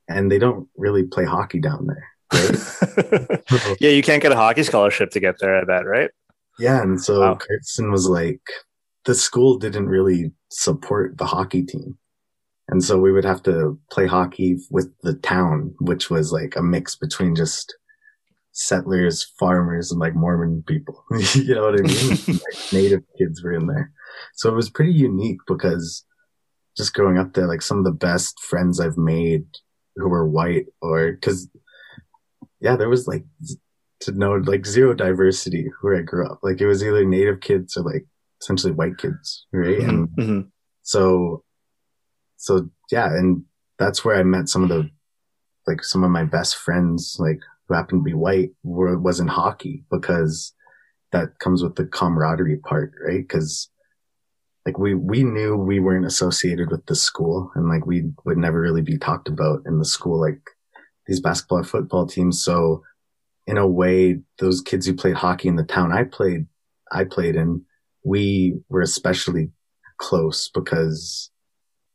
And 0.09 0.31
they 0.31 0.39
don't 0.39 0.67
really 0.77 1.03
play 1.03 1.25
hockey 1.25 1.59
down 1.59 1.87
there. 1.87 2.07
Right? 2.33 3.77
yeah, 3.79 3.89
you 3.89 4.01
can't 4.01 4.21
get 4.21 4.31
a 4.31 4.35
hockey 4.35 4.63
scholarship 4.63 5.11
to 5.11 5.19
get 5.19 5.35
there, 5.39 5.57
I 5.57 5.63
bet, 5.65 5.85
right? 5.85 6.09
Yeah, 6.59 6.81
and 6.81 7.01
so 7.01 7.21
Wow. 7.21 7.37
Was 7.91 8.07
like, 8.07 8.41
the 9.05 9.15
school 9.15 9.57
didn't 9.57 9.87
really 9.87 10.31
support 10.49 11.17
the 11.17 11.25
hockey 11.25 11.63
team. 11.63 11.97
And 12.69 12.83
so 12.83 12.99
we 12.99 13.11
would 13.11 13.23
have 13.23 13.41
to 13.43 13.79
play 13.91 14.07
hockey 14.07 14.57
with 14.69 14.93
the 15.01 15.13
town, 15.15 15.73
which 15.79 16.09
was 16.09 16.33
like 16.33 16.55
a 16.55 16.61
mix 16.61 16.95
between 16.95 17.35
just 17.35 17.73
settlers, 18.51 19.23
farmers, 19.39 19.91
and 19.91 19.99
like 20.01 20.15
Mormon 20.15 20.63
people. 20.67 21.03
you 21.35 21.55
know 21.55 21.71
what 21.71 21.79
I 21.79 21.83
mean? 21.83 22.17
like 22.27 22.73
native 22.73 23.03
kids 23.17 23.41
were 23.43 23.53
in 23.53 23.67
there. 23.67 23.91
So 24.35 24.49
it 24.49 24.55
was 24.55 24.69
pretty 24.69 24.93
unique 24.93 25.39
because 25.47 26.05
just 26.75 26.93
growing 26.93 27.17
up 27.17 27.33
there, 27.33 27.47
like 27.47 27.61
some 27.61 27.79
of 27.79 27.83
the 27.85 27.91
best 27.91 28.39
friends 28.39 28.79
I've 28.79 28.97
made 28.97 29.45
who 29.95 30.09
were 30.09 30.27
white 30.27 30.67
or 30.81 31.15
cause 31.21 31.49
yeah, 32.59 32.75
there 32.75 32.89
was 32.89 33.07
like 33.07 33.25
to 34.01 34.11
know 34.11 34.33
like 34.33 34.65
zero 34.65 34.93
diversity 34.93 35.71
where 35.81 35.97
I 35.97 36.01
grew 36.01 36.25
up. 36.25 36.39
Like 36.43 36.61
it 36.61 36.67
was 36.67 36.83
either 36.83 37.03
native 37.05 37.39
kids 37.41 37.75
or 37.77 37.83
like 37.83 38.05
essentially 38.41 38.73
white 38.73 38.97
kids, 38.97 39.45
right? 39.51 39.79
And 39.79 40.07
Mhm. 40.09 40.51
so, 40.83 41.43
so 42.37 42.69
yeah, 42.91 43.07
and 43.07 43.43
that's 43.79 44.05
where 44.05 44.15
I 44.15 44.23
met 44.23 44.49
some 44.49 44.63
of 44.63 44.69
the, 44.69 44.89
like 45.65 45.83
some 45.83 46.03
of 46.03 46.11
my 46.11 46.23
best 46.23 46.55
friends, 46.57 47.17
like 47.19 47.39
who 47.67 47.75
happened 47.75 48.01
to 48.01 48.09
be 48.09 48.13
white, 48.13 48.51
were 48.63 48.97
was 48.97 49.19
in 49.19 49.27
hockey 49.27 49.83
because 49.91 50.53
that 51.11 51.39
comes 51.39 51.63
with 51.63 51.75
the 51.75 51.85
camaraderie 51.85 52.57
part, 52.57 52.91
right? 53.05 53.21
Because 53.27 53.69
like 54.67 54.77
we 54.77 54.93
we 54.95 55.23
knew 55.23 55.55
we 55.55 55.79
weren't 55.79 56.05
associated 56.05 56.69
with 56.69 56.85
the 56.87 56.95
school, 56.95 57.53
and 57.55 57.69
like 57.69 57.85
we 57.85 58.11
would 58.25 58.37
never 58.37 58.59
really 58.59 58.81
be 58.81 58.97
talked 58.97 59.29
about 59.29 59.61
in 59.65 59.79
the 59.79 59.85
school, 59.85 60.19
like 60.19 60.41
these 61.05 61.21
basketball 61.21 61.59
or 61.59 61.63
football 61.63 62.05
teams. 62.05 62.43
So 62.43 62.83
in 63.47 63.57
a 63.57 63.65
way, 63.65 64.19
those 64.39 64.59
kids 64.59 64.85
who 64.85 64.93
played 64.93 65.15
hockey 65.15 65.47
in 65.47 65.55
the 65.55 65.63
town 65.63 65.93
I 65.93 66.03
played, 66.03 66.47
I 66.91 67.05
played 67.05 67.37
in, 67.37 67.63
we 68.03 68.59
were 68.67 68.81
especially 68.81 69.51
close 69.99 70.49
because 70.53 71.31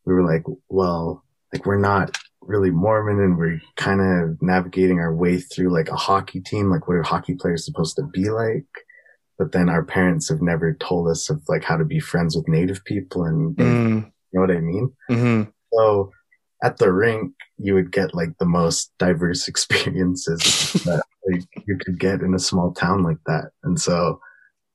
we 0.06 0.14
were 0.14 0.24
like, 0.24 0.44
well, 0.70 1.26
like 1.52 1.66
we're 1.66 1.76
not 1.76 2.16
really 2.40 2.70
Mormon 2.70 3.20
and 3.20 3.36
we're 3.36 3.60
kind 3.76 4.00
of 4.00 4.40
navigating 4.40 4.98
our 4.98 5.14
way 5.14 5.38
through 5.38 5.70
like 5.70 5.90
a 5.90 5.96
hockey 5.96 6.40
team. 6.40 6.70
Like 6.70 6.88
what 6.88 6.96
are 6.96 7.02
hockey 7.02 7.34
players 7.34 7.66
supposed 7.66 7.96
to 7.96 8.02
be 8.02 8.30
like? 8.30 8.64
But 9.42 9.50
then 9.50 9.68
our 9.68 9.82
parents 9.82 10.28
have 10.28 10.40
never 10.40 10.72
told 10.74 11.08
us 11.08 11.28
of 11.28 11.42
like 11.48 11.64
how 11.64 11.76
to 11.76 11.84
be 11.84 11.98
friends 11.98 12.36
with 12.36 12.46
native 12.46 12.84
people 12.84 13.24
and 13.24 13.58
Mm, 13.58 14.04
you 14.04 14.12
know 14.34 14.40
what 14.40 14.56
I 14.56 14.60
mean? 14.60 14.92
hmm 15.08 15.42
So 15.72 16.12
at 16.62 16.76
the 16.76 16.92
rink, 16.92 17.32
you 17.58 17.74
would 17.74 17.90
get 17.90 18.14
like 18.14 18.38
the 18.38 18.46
most 18.46 18.92
diverse 19.00 19.48
experiences 19.52 20.74
that 20.84 21.02
like, 21.28 21.42
you 21.66 21.76
could 21.84 21.98
get 21.98 22.20
in 22.20 22.34
a 22.34 22.38
small 22.38 22.72
town 22.72 23.02
like 23.02 23.18
that. 23.26 23.50
And 23.64 23.80
so 23.80 24.20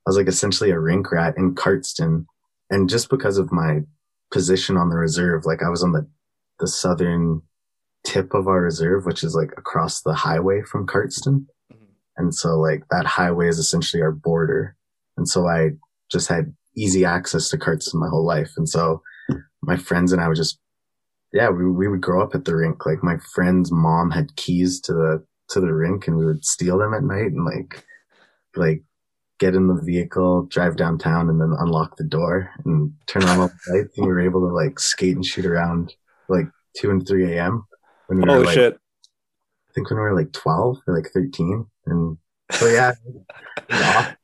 I 0.05 0.09
was 0.09 0.17
like 0.17 0.27
essentially 0.27 0.71
a 0.71 0.79
rink 0.81 1.13
rat 1.13 1.35
in 1.37 1.55
Cardston. 1.55 2.25
And 2.69 2.89
just 2.89 3.09
because 3.09 3.37
of 3.37 3.53
my 3.53 3.83
position 4.33 4.75
on 4.75 4.89
the 4.89 4.97
reserve, 4.97 5.45
like 5.45 5.63
I 5.63 5.69
was 5.69 5.81
on 5.81 5.93
the, 5.93 6.05
the 6.59 6.67
southern 6.67 7.41
tip 8.03 8.33
of 8.33 8.49
our 8.49 8.63
reserve, 8.63 9.05
which 9.05 9.23
is 9.23 9.33
like 9.33 9.53
across 9.55 10.01
the 10.01 10.13
highway 10.13 10.61
from 10.61 10.85
Cardston. 10.85 11.45
And 12.17 12.33
so 12.33 12.59
like 12.59 12.83
that 12.89 13.05
highway 13.05 13.47
is 13.47 13.59
essentially 13.59 14.01
our 14.01 14.11
border. 14.11 14.75
And 15.17 15.27
so 15.27 15.47
I 15.47 15.71
just 16.11 16.27
had 16.27 16.53
easy 16.75 17.05
access 17.05 17.49
to 17.49 17.57
Cardston 17.57 17.95
my 17.95 18.09
whole 18.09 18.25
life. 18.25 18.51
And 18.57 18.67
so 18.67 19.01
my 19.61 19.77
friends 19.77 20.11
and 20.11 20.21
I 20.21 20.27
would 20.27 20.37
just 20.37 20.59
yeah, 21.33 21.49
we, 21.49 21.69
we 21.69 21.87
would 21.87 22.01
grow 22.01 22.23
up 22.23 22.33
at 22.35 22.45
the 22.45 22.55
rink. 22.55 22.85
Like 22.85 23.03
my 23.03 23.17
friend's 23.33 23.71
mom 23.71 24.11
had 24.11 24.35
keys 24.35 24.79
to 24.81 24.93
the, 24.93 25.25
to 25.49 25.59
the 25.59 25.73
rink 25.73 26.07
and 26.07 26.17
we 26.17 26.25
would 26.25 26.45
steal 26.45 26.77
them 26.77 26.93
at 26.93 27.03
night 27.03 27.31
and 27.31 27.45
like, 27.45 27.85
like 28.55 28.83
get 29.39 29.53
in 29.53 29.67
the 29.67 29.79
vehicle, 29.81 30.43
drive 30.43 30.77
downtown 30.77 31.29
and 31.29 31.39
then 31.39 31.53
unlock 31.59 31.97
the 31.97 32.03
door 32.03 32.49
and 32.65 32.93
turn 33.07 33.23
on 33.23 33.39
all 33.39 33.47
the 33.47 33.73
lights. 33.73 33.97
And 33.97 34.07
we 34.07 34.11
were 34.11 34.21
able 34.21 34.41
to 34.41 34.53
like 34.53 34.79
skate 34.79 35.15
and 35.15 35.25
shoot 35.25 35.45
around 35.45 35.93
like 36.29 36.47
two 36.77 36.89
and 36.89 37.07
3 37.07 37.33
a.m. 37.33 37.65
when 38.07 38.21
we 38.21 38.29
Oh 38.29 38.39
were 38.39 38.45
like, 38.45 38.55
shit! 38.55 38.73
I 38.73 39.73
think 39.73 39.89
when 39.89 39.97
we 39.97 40.03
were 40.03 40.15
like 40.15 40.31
12 40.31 40.77
or 40.87 40.95
like 40.95 41.11
13. 41.13 41.65
So 42.57 42.67
yeah, 42.67 42.93
awesome. 43.71 44.17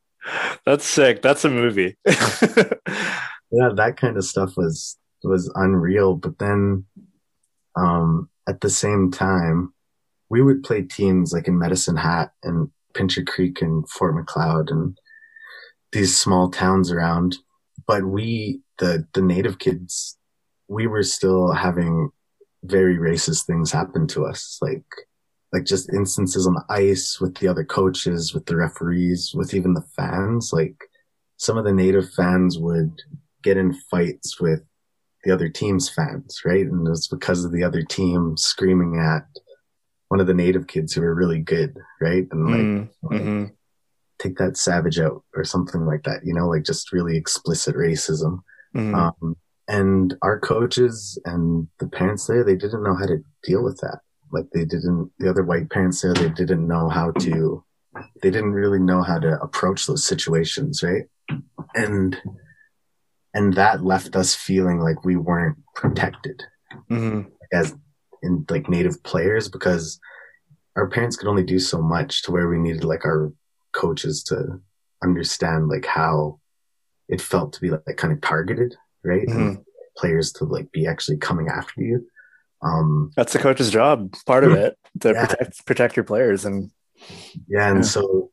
That's 0.65 0.85
sick. 0.85 1.21
That's 1.21 1.45
a 1.45 1.49
movie. 1.49 1.97
yeah, 2.05 3.69
that 3.75 3.95
kind 3.97 4.17
of 4.17 4.25
stuff 4.25 4.55
was 4.55 4.97
was 5.23 5.51
unreal. 5.55 6.15
But 6.15 6.39
then, 6.39 6.85
um, 7.75 8.29
at 8.47 8.61
the 8.61 8.69
same 8.69 9.11
time, 9.11 9.73
we 10.29 10.41
would 10.41 10.63
play 10.63 10.81
teams 10.81 11.33
like 11.33 11.47
in 11.47 11.59
Medicine 11.59 11.97
Hat 11.97 12.31
and 12.43 12.69
Pincher 12.93 13.23
Creek 13.23 13.61
and 13.61 13.87
Fort 13.89 14.15
Macleod 14.15 14.69
and 14.69 14.97
these 15.91 16.17
small 16.17 16.49
towns 16.49 16.91
around. 16.91 17.37
But 17.85 18.05
we, 18.05 18.61
the 18.79 19.05
the 19.13 19.21
native 19.21 19.59
kids, 19.59 20.17
we 20.67 20.87
were 20.87 21.03
still 21.03 21.51
having 21.51 22.09
very 22.63 22.97
racist 22.97 23.45
things 23.45 23.71
happen 23.71 24.07
to 24.07 24.25
us, 24.25 24.57
like 24.61 24.85
like 25.53 25.65
just 25.65 25.93
instances 25.93 26.47
on 26.47 26.55
the 26.55 26.65
ice 26.69 27.21
with 27.21 27.35
the 27.37 27.47
other 27.47 27.63
coaches, 27.63 28.33
with 28.33 28.47
the 28.47 28.55
referees, 28.55 29.31
with 29.35 29.53
even 29.53 29.75
the 29.75 29.85
fans. 29.95 30.51
Like 30.51 30.75
some 31.37 31.57
of 31.57 31.63
the 31.63 31.71
native 31.73 32.09
fans 32.11 32.57
would 32.57 32.91
get 33.43 33.55
in 33.57 33.73
fights 33.91 34.41
with 34.41 34.61
the 35.23 35.31
other 35.31 35.49
team's 35.49 35.89
fans, 35.89 36.41
right? 36.43 36.65
And 36.65 36.85
it 36.85 36.89
was 36.89 37.07
because 37.07 37.45
of 37.45 37.51
the 37.51 37.63
other 37.63 37.83
team 37.83 38.35
screaming 38.35 38.99
at 38.99 39.27
one 40.09 40.19
of 40.19 40.27
the 40.27 40.33
native 40.33 40.67
kids 40.67 40.93
who 40.93 41.01
were 41.01 41.13
really 41.15 41.39
good, 41.39 41.77
right? 42.01 42.27
And 42.31 42.45
like, 42.47 42.61
Mm, 42.61 42.89
like, 43.03 43.21
mhm. 43.21 43.51
take 44.19 44.37
that 44.37 44.57
savage 44.57 44.99
out 44.99 45.23
or 45.35 45.43
something 45.43 45.85
like 45.85 46.03
that, 46.03 46.25
you 46.25 46.33
know, 46.33 46.47
like 46.49 46.63
just 46.63 46.91
really 46.91 47.15
explicit 47.15 47.75
racism. 47.75 48.39
Mhm. 48.75 48.95
Um, 48.95 49.37
and 49.67 50.15
our 50.21 50.39
coaches 50.39 51.17
and 51.25 51.67
the 51.79 51.87
parents 51.87 52.27
there, 52.27 52.43
they 52.43 52.55
didn't 52.55 52.83
know 52.83 52.95
how 52.95 53.05
to 53.05 53.23
deal 53.43 53.63
with 53.63 53.77
that. 53.81 53.99
Like 54.33 54.49
they 54.51 54.65
didn't, 54.65 55.11
the 55.19 55.29
other 55.29 55.43
white 55.43 55.69
parents 55.69 56.01
there, 56.01 56.13
they 56.13 56.29
didn't 56.29 56.67
know 56.67 56.89
how 56.89 57.11
to, 57.11 57.63
they 58.21 58.31
didn't 58.31 58.51
really 58.53 58.79
know 58.79 59.03
how 59.03 59.19
to 59.19 59.39
approach 59.41 59.85
those 59.85 60.03
situations, 60.03 60.81
right? 60.83 61.03
And, 61.75 62.19
and 63.35 63.53
that 63.53 63.83
left 63.83 64.15
us 64.15 64.33
feeling 64.33 64.79
like 64.79 65.05
we 65.05 65.15
weren't 65.15 65.57
protected 65.75 66.43
Mhm. 66.89 67.31
as 67.51 67.75
in 68.23 68.45
like 68.49 68.67
native 68.67 69.01
players 69.03 69.47
because 69.47 69.99
our 70.75 70.87
parents 70.89 71.15
could 71.15 71.27
only 71.27 71.43
do 71.43 71.59
so 71.59 71.79
much 71.81 72.23
to 72.23 72.31
where 72.31 72.49
we 72.49 72.57
needed 72.57 72.83
like 72.83 73.05
our 73.05 73.31
coaches 73.73 74.23
to 74.23 74.59
understand 75.03 75.67
like 75.67 75.85
how 75.85 76.39
it 77.09 77.21
felt 77.21 77.53
to 77.53 77.61
be 77.61 77.69
like, 77.69 77.97
kind 77.97 78.11
of 78.13 78.21
targeted, 78.21 78.75
right? 79.03 79.27
And 79.27 79.57
Mhm. 79.57 79.63
players 79.97 80.31
to 80.33 80.45
like 80.45 80.71
be 80.71 80.87
actually 80.87 81.17
coming 81.17 81.47
after 81.47 81.81
you. 81.83 82.07
Um, 82.63 83.11
That's 83.15 83.33
the 83.33 83.39
coach's 83.39 83.69
job. 83.71 84.13
Part 84.25 84.43
of 84.43 84.53
it 84.53 84.77
to 85.01 85.09
Yeah. 85.13 85.25
protect 85.25 85.65
protect 85.65 85.95
your 85.97 86.05
players 86.05 86.45
and 86.45 86.71
yeah, 87.49 87.69
and 87.69 87.79
Yeah. 87.79 87.81
so 87.81 88.31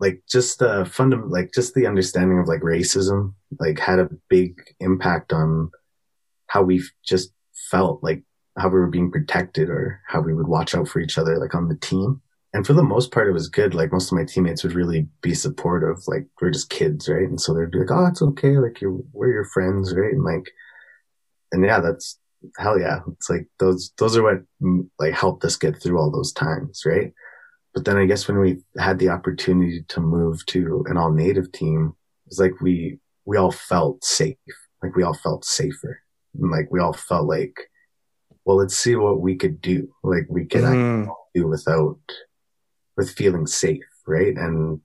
like 0.00 0.22
just 0.28 0.58
the 0.58 0.84
fundam 0.84 1.30
like 1.30 1.52
just 1.54 1.74
the 1.74 1.86
understanding 1.86 2.38
of 2.38 2.46
like 2.48 2.60
racism 2.60 3.34
like 3.60 3.78
had 3.78 3.98
a 3.98 4.08
big 4.28 4.54
impact 4.80 5.32
on 5.32 5.70
how 6.48 6.62
we 6.62 6.82
just 7.04 7.32
felt 7.70 8.02
like 8.02 8.22
how 8.58 8.68
we 8.68 8.74
were 8.78 8.88
being 8.88 9.10
protected 9.10 9.68
or 9.68 10.00
how 10.06 10.20
we 10.20 10.34
would 10.34 10.48
watch 10.48 10.74
out 10.74 10.88
for 10.88 11.00
each 11.00 11.16
other 11.18 11.38
like 11.38 11.54
on 11.54 11.68
the 11.68 11.76
team 11.76 12.20
and 12.52 12.66
for 12.66 12.72
the 12.72 12.82
most 12.82 13.12
part 13.12 13.28
it 13.28 13.32
was 13.32 13.48
good 13.48 13.72
like 13.74 13.92
most 13.92 14.10
of 14.12 14.18
my 14.18 14.24
teammates 14.24 14.62
would 14.64 14.74
really 14.74 15.08
be 15.22 15.32
supportive 15.34 15.96
like 16.06 16.26
we're 16.40 16.50
just 16.50 16.70
kids 16.70 17.08
right 17.08 17.28
and 17.28 17.40
so 17.40 17.54
they'd 17.54 17.70
be 17.70 17.78
like 17.78 17.90
oh 17.90 18.06
it's 18.06 18.22
okay 18.22 18.58
like 18.58 18.80
you're 18.80 18.98
we're 19.12 19.30
your 19.32 19.44
friends 19.46 19.94
right 19.96 20.12
and 20.12 20.24
like 20.24 20.50
and 21.52 21.64
yeah 21.64 21.80
that's 21.80 22.18
hell 22.56 22.78
yeah 22.78 23.00
it's 23.12 23.30
like 23.30 23.46
those 23.58 23.92
those 23.98 24.16
are 24.16 24.22
what 24.22 24.42
mm, 24.62 24.88
like 24.98 25.12
helped 25.14 25.44
us 25.44 25.56
get 25.56 25.80
through 25.80 25.98
all 25.98 26.10
those 26.10 26.32
times 26.32 26.82
right 26.84 27.12
but 27.74 27.84
then 27.84 27.96
I 27.96 28.06
guess 28.06 28.28
when 28.28 28.38
we 28.38 28.58
had 28.78 28.98
the 28.98 29.08
opportunity 29.08 29.82
to 29.88 30.00
move 30.00 30.46
to 30.46 30.84
an 30.88 30.96
all 30.96 31.10
native 31.10 31.50
team, 31.50 31.94
it's 32.26 32.38
like 32.38 32.60
we, 32.60 33.00
we 33.24 33.36
all 33.36 33.50
felt 33.50 34.04
safe. 34.04 34.36
Like 34.82 34.94
we 34.94 35.02
all 35.02 35.14
felt 35.14 35.44
safer. 35.44 36.00
And 36.38 36.52
like 36.52 36.68
we 36.70 36.78
all 36.78 36.92
felt 36.92 37.26
like, 37.26 37.58
well, 38.44 38.58
let's 38.58 38.76
see 38.76 38.94
what 38.94 39.20
we 39.20 39.34
could 39.34 39.60
do. 39.60 39.92
Like 40.04 40.26
we 40.28 40.46
could 40.46 40.62
actually 40.62 41.12
do 41.34 41.48
without, 41.48 41.98
with 42.96 43.10
feeling 43.10 43.46
safe. 43.46 43.82
Right. 44.06 44.36
And 44.36 44.80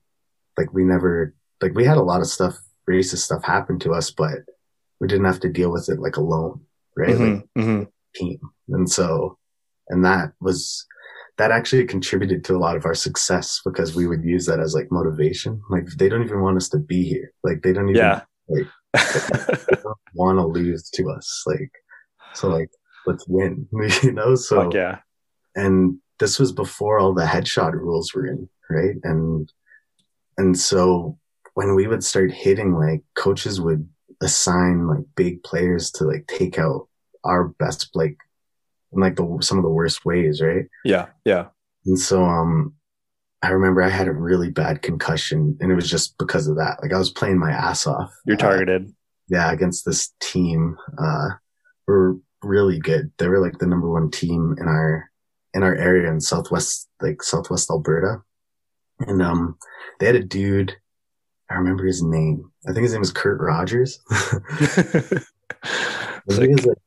like 0.58 0.72
we 0.72 0.82
never, 0.82 1.34
like 1.62 1.74
we 1.74 1.84
had 1.84 1.98
a 1.98 2.02
lot 2.02 2.20
of 2.20 2.26
stuff, 2.26 2.56
racist 2.88 3.18
stuff 3.18 3.44
happen 3.44 3.78
to 3.80 3.92
us, 3.92 4.10
but 4.10 4.38
we 4.98 5.06
didn't 5.06 5.26
have 5.26 5.40
to 5.40 5.48
deal 5.48 5.70
with 5.70 5.88
it 5.88 6.00
like 6.00 6.16
alone. 6.16 6.62
Right. 6.96 7.10
Like 7.10 7.18
Mhm. 7.18 7.48
Mhm. 7.58 7.88
team. 8.14 8.38
And 8.68 8.90
so, 8.90 9.38
and 9.88 10.04
that 10.04 10.32
was, 10.40 10.86
that 11.38 11.50
actually 11.50 11.86
contributed 11.86 12.44
to 12.44 12.54
a 12.54 12.58
lot 12.58 12.76
of 12.76 12.84
our 12.84 12.94
success 12.94 13.60
because 13.64 13.94
we 13.94 14.06
would 14.06 14.24
use 14.24 14.46
that 14.46 14.60
as 14.60 14.74
like 14.74 14.88
motivation. 14.90 15.62
Like 15.70 15.86
they 15.96 16.08
don't 16.08 16.22
even 16.24 16.40
want 16.42 16.56
us 16.58 16.68
to 16.70 16.78
be 16.78 17.02
here. 17.04 17.32
Like 17.42 17.62
they 17.62 17.72
don't 17.72 17.88
even 17.88 17.96
yeah. 17.96 18.22
want 20.14 20.38
to 20.38 20.46
lose 20.46 20.90
to 20.90 21.10
us. 21.10 21.44
Like, 21.46 21.70
so 22.34 22.48
like, 22.48 22.70
let's 23.06 23.26
win, 23.28 23.66
you 24.02 24.12
know? 24.12 24.34
So, 24.34 24.64
Fuck 24.64 24.74
yeah. 24.74 24.98
and 25.54 25.98
this 26.18 26.38
was 26.38 26.52
before 26.52 26.98
all 26.98 27.14
the 27.14 27.24
headshot 27.24 27.72
rules 27.72 28.12
were 28.14 28.26
in, 28.26 28.48
right? 28.68 28.96
And, 29.04 29.50
and 30.36 30.58
so 30.58 31.18
when 31.54 31.74
we 31.74 31.86
would 31.86 32.04
start 32.04 32.30
hitting, 32.32 32.74
like 32.74 33.02
coaches 33.14 33.60
would 33.60 33.88
assign 34.20 34.86
like 34.86 35.04
big 35.16 35.42
players 35.42 35.90
to 35.92 36.04
like 36.04 36.26
take 36.26 36.58
out 36.58 36.88
our 37.24 37.48
best, 37.48 37.90
like, 37.94 38.16
in 38.92 39.00
like 39.00 39.16
the, 39.16 39.38
some 39.40 39.58
of 39.58 39.64
the 39.64 39.70
worst 39.70 40.04
ways, 40.04 40.40
right? 40.42 40.66
Yeah. 40.84 41.06
Yeah. 41.24 41.46
And 41.86 41.98
so, 41.98 42.24
um, 42.24 42.74
I 43.42 43.50
remember 43.50 43.82
I 43.82 43.88
had 43.88 44.08
a 44.08 44.12
really 44.12 44.50
bad 44.50 44.82
concussion 44.82 45.56
and 45.60 45.72
it 45.72 45.74
was 45.74 45.88
just 45.88 46.18
because 46.18 46.46
of 46.48 46.56
that. 46.56 46.78
Like 46.82 46.92
I 46.92 46.98
was 46.98 47.10
playing 47.10 47.38
my 47.38 47.50
ass 47.52 47.86
off. 47.86 48.12
You're 48.26 48.36
Uh, 48.36 48.40
targeted. 48.40 48.92
yeah, 49.28 49.50
against 49.52 49.84
this 49.86 50.12
team. 50.20 50.76
Uh, 50.98 51.28
were 51.86 52.16
really 52.42 52.78
good. 52.78 53.10
They 53.18 53.28
were 53.28 53.40
like 53.40 53.58
the 53.58 53.66
number 53.66 53.88
one 53.90 54.10
team 54.10 54.56
in 54.60 54.68
our, 54.68 55.10
in 55.54 55.62
our 55.62 55.74
area 55.74 56.10
in 56.10 56.20
Southwest, 56.20 56.88
like 57.00 57.22
Southwest 57.22 57.70
Alberta. 57.70 58.22
And, 59.00 59.22
um, 59.22 59.56
they 59.98 60.06
had 60.06 60.16
a 60.16 60.22
dude. 60.24 60.76
I 61.50 61.54
remember 61.54 61.84
his 61.84 62.02
name. 62.02 62.50
I 62.68 62.72
think 62.72 62.84
his 62.84 62.92
name 62.92 63.00
was 63.00 63.12
Kurt 63.12 63.40
Rogers. 63.40 64.00
When 66.24 66.40
he 66.40 66.46
Sick. 66.46 66.50
was 66.56 66.66
like 66.66 66.78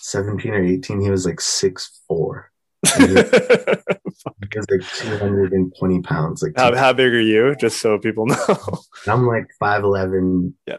17 0.00 0.52
or 0.52 0.64
18, 0.64 1.00
he 1.00 1.10
was 1.10 1.26
like 1.26 1.40
six 1.40 2.02
four. 2.06 2.50
He, 2.96 3.06
he 3.06 3.14
was 3.14 4.66
like 4.70 4.82
220 4.96 6.02
pounds. 6.02 6.42
Like 6.42 6.52
how, 6.56 6.74
how 6.76 6.92
big 6.92 7.12
are 7.12 7.20
you? 7.20 7.54
Just 7.56 7.80
so 7.80 7.98
people 7.98 8.26
know. 8.26 8.58
I'm 9.06 9.26
like 9.26 9.46
5'11, 9.62 10.52
yeah. 10.66 10.78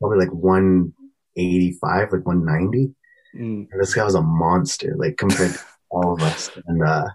probably 0.00 0.18
like 0.18 0.32
185, 0.32 2.12
like 2.12 2.26
190. 2.26 2.94
Mm. 3.36 3.68
This 3.78 3.94
guy 3.94 4.04
was 4.04 4.14
a 4.14 4.22
monster, 4.22 4.94
like 4.96 5.16
compared 5.16 5.52
to 5.52 5.60
all 5.90 6.14
of 6.14 6.22
us. 6.22 6.50
And 6.66 6.82
uh, 6.82 7.06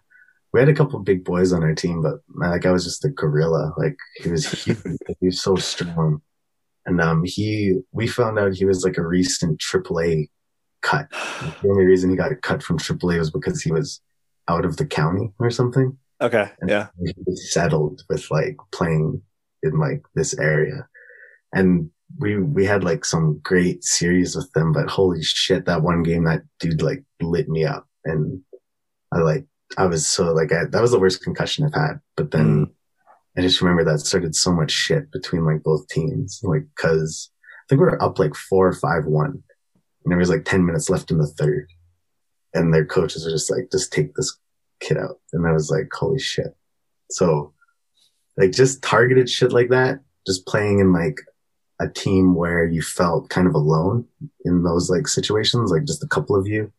we 0.53 0.59
had 0.59 0.69
a 0.69 0.73
couple 0.75 0.99
of 0.99 1.05
big 1.05 1.23
boys 1.23 1.51
on 1.51 1.63
our 1.63 1.73
team, 1.73 2.01
but 2.01 2.15
that 2.39 2.61
guy 2.61 2.71
was 2.71 2.83
just 2.83 3.03
a 3.05 3.09
gorilla. 3.09 3.73
Like 3.77 3.97
he 4.21 4.29
was 4.29 4.49
huge. 4.51 4.77
he 5.19 5.25
was 5.27 5.41
so 5.41 5.55
strong. 5.55 6.21
And 6.85 7.01
um, 7.01 7.23
he, 7.23 7.79
we 7.91 8.07
found 8.07 8.37
out 8.37 8.53
he 8.53 8.65
was 8.65 8.83
like 8.83 8.97
a 8.97 9.05
recent 9.05 9.59
AAA 9.59 10.29
cut. 10.81 11.09
the 11.61 11.69
only 11.69 11.85
reason 11.85 12.09
he 12.09 12.15
got 12.15 12.31
a 12.31 12.35
cut 12.35 12.61
from 12.61 12.77
AAA 12.77 13.17
was 13.17 13.31
because 13.31 13.61
he 13.61 13.71
was 13.71 14.01
out 14.47 14.65
of 14.65 14.77
the 14.77 14.85
county 14.85 15.31
or 15.39 15.49
something. 15.49 15.97
Okay. 16.21 16.51
And 16.61 16.69
Yeah. 16.69 16.87
he 17.03 17.35
settled 17.35 18.03
with 18.09 18.29
like 18.29 18.57
playing 18.71 19.21
in 19.63 19.79
like 19.79 20.03
this 20.13 20.37
area. 20.37 20.87
And 21.51 21.89
we 22.19 22.37
we 22.37 22.65
had 22.65 22.83
like 22.83 23.05
some 23.05 23.39
great 23.41 23.83
series 23.83 24.35
with 24.35 24.51
them, 24.51 24.71
but 24.71 24.89
holy 24.89 25.23
shit, 25.23 25.65
that 25.65 25.81
one 25.81 26.03
game 26.03 26.25
that 26.25 26.41
dude 26.59 26.81
like 26.81 27.03
lit 27.21 27.49
me 27.49 27.65
up. 27.65 27.87
And 28.05 28.41
I 29.11 29.19
like 29.19 29.45
I 29.77 29.85
was 29.85 30.07
so 30.07 30.33
like 30.33 30.51
I, 30.51 30.65
that 30.65 30.81
was 30.81 30.91
the 30.91 30.99
worst 30.99 31.23
concussion 31.23 31.65
I've 31.65 31.73
had. 31.73 31.99
But 32.15 32.31
then 32.31 32.67
mm. 32.67 32.71
I 33.37 33.41
just 33.41 33.61
remember 33.61 33.83
that 33.85 33.99
started 33.99 34.35
so 34.35 34.51
much 34.51 34.71
shit 34.71 35.11
between 35.11 35.45
like 35.45 35.63
both 35.63 35.87
teams. 35.87 36.39
Like 36.43 36.65
cause 36.75 37.31
I 37.41 37.63
think 37.69 37.79
we 37.79 37.85
were 37.85 38.01
up 38.01 38.19
like 38.19 38.35
four 38.35 38.67
or 38.67 38.73
five 38.73 39.05
one. 39.05 39.43
And 40.03 40.11
there 40.11 40.17
was 40.17 40.29
like 40.29 40.45
ten 40.45 40.65
minutes 40.65 40.89
left 40.89 41.11
in 41.11 41.17
the 41.17 41.27
third. 41.27 41.67
And 42.53 42.73
their 42.73 42.85
coaches 42.85 43.25
were 43.25 43.31
just 43.31 43.49
like, 43.49 43.71
just 43.71 43.91
take 43.91 44.13
this 44.13 44.37
kid 44.79 44.97
out. 44.97 45.19
And 45.31 45.47
I 45.47 45.51
was 45.51 45.71
like, 45.71 45.89
holy 45.91 46.19
shit. 46.19 46.55
So 47.09 47.53
like 48.37 48.51
just 48.51 48.81
targeted 48.81 49.29
shit 49.29 49.51
like 49.51 49.69
that, 49.69 49.99
just 50.27 50.45
playing 50.45 50.79
in 50.79 50.93
like 50.93 51.19
a 51.79 51.87
team 51.89 52.35
where 52.35 52.65
you 52.65 52.81
felt 52.81 53.29
kind 53.29 53.47
of 53.47 53.55
alone 53.55 54.05
in 54.45 54.63
those 54.63 54.89
like 54.89 55.07
situations, 55.07 55.71
like 55.71 55.85
just 55.85 56.03
a 56.03 56.07
couple 56.07 56.35
of 56.35 56.47
you, 56.47 56.71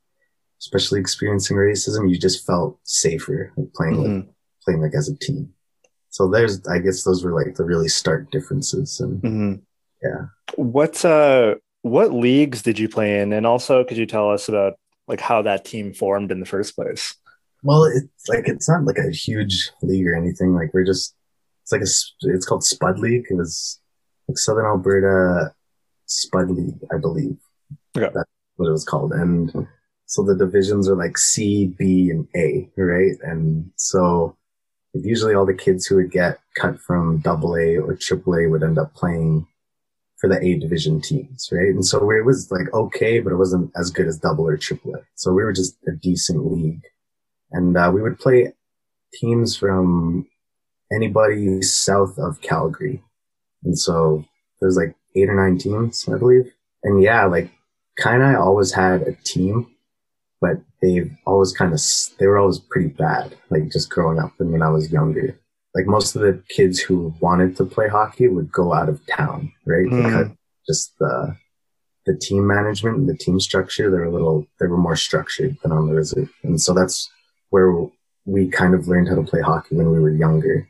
especially 0.64 1.00
experiencing 1.00 1.56
racism, 1.56 2.10
you 2.10 2.18
just 2.18 2.46
felt 2.46 2.78
safer 2.84 3.52
like 3.56 3.72
playing 3.74 3.96
like 4.02 4.10
Mhm. 4.10 4.28
playing 4.64 4.80
like 4.82 4.94
as 4.94 5.08
a 5.08 5.16
team. 5.16 5.52
So 6.10 6.28
there's 6.30 6.66
I 6.66 6.78
guess 6.78 7.02
those 7.04 7.24
were 7.24 7.32
like 7.34 7.54
the 7.56 7.64
really 7.64 7.88
stark 7.88 8.30
differences 8.30 9.00
and 9.00 9.22
Mhm. 9.22 9.62
Yeah. 10.02 10.26
What 10.56 11.04
uh 11.04 11.56
what 11.82 12.12
leagues 12.14 12.62
did 12.62 12.78
you 12.78 12.88
play 12.88 13.20
in? 13.20 13.32
And 13.32 13.46
also 13.46 13.84
could 13.84 13.98
you 13.98 14.06
tell 14.06 14.30
us 14.30 14.48
about 14.48 14.74
like 15.06 15.20
how 15.20 15.42
that 15.42 15.64
team 15.66 15.92
formed 15.92 16.30
in 16.32 16.40
the 16.40 16.46
first 16.46 16.74
place? 16.76 17.14
Well, 17.62 17.84
it's 17.84 18.28
like 18.28 18.48
it's 18.48 18.68
not 18.68 18.84
like 18.84 18.98
a 18.98 19.10
huge 19.10 19.70
league 19.82 20.06
or 20.06 20.14
anything. 20.14 20.54
Like 20.54 20.72
we're 20.72 20.84
just 20.86 21.14
it's 21.62 21.72
like 21.72 21.82
a 21.82 21.90
it's 22.34 22.46
called 22.46 22.64
Spud 22.64 22.98
League. 22.98 23.26
It 23.30 23.34
was 23.36 23.80
like 24.28 24.38
Southern 24.38 24.66
Alberta 24.66 25.52
Spud 26.06 26.50
League, 26.50 26.78
I 26.94 26.98
believe. 26.98 27.36
Okay. 27.96 28.10
That's 28.14 28.30
what 28.56 28.68
it 28.68 28.72
was 28.72 28.84
called. 28.84 29.12
And 29.12 29.50
so 30.14 30.22
the 30.22 30.36
divisions 30.36 30.88
are 30.88 30.94
like 30.94 31.18
C, 31.18 31.66
B, 31.66 32.08
and 32.08 32.28
A, 32.36 32.70
right? 32.76 33.16
And 33.22 33.72
so 33.74 34.36
usually 34.92 35.34
all 35.34 35.44
the 35.44 35.52
kids 35.52 35.86
who 35.86 35.96
would 35.96 36.12
get 36.12 36.38
cut 36.54 36.78
from 36.78 37.18
double 37.18 37.56
A 37.56 37.78
or 37.78 37.96
triple 37.96 38.36
A 38.36 38.46
would 38.46 38.62
end 38.62 38.78
up 38.78 38.94
playing 38.94 39.44
for 40.18 40.28
the 40.28 40.40
A 40.40 40.56
division 40.56 41.00
teams, 41.00 41.48
right? 41.50 41.74
And 41.74 41.84
so 41.84 41.98
it 42.12 42.24
was 42.24 42.48
like 42.52 42.72
okay, 42.72 43.18
but 43.18 43.32
it 43.32 43.38
wasn't 43.38 43.72
as 43.74 43.90
good 43.90 44.06
as 44.06 44.16
double 44.16 44.46
or 44.46 44.56
triple 44.56 44.94
A. 44.94 45.00
So 45.16 45.32
we 45.32 45.42
were 45.42 45.52
just 45.52 45.76
a 45.88 45.90
decent 45.90 46.46
league 46.46 46.84
and 47.50 47.76
uh, 47.76 47.90
we 47.92 48.00
would 48.00 48.20
play 48.20 48.52
teams 49.14 49.56
from 49.56 50.28
anybody 50.92 51.60
south 51.60 52.18
of 52.18 52.40
Calgary. 52.40 53.02
And 53.64 53.76
so 53.76 54.24
there's 54.60 54.76
like 54.76 54.94
eight 55.16 55.28
or 55.28 55.34
nine 55.34 55.58
teams, 55.58 56.08
I 56.08 56.18
believe. 56.18 56.52
And 56.84 57.02
yeah, 57.02 57.24
like 57.24 57.50
Kainai 57.98 58.38
always 58.38 58.72
had 58.72 59.02
a 59.02 59.16
team, 59.24 59.73
but 60.44 60.56
they've 60.82 61.10
always 61.30 61.52
kind 61.60 61.72
of, 61.72 61.80
they 62.18 62.26
were 62.26 62.40
always 62.42 62.60
pretty 62.72 62.88
bad, 63.04 63.26
like 63.52 63.72
just 63.72 63.88
growing 63.94 64.18
up 64.24 64.32
and 64.40 64.52
when 64.52 64.66
I 64.68 64.68
was 64.76 64.92
younger. 64.98 65.28
Like 65.74 65.86
most 65.86 66.14
of 66.14 66.20
the 66.20 66.34
kids 66.56 66.76
who 66.78 67.14
wanted 67.26 67.56
to 67.56 67.64
play 67.64 67.88
hockey 67.88 68.28
would 68.28 68.50
go 68.52 68.66
out 68.78 68.90
of 68.90 69.04
town, 69.06 69.40
right? 69.72 69.86
Mhm. 69.86 70.02
Because 70.02 70.30
just 70.70 70.98
the, 70.98 71.36
the 72.06 72.16
team 72.26 72.46
management 72.46 72.96
and 72.98 73.08
the 73.08 73.16
team 73.16 73.40
structure, 73.40 73.90
they 73.90 73.96
were 73.96 74.12
a 74.12 74.16
little, 74.18 74.46
they 74.60 74.66
were 74.66 74.84
more 74.86 74.96
structured 74.96 75.56
than 75.62 75.72
on 75.72 75.88
the 75.88 75.94
reserve. 75.94 76.30
And 76.42 76.60
so 76.60 76.74
that's 76.74 77.10
where 77.48 77.70
we 78.26 78.48
kind 78.48 78.74
of 78.74 78.86
learned 78.86 79.08
how 79.08 79.16
to 79.16 79.30
play 79.30 79.40
hockey 79.40 79.76
when 79.76 79.90
we 79.90 80.00
were 80.00 80.22
younger. 80.26 80.68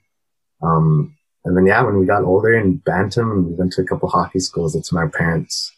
Um, 0.62 1.16
and 1.44 1.56
then 1.56 1.66
yeah, 1.66 1.82
when 1.82 1.98
we 1.98 2.06
got 2.06 2.24
older 2.32 2.54
in 2.54 2.76
Bantam, 2.88 3.28
we 3.48 3.54
went 3.54 3.72
to 3.72 3.82
a 3.82 3.86
couple 3.90 4.08
hockey 4.08 4.38
schools. 4.38 4.72
That's 4.72 4.92
when 4.92 5.02
our 5.02 5.10
parents 5.10 5.72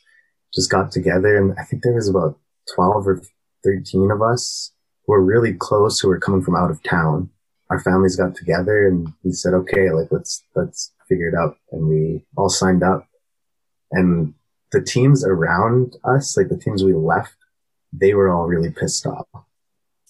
just 0.54 0.70
got 0.70 0.92
together, 0.92 1.36
and 1.36 1.58
I 1.58 1.64
think 1.64 1.82
there 1.82 1.94
was 1.94 2.08
about 2.08 2.38
twelve 2.72 3.06
or 3.06 3.20
thirteen 3.66 4.10
of 4.10 4.22
us 4.22 4.72
who 5.04 5.12
were 5.12 5.22
really 5.32 5.52
close, 5.54 5.98
who 6.00 6.08
were 6.08 6.20
coming 6.20 6.42
from 6.42 6.56
out 6.56 6.70
of 6.70 6.82
town. 6.82 7.30
Our 7.70 7.80
families 7.80 8.16
got 8.16 8.34
together, 8.36 8.86
and 8.88 9.12
we 9.24 9.32
said, 9.32 9.52
"Okay, 9.54 9.90
like 9.90 10.08
let's 10.10 10.42
let's 10.54 10.92
figure 11.08 11.28
it 11.28 11.34
out," 11.34 11.56
and 11.72 11.88
we 11.88 12.24
all 12.36 12.48
signed 12.48 12.82
up. 12.82 13.06
And 13.92 14.34
the 14.72 14.82
teams 14.82 15.24
around 15.24 15.96
us, 16.04 16.36
like 16.36 16.48
the 16.48 16.58
teams 16.64 16.82
we 16.84 16.92
left, 16.94 17.36
they 17.92 18.14
were 18.14 18.28
all 18.32 18.46
really 18.46 18.70
pissed 18.70 19.06
off 19.06 19.26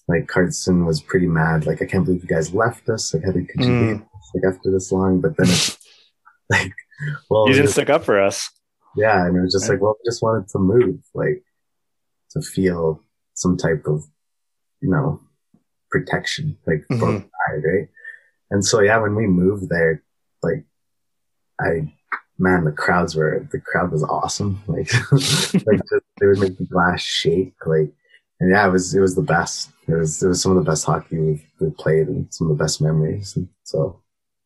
like 0.09 0.27
Cardston 0.29 0.87
was 0.87 1.01
pretty 1.03 1.27
mad. 1.27 1.67
Like, 1.67 1.83
I 1.83 1.85
can't 1.85 2.05
believe 2.05 2.23
you 2.23 2.29
guys 2.29 2.55
left 2.55 2.89
us. 2.89 3.13
Like, 3.13 3.25
how 3.25 3.33
did 3.33 3.49
could 3.49 3.65
you 3.65 3.71
Mm. 3.73 3.89
leave 3.89 4.03
us, 4.03 4.31
like 4.35 4.45
after 4.55 4.71
this 4.71 4.93
long? 4.93 5.21
But 5.21 5.37
then 5.37 5.49
it's 5.49 5.77
like, 6.51 6.73
well, 7.29 7.49
You 7.49 7.55
didn't 7.55 7.65
just- 7.67 7.75
stick 7.75 7.91
up 7.91 8.05
for 8.05 8.21
us. 8.23 8.49
yeah, 8.97 9.27
and 9.27 9.37
it 9.37 9.41
was 9.41 9.53
just 9.53 9.65
Right. 9.69 9.75
like, 9.75 9.83
well, 9.83 9.97
we 9.99 10.09
just 10.09 10.23
wanted 10.23 10.47
to 10.51 10.59
move, 10.61 11.01
like, 11.13 11.43
to 12.31 12.41
feel 12.41 13.03
some 13.37 13.57
type 13.57 13.87
of, 13.87 14.05
you 14.81 14.91
know, 14.91 15.21
protection, 15.91 16.57
like 16.67 16.85
Mhm. 16.91 17.01
both 17.01 17.23
sides, 17.23 17.65
right? 17.65 17.89
And 18.51 18.65
so, 18.65 18.81
yeah, 18.81 18.99
when 18.99 19.15
we 19.15 19.27
moved 19.27 19.69
there, 19.69 20.03
like, 20.43 20.65
I, 21.61 21.93
man, 22.39 22.65
the 22.65 22.73
crowds 22.73 23.15
were, 23.17 23.47
the 23.51 23.61
crowd 23.61 23.93
was 23.93 24.03
awesome. 24.03 24.61
Like, 24.67 24.93
like 25.67 25.81
they 26.21 26.27
would 26.27 26.41
make 26.41 26.59
the 26.59 26.67
glass 26.67 27.01
shake, 27.01 27.55
like, 27.65 27.93
and 28.41 28.51
yeah, 28.51 28.67
it 28.69 28.71
was, 28.73 28.95
it 28.95 29.01
was 29.01 29.15
the 29.15 29.23
best. 29.23 29.71
It 29.89 29.95
was, 29.95 30.23
it 30.23 30.29
was 30.29 30.43
some 30.43 30.53
of 30.57 30.63
the 30.63 30.69
best 30.71 30.85
hockey 30.85 31.19
we've, 31.19 31.45
we've 31.61 31.77
played 31.79 32.09
and 32.09 32.33
some 32.35 32.51
of 32.51 32.59
the 32.59 32.63
best 32.63 32.81
memories. 32.83 33.37
And 33.37 33.49
so, 33.63 34.03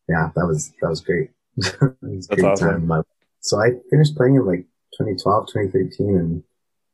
yeah, 0.07 0.29
that 0.35 0.45
was, 0.45 0.71
that 0.81 0.89
was 0.89 1.01
great. 1.01 1.31
it 1.57 1.79
was 2.01 2.27
That's 2.27 2.41
great 2.41 2.45
awesome. 2.45 2.87
time 2.87 3.03
so 3.41 3.59
I 3.59 3.71
finished 3.89 4.15
playing 4.15 4.35
in 4.35 4.45
like 4.45 4.65
2012, 4.97 5.47
2013, 5.47 6.09
and 6.15 6.43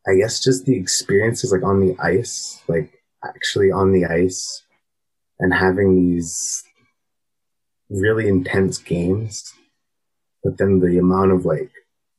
I 0.07 0.15
guess 0.15 0.39
just 0.39 0.65
the 0.65 0.77
experiences 0.77 1.51
like 1.51 1.63
on 1.63 1.79
the 1.85 1.95
ice, 1.99 2.61
like 2.67 2.93
actually 3.23 3.71
on 3.71 3.91
the 3.91 4.05
ice 4.05 4.63
and 5.39 5.53
having 5.53 5.95
these 5.95 6.63
really 7.89 8.27
intense 8.27 8.77
games, 8.77 9.53
but 10.43 10.57
then 10.57 10.79
the 10.79 10.97
amount 10.97 11.31
of 11.31 11.45
like 11.45 11.71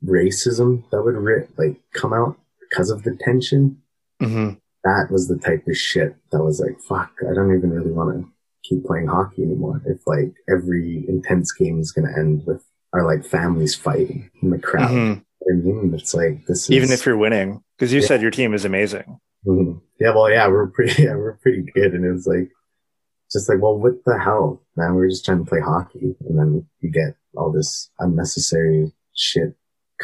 racism 0.04 0.88
that 0.90 1.02
would 1.02 1.16
ri- 1.16 1.48
like 1.56 1.80
come 1.92 2.12
out 2.12 2.38
because 2.60 2.90
of 2.90 3.02
the 3.04 3.16
tension, 3.20 3.82
hmm 4.20 4.50
that 4.84 5.08
was 5.10 5.26
the 5.26 5.36
type 5.36 5.66
of 5.66 5.76
shit 5.76 6.14
that 6.30 6.42
was 6.42 6.60
like, 6.60 6.80
fuck, 6.80 7.10
I 7.28 7.34
don't 7.34 7.54
even 7.54 7.70
really 7.70 7.90
want 7.90 8.16
to 8.16 8.32
keep 8.62 8.84
playing 8.84 9.08
hockey 9.08 9.42
anymore. 9.42 9.82
If 9.84 10.06
like 10.06 10.32
every 10.48 11.04
intense 11.08 11.52
game 11.52 11.80
is 11.80 11.90
going 11.90 12.06
to 12.08 12.18
end 12.18 12.44
with 12.46 12.64
our 12.92 13.04
like 13.04 13.26
families 13.26 13.74
fighting 13.74 14.30
in 14.40 14.50
the 14.50 14.58
crowd. 14.58 14.90
hmm 14.90 15.12
I 15.50 15.54
mean, 15.54 15.92
it's 15.94 16.14
like 16.14 16.46
this 16.46 16.64
is 16.64 16.70
Even 16.70 16.90
if 16.90 17.06
you're 17.06 17.16
winning, 17.16 17.62
because 17.78 17.92
you 17.92 18.00
Yeah. 18.00 18.06
said 18.06 18.22
your 18.22 18.30
team 18.32 18.52
is 18.54 18.64
amazing. 18.64 19.20
Mhm. 19.46 19.80
yeah, 20.00 20.10
well, 20.14 20.28
yeah, 20.30 20.48
we're 20.48 20.66
pretty, 20.66 21.02
yeah, 21.04 21.14
we're 21.14 21.34
pretty 21.36 21.62
good, 21.74 21.94
and 21.94 22.04
it 22.04 22.10
was 22.10 22.26
like 22.26 22.50
just 23.32 23.48
like, 23.48 23.60
well, 23.62 23.78
what 23.78 23.92
the 24.04 24.18
hell, 24.18 24.62
man? 24.76 24.94
We're 24.94 25.08
just 25.08 25.24
trying 25.24 25.44
to 25.44 25.48
play 25.48 25.60
hockey, 25.60 26.16
and 26.28 26.38
then 26.38 26.66
you 26.80 26.90
get 26.90 27.14
all 27.36 27.52
this 27.52 27.90
unnecessary 27.98 28.92
shit 29.14 29.54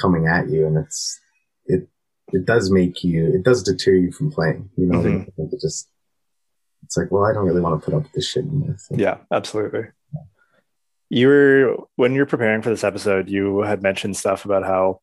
coming 0.00 0.26
at 0.28 0.50
you, 0.50 0.66
and 0.66 0.76
it's 0.78 1.18
it 1.66 1.88
it 2.32 2.44
does 2.46 2.70
make 2.70 3.02
you, 3.02 3.26
it 3.34 3.42
does 3.42 3.62
deter 3.62 3.92
you 3.94 4.12
from 4.12 4.30
playing. 4.30 4.70
You 4.76 4.86
know, 4.86 5.02
mean? 5.02 5.32
it 5.36 5.50
just 5.60 5.88
it's 6.84 6.96
like, 6.96 7.10
well, 7.10 7.24
I 7.24 7.32
don't 7.32 7.46
really 7.46 7.60
want 7.62 7.80
to 7.80 7.84
put 7.84 7.94
up 7.94 8.02
with 8.04 8.12
this 8.12 8.28
shit. 8.28 8.44
So, 8.76 8.94
Yeah, 8.96 9.18
absolutely. 9.32 9.86
You 11.10 11.28
were 11.28 11.76
when 11.96 12.14
you're 12.14 12.26
preparing 12.26 12.62
for 12.62 12.70
this 12.70 12.84
episode, 12.84 13.28
you 13.30 13.60
had 13.62 13.82
mentioned 13.82 14.16
stuff 14.16 14.44
about 14.44 14.64
how 14.64 15.00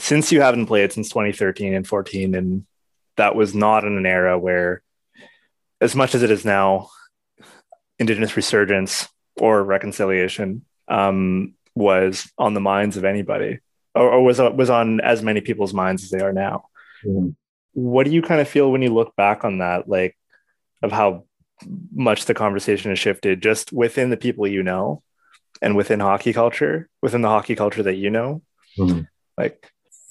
since 0.00 0.32
you 0.32 0.40
haven't 0.40 0.66
played 0.66 0.92
since 0.92 1.08
2013 1.08 1.74
and 1.74 1.86
14, 1.86 2.34
and 2.34 2.66
that 3.16 3.34
was 3.34 3.54
not 3.54 3.84
in 3.84 3.96
an 3.96 4.06
era 4.06 4.38
where, 4.38 4.82
as 5.80 5.94
much 5.94 6.14
as 6.14 6.22
it 6.22 6.30
is 6.30 6.44
now, 6.44 6.88
Indigenous 7.98 8.34
resurgence 8.36 9.08
or 9.36 9.62
reconciliation 9.62 10.64
um, 10.88 11.54
was 11.74 12.30
on 12.38 12.54
the 12.54 12.60
minds 12.60 12.96
of 12.96 13.04
anybody, 13.04 13.58
or, 13.94 14.10
or 14.10 14.22
was 14.24 14.38
was 14.38 14.70
on 14.70 15.00
as 15.00 15.22
many 15.22 15.40
people's 15.40 15.74
minds 15.74 16.02
as 16.02 16.10
they 16.10 16.20
are 16.20 16.32
now. 16.32 16.64
Mhm. 17.04 17.36
What 17.72 18.04
do 18.06 18.10
you 18.10 18.22
kind 18.22 18.40
of 18.40 18.48
feel 18.48 18.72
when 18.72 18.82
you 18.82 18.92
look 18.92 19.14
back 19.16 19.44
on 19.44 19.58
that, 19.58 19.88
like 19.88 20.16
of 20.82 20.92
how 20.92 21.24
much 21.94 22.24
the 22.24 22.34
conversation 22.34 22.90
has 22.90 22.98
shifted 22.98 23.42
just 23.42 23.70
within 23.70 24.08
the 24.08 24.16
people 24.16 24.46
you 24.46 24.62
know 24.62 25.02
and 25.60 25.76
within 25.76 26.00
hockey 26.00 26.32
culture, 26.32 26.88
within 27.02 27.20
the 27.20 27.28
hockey 27.28 27.54
culture 27.54 27.82
that 27.82 27.96
you 27.96 28.08
know? 28.08 28.40
Mhm. 28.78 29.06
Like, 29.36 29.70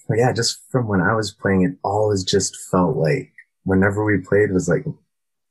But 0.09 0.17
yeah, 0.17 0.33
just 0.33 0.59
from 0.69 0.87
when 0.87 1.01
I 1.01 1.13
was 1.13 1.31
playing, 1.31 1.61
it 1.61 1.77
always 1.83 2.23
just 2.23 2.57
felt 2.71 2.97
like 2.97 3.31
whenever 3.63 4.03
we 4.03 4.17
played 4.17 4.49
it 4.49 4.53
was 4.53 4.67
like 4.67 4.83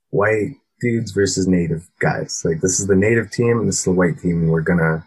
white 0.09 0.57
dudes 0.81 1.11
versus 1.11 1.47
native 1.47 1.89
guys. 1.99 2.41
Like 2.43 2.59
this 2.59 2.79
is 2.79 2.87
the 2.87 2.95
native 2.95 3.31
team, 3.31 3.59
and 3.59 3.67
this 3.67 3.79
is 3.79 3.85
the 3.85 3.91
white 3.91 4.19
team, 4.19 4.43
and 4.43 4.51
we're 4.51 4.61
gonna 4.61 5.05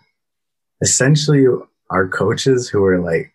essentially 0.81 1.47
our 1.91 2.09
coaches 2.09 2.69
who 2.69 2.81
were 2.81 2.99
like 2.99 3.33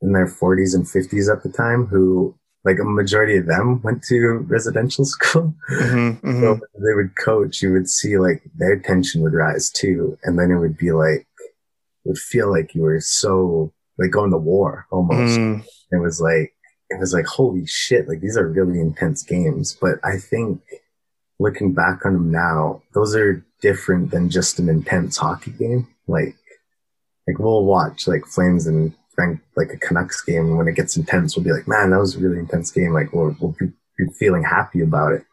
in 0.00 0.12
their 0.12 0.28
40s 0.28 0.74
and 0.74 0.84
50s 0.84 1.30
at 1.30 1.42
the 1.42 1.48
time 1.48 1.86
who 1.86 2.34
like 2.64 2.78
a 2.78 2.84
majority 2.84 3.36
of 3.36 3.46
them 3.46 3.82
went 3.82 4.02
to 4.04 4.44
residential 4.48 5.04
school. 5.14 5.54
Mm-hmm, 5.70 6.28
mm-hmm. 6.28 6.40
So 6.42 6.60
they 6.74 6.94
would 6.94 7.16
coach, 7.16 7.62
you 7.62 7.72
would 7.72 7.88
see 7.88 8.18
like 8.18 8.42
their 8.56 8.78
tension 8.78 9.22
would 9.22 9.32
rise 9.32 9.70
too. 9.70 10.16
And 10.24 10.38
then 10.38 10.50
it 10.50 10.58
would 10.58 10.76
be 10.76 10.92
like, 10.92 11.26
it 11.38 12.04
would 12.04 12.18
feel 12.18 12.50
like 12.50 12.74
you 12.74 12.82
were 12.82 13.00
so 13.00 13.72
like 13.98 14.10
going 14.10 14.30
to 14.30 14.36
war 14.36 14.86
almost. 14.90 15.38
Mm. 15.38 15.64
It 15.92 16.00
was 16.00 16.20
like, 16.20 16.52
it 16.90 17.00
was 17.00 17.12
like, 17.12 17.26
holy 17.26 17.66
shit, 17.66 18.08
like 18.08 18.20
these 18.20 18.36
are 18.36 18.46
really 18.46 18.80
intense 18.80 19.22
games. 19.22 19.76
But 19.80 19.98
I 20.04 20.18
think 20.18 20.60
looking 21.38 21.72
back 21.72 22.04
on 22.04 22.12
them 22.14 22.30
now, 22.30 22.82
those 22.94 23.14
are 23.14 23.44
different 23.60 24.10
than 24.10 24.30
just 24.30 24.58
an 24.58 24.68
intense 24.68 25.16
hockey 25.16 25.52
game. 25.52 25.88
Like, 26.06 26.36
like 27.26 27.38
we'll 27.38 27.64
watch 27.64 28.06
like 28.06 28.24
Flames 28.26 28.66
and 28.66 28.94
Frank, 29.14 29.40
like 29.56 29.72
a 29.72 29.78
Canucks 29.78 30.22
game, 30.22 30.56
when 30.56 30.68
it 30.68 30.76
gets 30.76 30.96
intense, 30.96 31.36
we'll 31.36 31.44
be 31.44 31.52
like, 31.52 31.66
man, 31.66 31.90
that 31.90 31.98
was 31.98 32.14
a 32.14 32.20
really 32.20 32.38
intense 32.38 32.70
game. 32.70 32.92
Like 32.92 33.12
we'll, 33.12 33.34
we'll 33.40 33.56
be, 33.58 33.66
be 33.98 34.06
feeling 34.18 34.44
happy 34.44 34.80
about 34.80 35.12
it. 35.12 35.24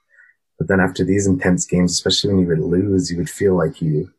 But 0.58 0.68
then 0.68 0.80
after 0.80 1.04
these 1.04 1.28
intense 1.28 1.66
games, 1.66 1.92
especially 1.92 2.34
when 2.34 2.44
you 2.44 2.48
would 2.48 2.60
lose, 2.60 3.12
you 3.12 3.18
would 3.18 3.30
feel 3.30 3.58
like 3.58 3.82
you 3.82 4.12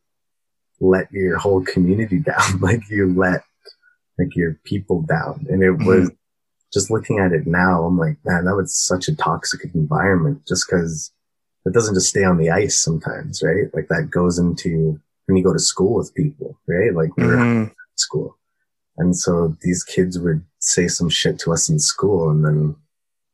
let 0.80 1.10
your 1.10 1.38
whole 1.38 1.64
community 1.64 2.18
down. 2.20 2.60
like 2.60 2.88
you 2.90 3.12
let 3.14 3.44
like 4.18 4.34
your 4.36 4.58
people 4.64 5.02
down. 5.02 5.46
And 5.50 5.62
it 5.62 5.70
mm-hmm. 5.70 5.86
was 5.86 6.10
just 6.72 6.90
looking 6.90 7.18
at 7.18 7.32
it 7.32 7.46
now, 7.46 7.84
I'm 7.84 7.98
like, 7.98 8.16
man, 8.24 8.44
that 8.44 8.56
was 8.56 8.74
such 8.74 9.08
a 9.08 9.16
toxic 9.16 9.74
environment 9.74 10.42
just 10.46 10.66
because 10.68 11.12
it 11.64 11.72
doesn't 11.72 11.94
just 11.94 12.08
stay 12.08 12.24
on 12.24 12.36
the 12.36 12.50
ice 12.50 12.78
sometimes, 12.78 13.42
right? 13.42 13.72
Like 13.72 13.88
that 13.88 14.10
goes 14.10 14.38
into 14.38 15.00
when 15.26 15.36
you 15.36 15.44
go 15.44 15.52
to 15.52 15.58
school 15.58 15.94
with 15.94 16.14
people, 16.14 16.58
right? 16.66 16.92
Like 16.92 17.16
we're 17.16 17.36
mm-hmm. 17.36 17.72
school. 17.94 18.36
And 18.98 19.16
so 19.16 19.56
these 19.62 19.82
kids 19.82 20.18
would 20.18 20.44
say 20.58 20.88
some 20.88 21.08
shit 21.08 21.38
to 21.40 21.52
us 21.52 21.68
in 21.68 21.78
school 21.78 22.30
and 22.30 22.44
then 22.44 22.76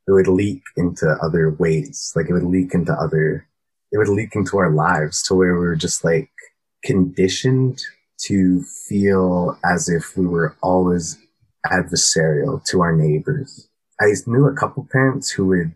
it 0.06 0.12
would 0.12 0.28
leak 0.28 0.62
into 0.76 1.08
other 1.22 1.50
ways. 1.50 2.12
Like 2.14 2.28
it 2.28 2.32
would 2.32 2.44
leak 2.44 2.74
into 2.74 2.92
other, 2.92 3.46
it 3.92 3.98
would 3.98 4.08
leak 4.08 4.34
into 4.34 4.58
our 4.58 4.70
lives 4.70 5.22
to 5.24 5.34
where 5.34 5.54
we 5.54 5.60
were 5.60 5.76
just 5.76 6.04
like 6.04 6.30
conditioned 6.84 7.82
to 8.26 8.62
feel 8.62 9.58
as 9.64 9.88
if 9.88 10.16
we 10.16 10.26
were 10.26 10.56
always 10.62 11.18
adversarial 11.66 12.64
to 12.66 12.80
our 12.80 12.94
neighbors. 12.94 13.68
I 14.00 14.12
knew 14.26 14.46
a 14.46 14.54
couple 14.54 14.88
parents 14.90 15.30
who 15.30 15.46
would, 15.46 15.74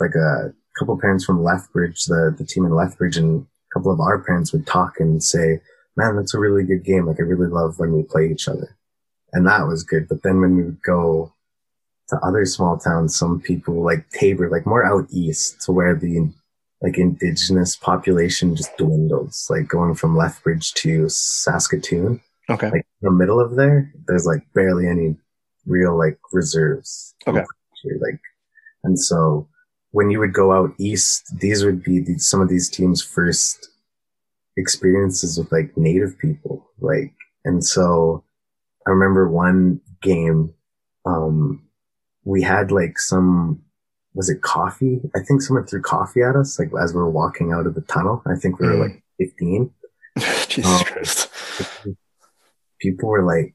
like 0.00 0.14
a 0.14 0.52
couple 0.78 0.98
parents 0.98 1.24
from 1.24 1.42
Lethbridge, 1.42 2.04
the, 2.04 2.34
the 2.36 2.44
team 2.44 2.64
in 2.64 2.74
Lethbridge 2.74 3.16
and 3.16 3.42
a 3.42 3.78
couple 3.78 3.92
of 3.92 4.00
our 4.00 4.18
parents 4.18 4.52
would 4.52 4.66
talk 4.66 5.00
and 5.00 5.22
say, 5.22 5.60
man, 5.96 6.16
that's 6.16 6.34
a 6.34 6.38
really 6.38 6.64
good 6.64 6.84
game. 6.84 7.06
Like 7.06 7.20
I 7.20 7.22
really 7.22 7.48
love 7.48 7.78
when 7.78 7.92
we 7.92 8.02
play 8.02 8.30
each 8.30 8.48
other 8.48 8.76
and 9.34 9.46
that 9.46 9.66
was 9.66 9.82
good. 9.82 10.08
But 10.08 10.22
then 10.22 10.40
when 10.40 10.56
we 10.56 10.62
would 10.62 10.82
go 10.82 11.32
to 12.08 12.16
other 12.18 12.46
small 12.46 12.78
towns, 12.78 13.16
some 13.16 13.40
people 13.40 13.82
like 13.82 14.08
Taber, 14.10 14.48
like 14.48 14.64
more 14.64 14.84
out 14.84 15.08
east 15.10 15.60
to 15.62 15.72
where 15.72 15.94
the 15.94 16.30
like 16.82 16.98
indigenous 16.98 17.76
population 17.76 18.54
just 18.56 18.76
dwindles, 18.76 19.46
like 19.50 19.68
going 19.68 19.94
from 19.94 20.16
Lethbridge 20.16 20.74
to 20.74 21.08
Saskatoon. 21.08 22.20
Okay. 22.50 22.66
Like 22.66 22.86
in 23.00 23.06
the 23.08 23.10
middle 23.10 23.40
of 23.40 23.56
there, 23.56 23.92
there's 24.06 24.26
like 24.26 24.42
barely 24.54 24.86
any 24.86 25.16
real 25.66 25.96
like 25.96 26.18
reserves. 26.32 27.14
Okay. 27.26 27.44
Like, 28.00 28.20
and 28.82 28.98
so 28.98 29.48
when 29.92 30.10
you 30.10 30.18
would 30.18 30.34
go 30.34 30.52
out 30.52 30.74
east, 30.78 31.38
these 31.38 31.64
would 31.64 31.82
be 31.82 32.00
the, 32.00 32.18
some 32.18 32.40
of 32.40 32.48
these 32.48 32.68
teams' 32.68 33.02
first 33.02 33.70
experiences 34.56 35.38
with 35.38 35.50
like 35.52 35.76
native 35.76 36.18
people. 36.18 36.68
Like, 36.80 37.14
and 37.44 37.64
so 37.64 38.24
I 38.86 38.90
remember 38.90 39.28
one 39.28 39.80
game, 40.02 40.52
um, 41.06 41.62
we 42.24 42.42
had 42.42 42.70
like 42.70 42.98
some, 42.98 43.62
was 44.14 44.30
it 44.30 44.42
coffee? 44.42 45.00
I 45.14 45.20
think 45.20 45.42
someone 45.42 45.66
threw 45.66 45.82
coffee 45.82 46.22
at 46.22 46.36
us, 46.36 46.58
like 46.58 46.70
as 46.80 46.94
we 46.94 47.00
were 47.00 47.10
walking 47.10 47.52
out 47.52 47.66
of 47.66 47.74
the 47.74 47.80
tunnel. 47.82 48.22
I 48.26 48.36
think 48.36 48.60
we 48.60 48.68
were 48.68 48.74
mm. 48.74 48.90
like 48.90 49.02
15. 49.18 49.70
Jesus 50.48 50.66
um, 50.66 50.84
Christ. 50.84 51.30
People 52.80 53.08
were 53.08 53.24
like 53.24 53.54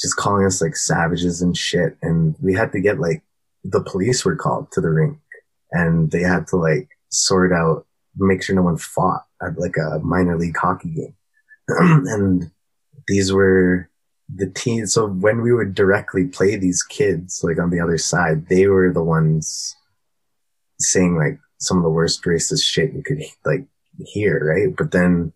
just 0.00 0.16
calling 0.16 0.46
us 0.46 0.62
like 0.62 0.76
savages 0.76 1.42
and 1.42 1.56
shit. 1.56 1.96
And 2.00 2.36
we 2.40 2.54
had 2.54 2.72
to 2.72 2.80
get 2.80 3.00
like, 3.00 3.22
the 3.64 3.82
police 3.82 4.24
were 4.24 4.36
called 4.36 4.70
to 4.72 4.80
the 4.80 4.90
rink 4.90 5.18
and 5.72 6.10
they 6.12 6.22
had 6.22 6.46
to 6.48 6.56
like 6.56 6.88
sort 7.08 7.52
out, 7.52 7.84
make 8.16 8.42
sure 8.42 8.54
no 8.54 8.62
one 8.62 8.78
fought 8.78 9.24
at 9.42 9.58
like 9.58 9.76
a 9.76 9.98
minor 9.98 10.38
league 10.38 10.56
hockey 10.56 10.90
game. 10.90 11.14
and 11.68 12.50
these 13.08 13.32
were 13.32 13.90
the 14.32 14.48
team. 14.48 14.86
So 14.86 15.08
when 15.08 15.42
we 15.42 15.52
would 15.52 15.74
directly 15.74 16.26
play 16.26 16.56
these 16.56 16.84
kids, 16.84 17.42
like 17.42 17.58
on 17.58 17.70
the 17.70 17.80
other 17.80 17.98
side, 17.98 18.48
they 18.48 18.68
were 18.68 18.92
the 18.92 19.02
ones 19.02 19.74
saying 20.80 21.16
like 21.16 21.38
some 21.58 21.76
of 21.76 21.82
the 21.82 21.90
worst 21.90 22.22
racist 22.24 22.64
shit 22.64 22.92
you 22.92 23.02
could 23.02 23.20
like 23.44 23.64
hear, 24.06 24.54
right? 24.54 24.74
But 24.76 24.92
then 24.92 25.32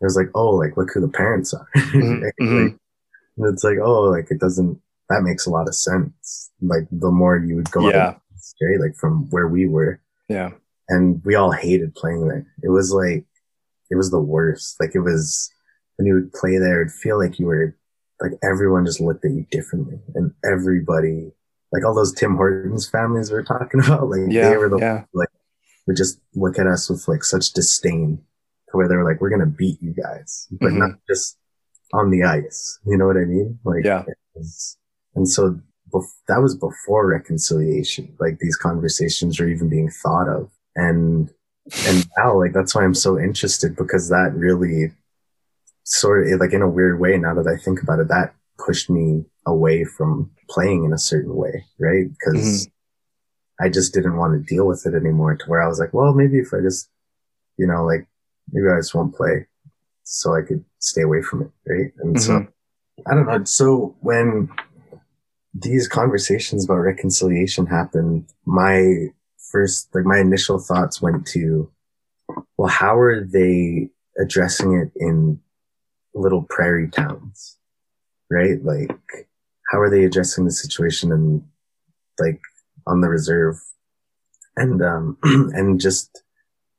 it 0.00 0.04
was 0.04 0.16
like, 0.16 0.28
oh, 0.34 0.50
like 0.50 0.76
look 0.76 0.90
who 0.92 1.00
the 1.00 1.08
parents 1.08 1.54
are. 1.54 1.68
Mm-hmm. 1.76 2.24
like, 2.24 2.34
mm-hmm. 2.40 3.44
it's 3.46 3.64
like, 3.64 3.78
oh, 3.82 4.02
like 4.02 4.30
it 4.30 4.40
doesn't. 4.40 4.80
That 5.08 5.22
makes 5.22 5.46
a 5.46 5.50
lot 5.50 5.68
of 5.68 5.74
sense. 5.74 6.50
Like 6.60 6.88
the 6.90 7.10
more 7.10 7.38
you 7.38 7.56
would 7.56 7.70
go 7.70 7.88
yeah. 7.88 8.14
straight, 8.36 8.80
like 8.80 8.96
from 8.96 9.30
where 9.30 9.46
we 9.46 9.68
were. 9.68 10.00
Yeah. 10.28 10.50
And 10.88 11.22
we 11.24 11.34
all 11.34 11.52
hated 11.52 11.94
playing 11.94 12.26
there. 12.26 12.46
It 12.62 12.70
was 12.70 12.92
like, 12.92 13.24
it 13.90 13.96
was 13.96 14.10
the 14.10 14.20
worst. 14.20 14.76
Like 14.80 14.94
it 14.94 15.00
was 15.00 15.50
when 15.96 16.06
you 16.06 16.14
would 16.14 16.32
play 16.32 16.58
there, 16.58 16.80
it'd 16.80 16.92
feel 16.92 17.18
like 17.18 17.38
you 17.38 17.46
were 17.46 17.76
like 18.20 18.32
everyone 18.42 18.86
just 18.86 19.00
looked 19.00 19.24
at 19.24 19.32
you 19.32 19.46
differently 19.50 20.00
and 20.14 20.32
everybody, 20.44 21.32
like 21.72 21.84
all 21.84 21.94
those 21.94 22.12
Tim 22.12 22.36
Hortons 22.36 22.88
families 22.88 23.30
we 23.30 23.38
are 23.38 23.42
talking 23.42 23.80
about, 23.84 24.08
like 24.08 24.20
yeah, 24.28 24.50
they 24.50 24.56
were 24.56 24.68
the, 24.68 24.78
yeah. 24.78 25.04
like, 25.12 25.28
would 25.86 25.96
just 25.96 26.20
look 26.34 26.58
at 26.58 26.66
us 26.66 26.90
with 26.90 27.06
like 27.08 27.24
such 27.24 27.52
disdain 27.52 28.18
to 28.70 28.76
where 28.76 28.88
they 28.88 28.96
were 28.96 29.04
like, 29.04 29.20
we're 29.20 29.30
going 29.30 29.40
to 29.40 29.46
beat 29.46 29.80
you 29.80 29.94
guys, 29.94 30.48
but 30.50 30.68
mm-hmm. 30.68 30.78
not 30.78 30.90
just 31.08 31.38
on 31.92 32.10
the 32.10 32.24
ice. 32.24 32.78
You 32.86 32.96
know 32.96 33.06
what 33.06 33.16
I 33.16 33.24
mean? 33.24 33.58
Like, 33.64 33.84
yeah. 33.84 34.04
Was, 34.34 34.76
and 35.14 35.28
so 35.28 35.60
bef- 35.92 36.04
that 36.28 36.42
was 36.42 36.56
before 36.56 37.06
reconciliation. 37.06 38.16
Like 38.18 38.38
these 38.38 38.56
conversations 38.56 39.38
were 39.38 39.48
even 39.48 39.68
being 39.68 39.90
thought 39.90 40.28
of. 40.28 40.50
And, 40.74 41.30
and 41.86 42.06
now 42.18 42.36
like 42.36 42.52
that's 42.52 42.74
why 42.74 42.84
I'm 42.84 42.94
so 42.94 43.18
interested 43.18 43.76
because 43.76 44.08
that 44.08 44.32
really 44.34 44.92
sort 45.84 46.26
of 46.26 46.40
like 46.40 46.52
in 46.52 46.62
a 46.62 46.68
weird 46.68 47.00
way, 47.00 47.16
now 47.16 47.34
that 47.34 47.46
I 47.46 47.62
think 47.62 47.80
about 47.80 48.00
it, 48.00 48.08
that 48.08 48.34
pushed 48.58 48.90
me 48.90 49.24
away 49.46 49.84
from 49.84 50.30
playing 50.48 50.84
in 50.84 50.92
a 50.92 50.98
certain 50.98 51.34
way, 51.34 51.64
right? 51.78 52.06
Because 52.08 52.66
mm-hmm. 52.66 53.64
I 53.64 53.68
just 53.68 53.94
didn't 53.94 54.16
want 54.16 54.34
to 54.34 54.54
deal 54.54 54.66
with 54.66 54.86
it 54.86 54.94
anymore 54.94 55.36
to 55.36 55.46
where 55.46 55.62
I 55.62 55.68
was 55.68 55.78
like, 55.78 55.94
well, 55.94 56.12
maybe 56.12 56.38
if 56.38 56.52
I 56.52 56.60
just, 56.60 56.90
you 57.56 57.66
know, 57.66 57.84
like 57.84 58.06
maybe 58.52 58.68
I 58.68 58.78
just 58.78 58.94
won't 58.94 59.14
play 59.14 59.46
so 60.02 60.34
I 60.34 60.42
could 60.42 60.64
stay 60.78 61.02
away 61.02 61.22
from 61.22 61.42
it, 61.42 61.50
right? 61.66 61.92
And 61.98 62.16
mm-hmm. 62.16 62.44
so 62.44 62.46
I 63.06 63.14
don't 63.14 63.26
know. 63.26 63.44
So 63.44 63.96
when 64.00 64.50
these 65.54 65.88
conversations 65.88 66.64
about 66.64 66.76
reconciliation 66.76 67.66
happened, 67.66 68.26
my 68.44 69.06
first, 69.50 69.94
like 69.94 70.04
my 70.04 70.18
initial 70.18 70.58
thoughts 70.58 71.00
went 71.00 71.26
to, 71.28 71.70
well, 72.56 72.68
how 72.68 72.98
are 72.98 73.24
they 73.24 73.90
addressing 74.18 74.74
it 74.74 74.92
in 74.96 75.40
little 76.14 76.42
prairie 76.42 76.90
towns, 76.90 77.56
right? 78.30 78.62
Like, 78.62 78.90
how 79.68 79.80
are 79.80 79.90
they 79.90 80.04
addressing 80.04 80.44
the 80.44 80.50
situation 80.50 81.12
and 81.12 81.42
like 82.18 82.40
on 82.86 83.00
the 83.00 83.08
reserve? 83.08 83.56
And, 84.56 84.82
um, 84.82 85.18
and 85.22 85.80
just 85.80 86.22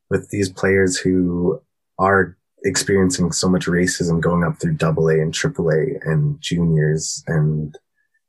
with 0.09 0.29
these 0.29 0.49
players 0.49 0.97
who 0.97 1.61
are 1.99 2.37
experiencing 2.63 3.31
so 3.31 3.47
much 3.47 3.65
racism 3.65 4.19
going 4.19 4.43
up 4.43 4.59
through 4.59 4.73
double 4.73 5.09
A 5.09 5.13
and 5.13 5.33
triple 5.33 5.69
A 5.69 5.99
and 6.03 6.39
juniors 6.41 7.23
and 7.27 7.77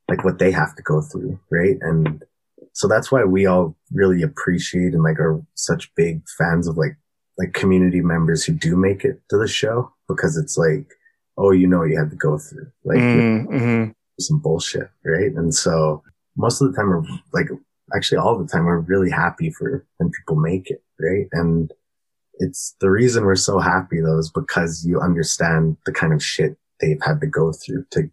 like 0.07 0.23
what 0.23 0.39
they 0.39 0.51
have 0.51 0.75
to 0.75 0.81
go 0.83 1.01
through, 1.01 1.39
right? 1.51 1.77
And 1.81 2.23
so 2.73 2.87
that's 2.87 3.11
why 3.11 3.23
we 3.23 3.45
all 3.45 3.75
really 3.91 4.21
appreciate 4.21 4.93
and 4.93 5.03
like 5.03 5.19
are 5.19 5.41
such 5.55 5.93
big 5.95 6.21
fans 6.37 6.67
of 6.67 6.77
like 6.77 6.97
like 7.37 7.53
community 7.53 8.01
members 8.01 8.43
who 8.43 8.53
do 8.53 8.75
make 8.75 9.05
it 9.05 9.21
to 9.29 9.37
the 9.37 9.47
show 9.47 9.91
because 10.07 10.37
it's 10.37 10.57
like 10.57 10.91
oh, 11.37 11.51
you 11.51 11.67
know, 11.67 11.83
you 11.83 11.97
had 11.97 12.09
to 12.09 12.17
go 12.17 12.37
through 12.37 12.67
like 12.83 12.97
mm-hmm. 12.97 13.91
Some 14.21 14.39
bullshit, 14.39 14.89
right? 15.05 15.31
And 15.33 15.53
so 15.53 16.03
most 16.35 16.61
of 16.61 16.71
the 16.71 16.77
time, 16.77 16.89
we're 16.89 17.03
like, 17.33 17.47
actually, 17.95 18.17
all 18.17 18.37
the 18.37 18.47
time, 18.47 18.65
we're 18.65 18.79
really 18.79 19.09
happy 19.09 19.51
for 19.51 19.85
when 19.97 20.11
people 20.11 20.35
make 20.35 20.69
it, 20.69 20.83
right? 20.99 21.27
And 21.31 21.71
it's 22.39 22.75
the 22.79 22.89
reason 22.89 23.25
we're 23.25 23.35
so 23.35 23.59
happy 23.59 23.99
though 24.01 24.17
is 24.17 24.31
because 24.31 24.85
you 24.85 24.99
understand 24.99 25.77
the 25.85 25.91
kind 25.91 26.13
of 26.13 26.23
shit 26.23 26.57
they've 26.79 27.01
had 27.01 27.19
to 27.21 27.27
go 27.27 27.51
through 27.51 27.85
to 27.91 28.09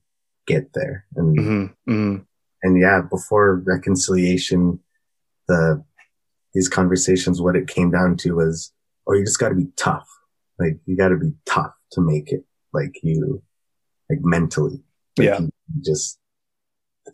get 0.47 0.73
there. 0.75 1.07
And, 1.15 1.39
mm-hmm. 1.39 1.93
Mm-hmm. 1.93 2.23
and 2.63 2.81
yeah, 2.81 3.03
before 3.09 3.63
reconciliation, 3.65 4.81
the, 5.49 5.85
these 6.55 6.69
conversations, 6.69 7.41
what 7.41 7.55
it 7.55 7.69
came 7.69 7.91
down 7.91 8.17
to 8.19 8.35
was, 8.35 8.73
oh, 9.07 9.15
you 9.15 9.25
just 9.25 9.39
got 9.39 9.51
to 9.51 9.55
be 9.55 9.69
tough. 9.77 10.09
Like 10.59 10.79
you 10.87 10.97
got 10.97 11.09
to 11.09 11.17
be 11.17 11.33
tough 11.45 11.73
to 11.93 12.01
make 12.01 12.33
it 12.33 12.45
like 12.73 12.97
you, 13.03 13.43
like 14.11 14.21
mentally. 14.23 14.83
Yeah. 15.19 15.41
Just, 15.85 16.19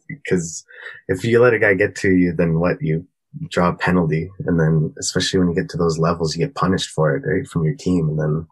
because 0.08 0.64
if 1.08 1.24
you 1.24 1.40
let 1.40 1.54
a 1.54 1.58
guy 1.58 1.74
get 1.74 1.94
to 1.96 2.10
you, 2.10 2.32
then 2.32 2.58
what 2.58 2.80
you 2.80 3.06
draw 3.48 3.70
a 3.70 3.74
penalty, 3.74 4.30
and 4.46 4.58
then 4.58 4.94
especially 4.98 5.40
when 5.40 5.48
you 5.48 5.54
get 5.54 5.68
to 5.70 5.78
those 5.78 5.98
levels, 5.98 6.36
you 6.36 6.44
get 6.44 6.54
punished 6.54 6.90
for 6.90 7.16
it, 7.16 7.22
right, 7.26 7.46
from 7.46 7.64
your 7.64 7.74
team, 7.74 8.08
and 8.08 8.18
then 8.18 8.46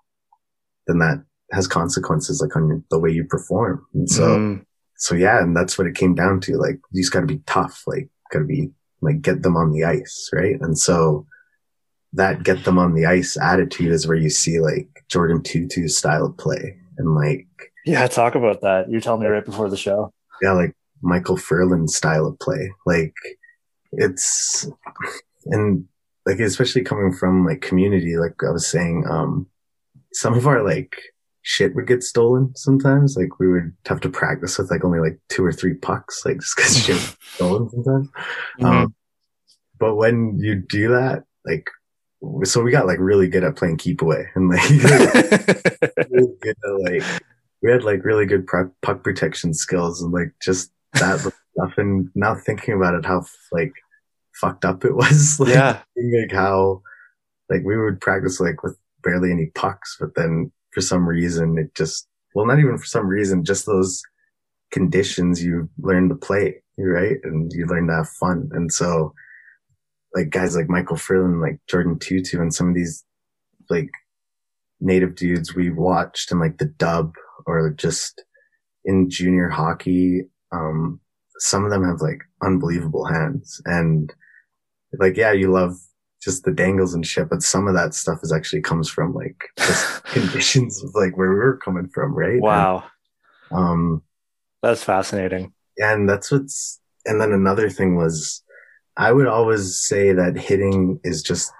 then 0.87 0.99
that 0.99 1.23
has 1.53 1.67
consequences 1.67 2.41
like 2.41 2.57
on 2.57 2.85
the 2.91 2.99
way 2.99 3.11
you 3.11 3.25
perform. 3.25 3.85
And 3.95 4.09
so, 4.09 4.39
mm. 4.39 4.65
so 4.97 5.15
yeah, 5.15 5.43
and 5.43 5.57
that's 5.57 5.77
what 5.77 5.87
it 5.87 5.95
came 5.95 6.15
down 6.15 6.41
to. 6.43 6.57
Like 6.57 6.81
you 6.93 7.03
just 7.03 7.13
got 7.13 7.21
to 7.21 7.27
be 7.27 7.43
tough, 7.47 7.83
like 7.87 8.09
got 8.33 8.41
to 8.41 8.45
be 8.45 8.71
like 9.01 9.21
get 9.21 9.43
them 9.43 9.57
on 9.57 9.73
the 9.73 9.85
ice, 9.85 10.31
right? 10.33 10.57
And 10.61 10.79
so 10.79 11.27
that 12.13 12.43
get 12.43 12.65
them 12.65 12.79
on 12.79 12.95
the 12.95 13.07
ice 13.07 13.37
attitude 13.41 13.93
is 13.93 14.07
where 14.07 14.17
you 14.17 14.31
see 14.31 14.61
like 14.61 14.89
Jordin 15.09 15.45
Tootoo's 15.45 15.97
style 15.97 16.27
of 16.27 16.37
play 16.37 16.77
and 16.99 17.15
like 17.15 17.70
yeah, 17.85 18.07
talk 18.07 18.35
about 18.35 18.61
that. 18.63 18.91
You 18.91 19.01
told 19.01 19.21
me 19.21 19.27
right 19.27 19.45
before 19.45 19.69
the 19.69 19.77
show. 19.77 20.13
Yeah, 20.43 20.53
like 20.53 20.75
Michael 21.03 21.37
Ferland's 21.37 21.97
style 21.97 22.27
of 22.27 22.39
play. 22.39 22.71
Like 22.87 23.15
it's 23.93 24.69
and 25.47 25.87
like 26.27 26.39
especially 26.39 26.83
coming 26.83 27.13
from 27.13 27.47
like 27.47 27.61
community, 27.61 28.17
like 28.17 28.35
I 28.47 28.51
was 28.51 28.67
saying, 28.67 29.07
um 29.09 29.47
some 30.13 30.35
of 30.35 30.47
our 30.47 30.63
like 30.63 30.97
shit 31.43 31.75
would 31.75 31.87
get 31.87 32.03
stolen 32.03 32.53
sometimes. 32.57 33.17
Like 33.17 33.39
we 33.39 33.49
would 33.49 33.73
have 33.87 34.01
to 34.01 34.11
practice 34.11 34.59
with 34.59 34.71
like 34.71 34.85
only 34.85 35.01
like 35.01 35.19
two 35.29 35.45
or 35.45 35.53
three 35.53 35.75
pucks, 35.75 36.25
like 36.25 36.41
just 36.41 36.57
cause 36.57 36.79
shit 36.79 36.95
was 36.97 37.17
stolen 37.35 37.71
sometimes. 37.71 38.09
Mm-hmm. 38.61 38.67
Um 38.67 38.95
but 39.79 39.97
when 39.97 40.39
you 40.39 40.57
do 40.57 40.89
that, 40.89 41.25
like 41.47 41.69
so 42.45 42.63
we 42.63 42.71
got 42.71 42.87
like 42.87 42.99
really 42.99 43.29
good 43.29 43.45
at 43.45 43.57
playing 43.57 43.79
keep 43.79 44.03
away 44.03 44.27
and 44.35 44.51
like 44.51 44.69
really 46.11 46.35
good 46.43 46.57
at 46.65 46.81
like 46.81 47.23
we 47.63 47.71
had 47.71 47.85
like 47.85 48.05
really 48.05 48.27
good 48.27 48.47
puck 48.47 49.05
protection 49.05 49.53
skills 49.55 50.03
and 50.03 50.13
like 50.13 50.33
just 50.43 50.73
that 50.95 51.19
stuff. 51.21 51.75
And 51.77 52.11
now 52.15 52.35
thinking 52.35 52.75
about 52.75 52.95
it, 52.95 53.05
how 53.05 53.25
like 53.53 53.73
fucked 54.35 54.65
up 54.65 54.85
it 54.85 54.95
was. 54.95 55.39
Like, 55.41 55.51
yeah. 55.51 55.83
Like 55.97 56.33
how 56.33 56.83
like 57.49 57.63
we 57.65 57.77
would 57.77 58.01
practice 58.01 58.41
like 58.41 58.63
with 58.63 58.79
barely 59.03 59.31
any 59.31 59.47
pucks, 59.55 59.97
but 59.99 60.15
then 60.15 60.53
for 60.73 60.81
some 60.81 61.09
reason 61.09 61.59
it 61.59 61.75
just 61.75 62.07
well, 62.35 62.47
not 62.47 62.61
even 62.61 62.79
for 62.79 62.85
some 62.85 63.09
reason, 63.09 63.45
just 63.45 63.67
those 63.67 64.03
conditions 64.71 65.43
you 65.43 65.69
learn 65.79 66.09
to 66.09 66.15
play, 66.15 66.63
right? 66.79 67.17
And 67.25 67.53
you 67.53 67.67
learn 67.67 67.89
to 67.89 67.95
have 67.95 68.09
fun. 68.09 68.49
And 68.53 68.73
so 68.73 69.13
like 70.15 70.31
guys 70.31 70.57
like 70.57 70.69
Michael 70.69 70.97
Ferland, 70.97 71.41
like 71.41 71.59
Jordan 71.69 71.97
Tootoo 71.97 72.41
and 72.41 72.55
some 72.55 72.69
of 72.69 72.75
these 72.75 73.05
like 73.69 73.91
native 74.81 75.15
dudes 75.15 75.55
we 75.55 75.71
watched 75.71 76.31
and 76.31 76.41
like 76.41 76.59
the 76.59 76.67
dub 76.67 77.15
or 77.47 77.71
just 77.71 78.25
in 78.85 79.11
junior 79.11 79.49
hockey. 79.49 80.23
Um, 80.53 81.01
some 81.39 81.65
of 81.65 81.71
them 81.71 81.85
have 81.85 82.01
like 82.01 82.23
unbelievable 82.43 83.05
hands 83.05 83.61
and 83.65 84.13
like, 84.99 85.17
yeah, 85.17 85.33
you 85.33 85.51
love 85.51 85.77
just 86.23 86.45
the 86.45 86.53
dangles 86.53 86.95
and 86.95 87.07
shit, 87.07 87.31
but 87.31 87.43
some 87.43 87.67
of 87.67 87.75
that 87.75 87.95
stuff 87.95 88.19
is 88.23 88.33
actually 88.33 88.61
comes 88.61 88.89
from 88.89 89.15
like 89.15 89.43
just 89.57 90.05
conditions 90.05 90.83
of 90.83 90.95
like 90.95 91.17
where 91.17 91.31
we 91.31 91.37
were 91.37 91.57
coming 91.57 91.89
from, 91.89 92.15
right? 92.15 92.41
Wow. 92.41 92.85
And, 93.51 93.59
um, 93.59 94.03
that's 94.63 94.85
fascinating. 94.85 95.53
And 95.79 96.09
that's 96.09 96.31
what's, 96.31 96.79
and 97.07 97.21
then 97.21 97.33
another 97.33 97.71
thing 97.71 97.97
was, 97.97 98.43
I 98.97 99.13
would 99.13 99.27
always 99.27 99.81
say 99.81 100.13
that 100.13 100.37
hitting 100.37 101.01
is 101.05 101.23
just 101.23 101.51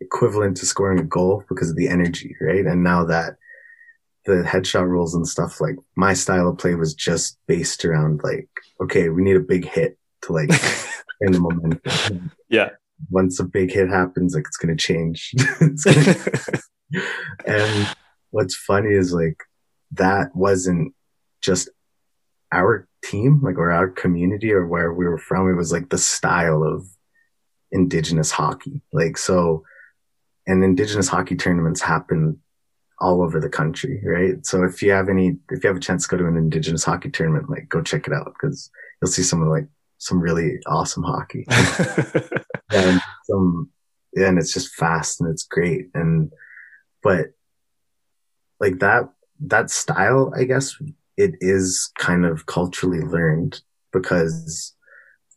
equivalent 0.00 0.56
to 0.56 0.66
scoring 0.66 0.98
a 0.98 1.04
goal 1.04 1.44
because 1.48 1.70
of 1.70 1.76
the 1.76 1.88
energy, 1.88 2.34
right? 2.40 2.66
And 2.66 2.82
now 2.82 3.04
that 3.04 3.36
the 4.24 4.42
headshot 4.42 4.86
rules 4.86 5.14
and 5.14 5.26
stuff, 5.26 5.60
like 5.60 5.76
my 5.96 6.14
style 6.14 6.48
of 6.48 6.58
play 6.58 6.74
was 6.74 6.94
just 6.94 7.38
based 7.46 7.84
around 7.84 8.20
like, 8.22 8.48
okay, 8.80 9.08
we 9.08 9.22
need 9.22 9.36
a 9.36 9.40
big 9.40 9.66
hit 9.66 9.98
to 10.22 10.32
like 10.32 10.50
in 11.20 11.32
the 11.32 11.40
momentum. 11.40 12.30
Yeah. 12.48 12.70
Once 13.10 13.40
a 13.40 13.44
big 13.44 13.72
hit 13.72 13.88
happens, 13.88 14.34
like 14.34 14.44
it's 14.46 14.56
gonna 14.56 14.76
change. 14.76 15.32
it's 15.60 15.84
gonna... 15.84 17.04
and 17.46 17.96
what's 18.30 18.54
funny 18.54 18.92
is 18.94 19.12
like 19.12 19.42
that 19.92 20.34
wasn't 20.34 20.94
just 21.40 21.68
our 22.52 22.86
team, 23.04 23.40
like 23.42 23.58
or 23.58 23.72
our 23.72 23.88
community 23.88 24.52
or 24.52 24.66
where 24.66 24.92
we 24.92 25.04
were 25.04 25.18
from. 25.18 25.50
It 25.50 25.56
was 25.56 25.72
like 25.72 25.88
the 25.88 25.98
style 25.98 26.62
of 26.62 26.86
indigenous 27.72 28.30
hockey. 28.30 28.82
Like 28.92 29.18
so 29.18 29.64
and 30.46 30.62
indigenous 30.62 31.08
hockey 31.08 31.36
tournaments 31.36 31.80
happen 31.80 32.40
all 33.02 33.20
over 33.20 33.40
the 33.40 33.48
country, 33.48 34.00
right? 34.04 34.46
So 34.46 34.62
if 34.62 34.80
you 34.80 34.92
have 34.92 35.08
any, 35.08 35.36
if 35.50 35.64
you 35.64 35.68
have 35.68 35.76
a 35.76 35.80
chance 35.80 36.06
to 36.06 36.08
go 36.08 36.22
to 36.22 36.28
an 36.28 36.36
indigenous 36.36 36.84
hockey 36.84 37.10
tournament, 37.10 37.50
like 37.50 37.68
go 37.68 37.82
check 37.82 38.06
it 38.06 38.12
out 38.12 38.32
because 38.32 38.70
you'll 39.00 39.10
see 39.10 39.24
some 39.24 39.42
of 39.42 39.48
like 39.48 39.66
some 39.98 40.20
really 40.20 40.60
awesome 40.66 41.02
hockey 41.02 41.44
and 42.70 43.00
some, 43.24 43.70
and 44.14 44.38
it's 44.38 44.54
just 44.54 44.74
fast 44.74 45.20
and 45.20 45.28
it's 45.30 45.42
great. 45.42 45.88
And, 45.94 46.30
but 47.02 47.32
like 48.60 48.78
that, 48.78 49.10
that 49.40 49.68
style, 49.70 50.32
I 50.36 50.44
guess 50.44 50.76
it 51.16 51.34
is 51.40 51.90
kind 51.98 52.24
of 52.24 52.46
culturally 52.46 53.00
learned 53.00 53.60
because 53.92 54.76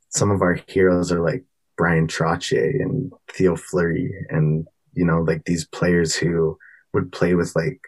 some 0.09 0.29
of 0.29 0.43
our 0.43 0.59
heroes 0.67 1.11
are 1.11 1.21
like 1.21 1.43
Bryan 1.77 2.05
Trottier 2.05 2.79
and 2.79 3.11
Theo 3.31 3.55
Fleury 3.55 4.13
and, 4.29 4.67
you 4.93 5.03
know, 5.03 5.21
like 5.21 5.45
these 5.45 5.65
players 5.65 6.15
who, 6.15 6.59
would 6.95 7.11
play 7.11 7.35
with 7.35 7.55
like 7.55 7.79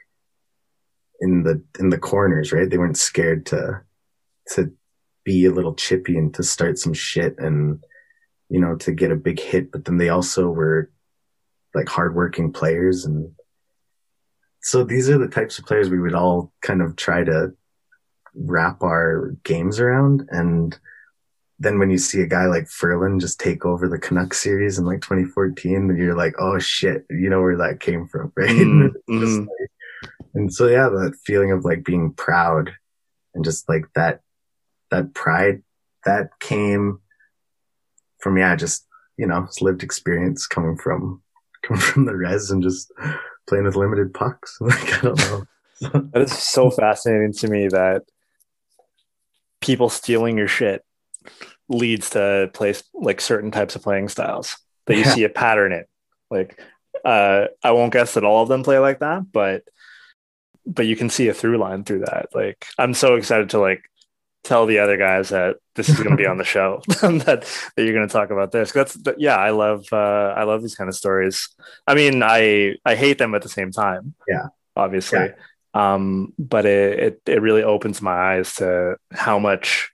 in 1.19 1.41
the 1.43 1.63
in 1.79 1.89
the 1.89 1.97
corners, 1.97 2.53
right? 2.53 2.69
They 2.69 2.77
weren't 2.77 2.97
scared 2.97 3.47
to 3.47 3.81
to 4.53 4.71
be 5.23 5.45
a 5.45 5.51
little 5.51 5.73
chippy 5.73 6.17
and 6.17 6.33
to 6.35 6.43
start 6.43 6.77
some 6.77 6.93
shit 6.93 7.37
and 7.39 7.83
you 8.49 8.61
know 8.61 8.75
to 8.75 8.91
get 8.91 9.11
a 9.11 9.15
big 9.15 9.39
hit, 9.39 9.71
but 9.71 9.85
then 9.85 9.97
they 9.97 10.09
also 10.09 10.49
were 10.49 10.91
like 11.73 11.89
hardworking 11.89 12.53
players. 12.53 13.05
And 13.05 13.31
so 14.61 14.83
these 14.83 15.09
are 15.09 15.17
the 15.17 15.27
types 15.27 15.57
of 15.57 15.65
players 15.65 15.89
we 15.89 15.99
would 15.99 16.13
all 16.13 16.51
kind 16.61 16.81
of 16.81 16.95
try 16.95 17.23
to 17.23 17.53
wrap 18.35 18.83
our 18.83 19.35
games 19.43 19.79
around. 19.79 20.27
And 20.29 20.77
then 21.59 21.79
when 21.79 21.89
you 21.89 21.97
see 21.97 22.21
a 22.21 22.27
guy 22.27 22.45
like 22.45 22.67
Ferland 22.67 23.21
just 23.21 23.39
take 23.39 23.65
over 23.65 23.87
the 23.87 23.97
Canucks 23.97 24.41
series 24.41 24.77
in 24.77 24.85
like 24.85 25.01
2014, 25.01 25.95
you're 25.97 26.15
like, 26.15 26.35
oh 26.39 26.59
shit, 26.59 27.05
you 27.09 27.29
know 27.29 27.41
where 27.41 27.57
that 27.57 27.79
came 27.79 28.07
from, 28.07 28.31
right? 28.37 28.49
Mm, 28.49 28.93
mm. 29.09 29.39
Like, 29.47 29.69
and 30.35 30.53
so 30.53 30.67
yeah, 30.67 30.89
that 30.89 31.15
feeling 31.25 31.51
of 31.51 31.65
like 31.65 31.83
being 31.83 32.13
proud 32.13 32.71
and 33.33 33.43
just 33.43 33.67
like 33.67 33.85
that, 33.95 34.21
that 34.91 35.13
pride 35.13 35.63
that 36.05 36.29
came 36.39 36.99
from, 38.19 38.37
yeah, 38.37 38.55
just, 38.55 38.85
you 39.17 39.25
know, 39.25 39.47
lived 39.61 39.81
experience 39.81 40.45
coming 40.45 40.77
from, 40.77 41.23
coming 41.63 41.81
from 41.81 42.05
the 42.05 42.15
res 42.15 42.51
and 42.51 42.61
just 42.61 42.91
playing 43.47 43.65
with 43.65 43.75
limited 43.75 44.13
pucks. 44.13 44.57
like, 44.61 44.99
I 44.99 45.01
don't 45.01 45.17
know. 45.17 45.43
that 46.13 46.21
is 46.21 46.37
so 46.37 46.69
fascinating 46.69 47.33
to 47.33 47.47
me 47.47 47.67
that 47.69 48.03
people 49.61 49.89
stealing 49.89 50.37
your 50.37 50.47
shit 50.47 50.83
leads 51.69 52.11
to 52.11 52.49
place 52.53 52.83
like 52.93 53.21
certain 53.21 53.51
types 53.51 53.75
of 53.75 53.83
playing 53.83 54.09
styles 54.09 54.57
that 54.85 54.95
you 54.95 55.01
yeah. 55.01 55.13
see 55.13 55.23
a 55.23 55.29
pattern 55.29 55.71
in. 55.71 55.85
Like 56.29 56.59
uh, 57.03 57.47
I 57.63 57.71
won't 57.71 57.93
guess 57.93 58.13
that 58.15 58.23
all 58.23 58.43
of 58.43 58.49
them 58.49 58.63
play 58.63 58.79
like 58.79 58.99
that, 58.99 59.31
but 59.31 59.63
but 60.65 60.85
you 60.85 60.95
can 60.95 61.09
see 61.09 61.29
a 61.29 61.33
through 61.33 61.57
line 61.57 61.83
through 61.83 61.99
that. 61.99 62.27
Like 62.33 62.65
I'm 62.77 62.93
so 62.93 63.15
excited 63.15 63.51
to 63.51 63.59
like 63.59 63.89
tell 64.43 64.65
the 64.65 64.79
other 64.79 64.97
guys 64.97 65.29
that 65.29 65.57
this 65.75 65.89
is 65.89 65.97
going 65.97 66.11
to 66.11 66.15
be 66.15 66.25
on 66.25 66.37
the 66.37 66.43
show 66.43 66.81
that 66.87 67.23
that 67.75 67.83
you're 67.83 67.93
going 67.93 68.07
to 68.07 68.11
talk 68.11 68.29
about 68.31 68.51
this. 68.51 68.71
That's 68.71 68.97
yeah, 69.17 69.37
I 69.37 69.51
love 69.51 69.85
uh, 69.91 70.33
I 70.35 70.43
love 70.43 70.61
these 70.61 70.75
kind 70.75 70.89
of 70.89 70.95
stories. 70.95 71.49
I 71.85 71.95
mean, 71.95 72.23
I 72.23 72.75
I 72.85 72.95
hate 72.95 73.17
them 73.17 73.35
at 73.35 73.41
the 73.41 73.49
same 73.49 73.71
time. 73.71 74.15
Yeah, 74.27 74.47
obviously. 74.75 75.19
Yeah. 75.19 75.33
Um, 75.73 76.33
but 76.39 76.65
it, 76.65 76.99
it 76.99 77.21
it 77.27 77.41
really 77.41 77.63
opens 77.63 78.01
my 78.01 78.35
eyes 78.35 78.55
to 78.55 78.97
how 79.11 79.37
much 79.37 79.91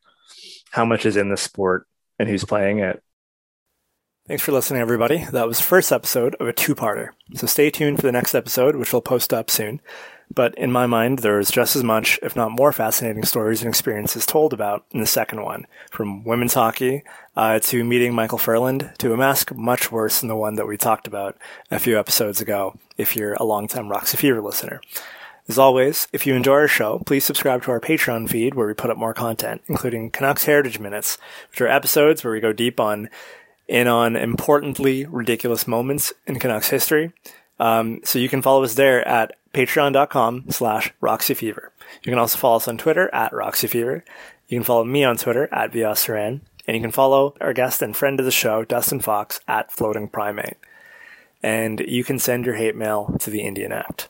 how 0.74 0.84
much 0.84 1.06
is 1.06 1.16
in 1.16 1.30
the 1.30 1.38
sport 1.38 1.86
and 2.18 2.28
who's 2.28 2.44
playing 2.44 2.80
it. 2.80 3.04
Thanks 4.28 4.42
for 4.42 4.54
listening, 4.54 4.82
everybody. 4.82 5.26
That 5.32 5.48
was 5.48 5.60
the 5.60 5.66
first 5.66 5.92
episode 5.92 6.34
of 6.40 6.48
a 6.48 6.54
two-parter. 6.54 7.10
So 7.36 7.46
stay 7.46 7.70
tuned 7.70 7.98
for 7.98 8.08
the 8.08 8.12
next 8.12 8.34
episode, 8.34 8.76
which 8.76 8.92
we'll 8.92 9.04
post 9.04 9.34
up 9.34 9.52
soon. 9.52 9.82
But 10.34 10.56
in 10.58 10.72
my 10.72 10.88
mind, 10.88 11.20
there's 11.20 11.52
just 11.52 11.76
as 11.76 11.84
much, 11.84 12.18
if 12.24 12.36
not 12.36 12.58
more 12.58 12.72
fascinating 12.72 13.24
stories 13.24 13.62
and 13.62 13.70
experiences 13.70 14.26
told 14.26 14.52
about 14.52 14.86
in 14.90 15.00
the 15.00 15.06
second 15.06 15.44
one, 15.44 15.68
from 15.92 16.24
women's 16.24 16.56
hockey 16.56 17.04
uh, 17.36 17.60
to 17.60 17.84
meeting 17.84 18.16
Michael 18.16 18.40
Ferland 18.40 18.94
to 18.98 19.14
a 19.14 19.18
mask 19.18 19.54
much 19.54 19.92
worse 19.92 20.22
than 20.22 20.30
the 20.30 20.36
one 20.36 20.56
that 20.56 20.68
we 20.68 20.76
talked 20.76 21.06
about 21.06 21.38
a 21.70 21.78
few 21.78 22.00
episodes 22.00 22.42
ago, 22.42 22.80
if 22.98 23.16
you're 23.16 23.36
a 23.36 23.44
longtime 23.44 23.90
Roxy 23.90 24.18
Fever 24.18 24.42
listener. 24.42 24.82
As 25.48 25.58
always, 25.58 26.08
if 26.14 26.26
you 26.26 26.36
enjoy 26.36 26.54
our 26.54 26.68
show, 26.70 27.00
please 27.06 27.26
subscribe 27.26 27.64
to 27.64 27.72
our 27.72 27.82
Patreon 27.82 28.30
feed 28.30 28.56
where 28.56 28.68
we 28.68 28.74
put 28.74 28.90
up 28.90 28.98
more 28.98 29.14
content, 29.14 29.62
including 29.68 30.10
Canucks 30.10 30.46
Heritage 30.46 30.80
Minutes, 30.80 31.18
which 31.52 31.60
are 31.60 31.68
episodes 31.68 32.24
where 32.24 32.34
we 32.34 32.40
go 32.40 32.54
deep 32.54 32.80
on 32.80 33.10
in 33.68 33.88
on 33.88 34.16
importantly 34.16 35.06
ridiculous 35.06 35.68
moments 35.68 36.14
in 36.26 36.40
Canucks 36.40 36.70
history. 36.70 37.12
Um, 37.60 38.00
so 38.04 38.20
you 38.20 38.30
can 38.30 38.42
follow 38.42 38.64
us 38.64 38.76
there 38.76 39.06
at 39.08 39.36
patreon.com 39.54 40.46
slash 40.50 40.94
roxyfever. 41.02 41.70
You 42.04 42.12
can 42.12 42.20
also 42.20 42.38
follow 42.38 42.58
us 42.58 42.68
on 42.68 42.78
Twitter 42.78 43.14
at 43.14 43.32
roxyfever. 43.32 44.04
You 44.48 44.60
can 44.60 44.64
follow 44.64 44.84
me 44.84 45.04
on 45.04 45.18
Twitter 45.18 45.48
at 45.54 45.72
Viasaran, 45.72 46.42
and 46.68 46.78
you 46.78 46.82
can 46.82 46.92
follow 46.92 47.36
our 47.40 47.54
guest 47.54 47.82
and 47.82 47.96
friend 47.96 48.20
of 48.20 48.26
the 48.26 48.32
show, 48.32 48.64
Dustin 48.64 49.00
Fox, 49.00 49.40
at 49.48 49.72
Floating 49.72 50.08
Primate. 50.08 50.58
And 51.42 51.82
you 51.82 52.04
can 52.04 52.20
send 52.20 52.46
your 52.46 52.56
hate 52.56 52.76
mail 52.76 53.18
to 53.20 53.30
the 53.30 53.42
Indian 53.42 53.72
Act. 53.72 54.02